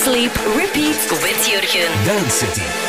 Sleep, 0.07 0.31
repeat 0.55 0.95
with 1.21 1.37
Jurgen. 1.45 1.91
Dance 2.05 2.33
City. 2.35 2.86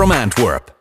From 0.00 0.12
Antwerp. 0.12 0.74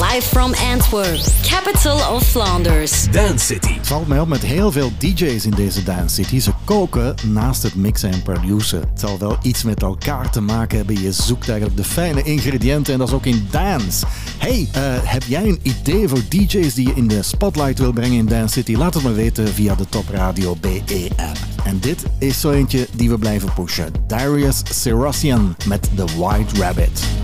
Live 0.00 0.22
from 0.22 0.54
Antwerp, 0.54 1.20
capital 1.42 2.14
of 2.14 2.22
Flanders. 2.22 3.10
Dance 3.10 3.44
City. 3.46 3.72
Het 3.72 3.86
valt 3.86 4.06
mij 4.06 4.20
op 4.20 4.28
met 4.28 4.42
heel 4.42 4.72
veel 4.72 4.92
DJ's 4.98 5.44
in 5.44 5.50
deze 5.50 5.82
Dance 5.82 6.14
City. 6.14 6.40
Ze 6.40 6.50
koken 6.64 7.14
naast 7.26 7.62
het 7.62 7.74
mixen 7.74 8.10
en 8.10 8.22
produceren. 8.22 8.88
Het 8.88 9.00
zal 9.00 9.18
wel 9.18 9.38
iets 9.42 9.62
met 9.62 9.82
elkaar 9.82 10.30
te 10.30 10.40
maken 10.40 10.76
hebben. 10.76 11.00
Je 11.00 11.12
zoekt 11.12 11.48
eigenlijk 11.48 11.78
de 11.78 11.84
fijne 11.84 12.22
ingrediënten 12.22 12.92
en 12.92 12.98
dat 12.98 13.08
is 13.08 13.14
ook 13.14 13.26
in 13.26 13.48
dance. 13.50 14.06
Hey, 14.38 14.68
eh, 14.72 14.82
heb 15.02 15.22
jij 15.22 15.44
een 15.44 15.60
idee 15.62 16.08
voor 16.08 16.22
DJ's 16.28 16.74
die 16.74 16.88
je 16.88 16.94
in 16.94 17.08
de 17.08 17.22
spotlight 17.22 17.78
wil 17.78 17.92
brengen 17.92 18.18
in 18.18 18.26
Dance 18.26 18.52
City? 18.52 18.74
Laat 18.74 18.94
het 18.94 19.02
me 19.02 19.12
weten 19.12 19.48
via 19.48 19.74
de 19.74 19.88
Top 19.88 20.08
Radio 20.10 20.56
BE 20.60 21.08
app. 21.16 21.38
En 21.64 21.80
dit 21.80 22.04
is 22.18 22.40
zo 22.40 22.50
eentje 22.50 22.86
die 22.92 23.10
we 23.10 23.18
blijven 23.18 23.52
pushen. 23.52 23.92
Darius 24.06 24.62
Syrossian 24.70 25.56
met 25.66 25.90
The 25.94 26.04
White 26.18 26.60
Rabbit. 26.60 27.19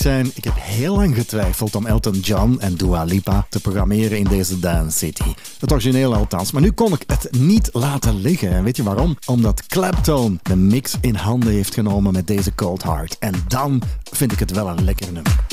Zijn, 0.00 0.30
ik 0.34 0.44
heb 0.44 0.54
heel 0.56 0.96
lang 0.96 1.14
getwijfeld 1.14 1.74
om 1.74 1.86
Elton 1.86 2.18
John 2.20 2.56
en 2.58 2.74
Dua 2.74 3.04
Lipa 3.04 3.46
te 3.48 3.60
programmeren 3.60 4.18
in 4.18 4.24
deze 4.24 4.58
Dance 4.58 4.98
City. 4.98 5.34
Het 5.58 5.72
origineel 5.72 6.14
althans, 6.14 6.52
maar 6.52 6.62
nu 6.62 6.70
kon 6.70 6.92
ik 6.92 7.04
het 7.06 7.28
niet 7.30 7.68
laten 7.72 8.20
liggen. 8.20 8.50
En 8.50 8.64
weet 8.64 8.76
je 8.76 8.82
waarom? 8.82 9.16
Omdat 9.26 9.66
Clapton 9.66 10.40
de 10.42 10.56
mix 10.56 10.94
in 11.00 11.14
handen 11.14 11.52
heeft 11.52 11.74
genomen 11.74 12.12
met 12.12 12.26
deze 12.26 12.54
Cold 12.54 12.82
Heart. 12.82 13.16
En 13.18 13.34
dan 13.48 13.82
vind 14.12 14.32
ik 14.32 14.38
het 14.38 14.50
wel 14.50 14.68
een 14.68 14.84
lekker 14.84 15.12
nummer. 15.12 15.49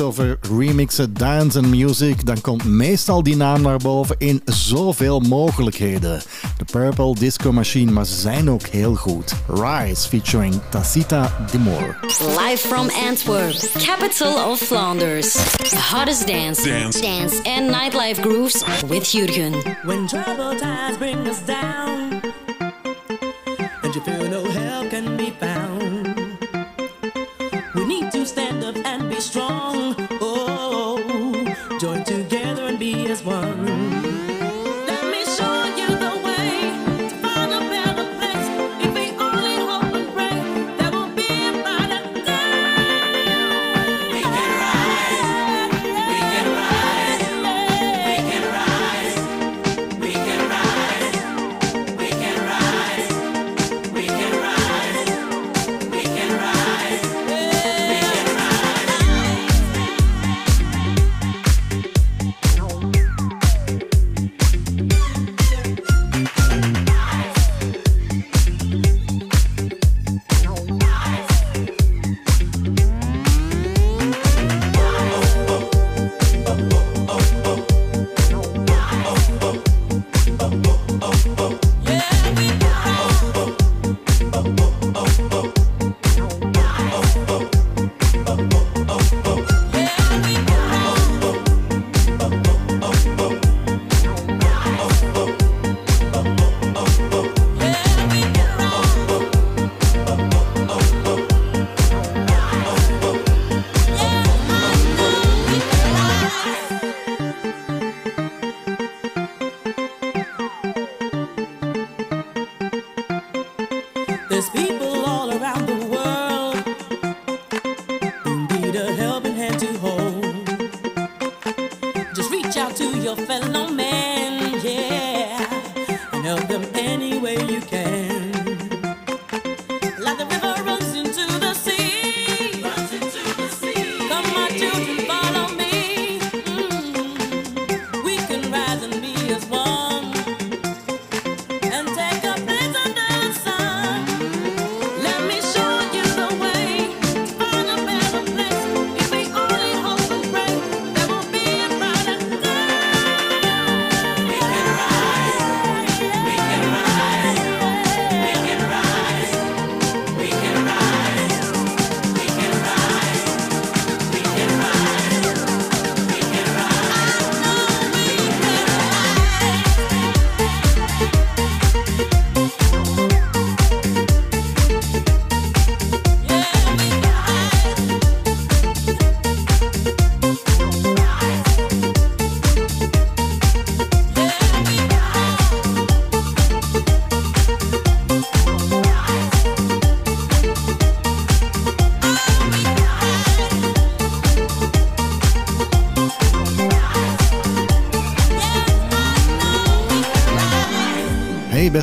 Over 0.00 0.38
remixen, 0.56 1.14
dance 1.14 1.58
en 1.58 1.68
music, 1.68 2.26
dan 2.26 2.40
komt 2.40 2.64
meestal 2.64 3.22
die 3.22 3.36
naam 3.36 3.62
naar 3.62 3.78
boven 3.78 4.16
in 4.18 4.42
zoveel 4.44 5.20
mogelijkheden. 5.20 6.22
De 6.58 6.64
Purple 6.64 7.14
Disco 7.14 7.52
Machine, 7.52 7.90
maar 7.92 8.06
ze 8.06 8.20
zijn 8.20 8.50
ook 8.50 8.66
heel 8.66 8.94
goed. 8.94 9.34
Rise 9.48 10.08
featuring 10.08 10.60
Tacita 10.70 11.46
Dimor. 11.50 11.96
Live 12.38 12.68
from 12.68 12.88
Antwerp, 13.08 13.70
capital 13.78 14.50
of 14.50 14.58
Flanders. 14.58 15.32
The 15.32 15.80
hottest 15.92 16.26
dance, 16.26 16.68
Dance. 16.68 17.00
dance 17.00 17.36
and 17.42 17.70
nightlife 17.70 18.20
grooves 18.20 18.64
with 18.88 19.12
Jurgen. 19.12 19.52
When 19.84 20.06
troubled 20.06 20.58
times 20.58 20.98
bring 20.98 21.28
us 21.28 21.44
down, 21.46 22.03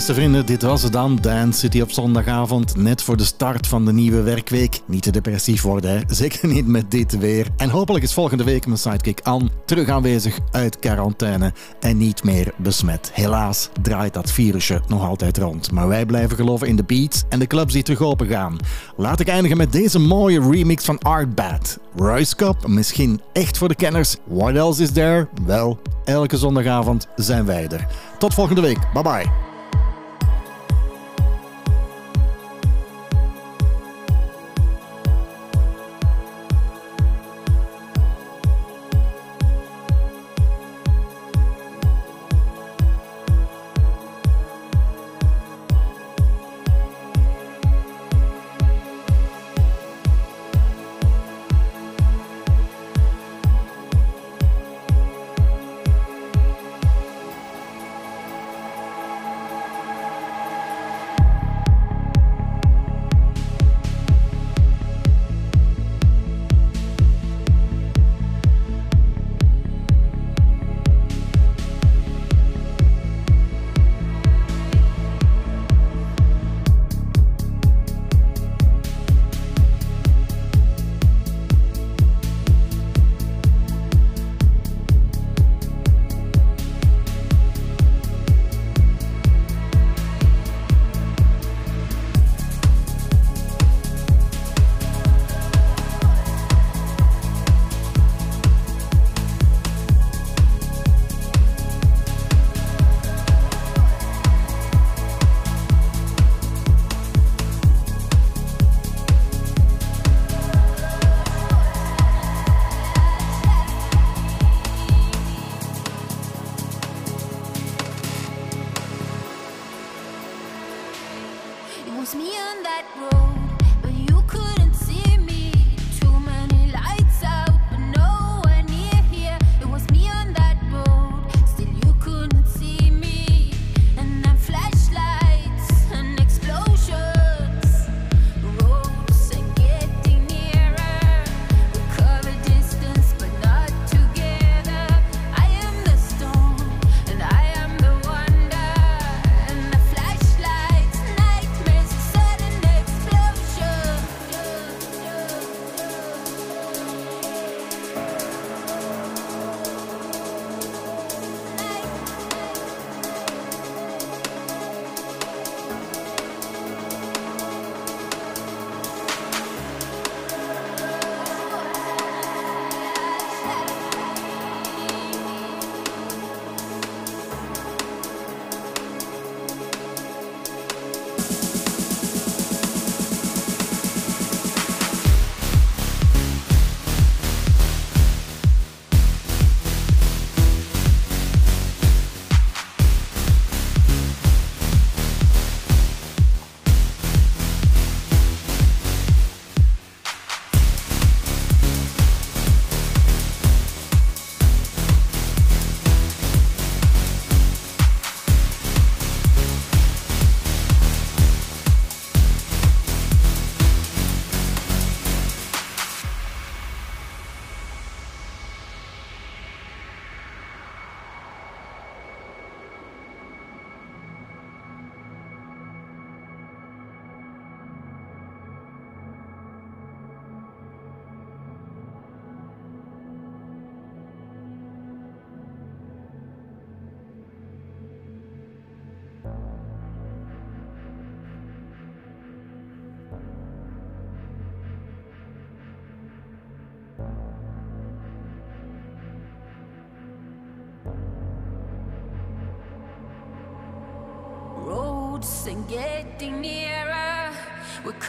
beste 0.08 0.22
vrienden, 0.22 0.46
dit 0.46 0.62
was 0.62 0.84
het 0.84 0.94
dan. 0.94 1.18
Dance 1.22 1.60
City 1.60 1.82
op 1.82 1.92
zondagavond, 1.92 2.76
net 2.76 3.02
voor 3.02 3.18
de 3.18 3.24
start 3.24 3.68
van 3.68 3.86
de 3.86 3.94
nieuwe 3.94 4.22
werkweek. 4.22 4.80
Niet 4.86 5.02
te 5.02 5.12
depressief 5.12 5.62
worden, 5.62 5.92
hè? 5.92 6.00
zeker 6.16 6.48
niet 6.48 6.68
met 6.68 6.92
dit 6.92 7.18
weer. 7.18 7.48
En 7.58 7.70
hopelijk 7.70 8.04
is 8.04 8.14
volgende 8.14 8.44
week 8.44 8.66
mijn 8.66 8.78
sidekick 8.78 9.20
Ann 9.24 9.52
terug 9.66 9.90
aanwezig 9.90 10.40
uit 10.52 10.80
quarantaine 10.80 11.54
en 11.80 11.98
niet 11.98 12.24
meer 12.24 12.54
besmet. 12.58 13.12
Helaas 13.14 13.70
draait 13.82 14.14
dat 14.14 14.32
virusje 14.32 14.82
nog 14.88 15.06
altijd 15.06 15.38
rond. 15.38 15.72
Maar 15.72 15.88
wij 15.88 16.06
blijven 16.06 16.36
geloven 16.36 16.68
in 16.68 16.76
de 16.76 16.84
beats 16.84 17.24
en 17.30 17.40
de 17.40 17.48
clubs 17.48 17.74
die 17.74 17.84
terug 17.84 18.02
open 18.02 18.28
gaan. 18.28 18.58
Laat 18.96 19.20
ik 19.20 19.28
eindigen 19.28 19.58
met 19.58 19.72
deze 19.72 20.00
mooie 20.00 20.50
remix 20.52 20.86
van 20.86 21.00
Artbat. 21.00 21.80
Royce 21.96 22.36
Cup, 22.36 22.68
misschien 22.68 23.22
echt 23.34 23.58
voor 23.58 23.68
de 23.68 23.76
kenners. 23.76 24.16
What 24.28 24.56
else 24.56 24.82
is 24.82 24.92
there? 24.92 25.28
Wel, 25.46 25.80
elke 26.06 26.38
zondagavond 26.38 27.08
zijn 27.16 27.46
wij 27.46 27.68
er. 27.68 27.88
Tot 28.20 28.34
volgende 28.34 28.62
week. 28.62 28.80
Bye 28.94 29.04
bye. 29.04 29.41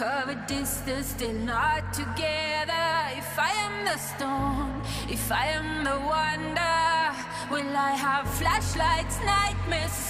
covered 0.03 0.45
distance, 0.49 1.07
still 1.15 1.39
not 1.55 1.83
together. 1.95 2.89
If 3.23 3.39
I 3.39 3.53
am 3.67 3.75
the 3.85 3.99
storm, 4.11 4.83
if 5.09 5.31
I 5.31 5.47
am 5.59 5.85
the 5.85 5.97
wonder, 6.15 6.83
will 7.53 7.77
I 7.77 7.93
have 8.07 8.27
flashlights, 8.41 9.17
nightmares? 9.25 10.02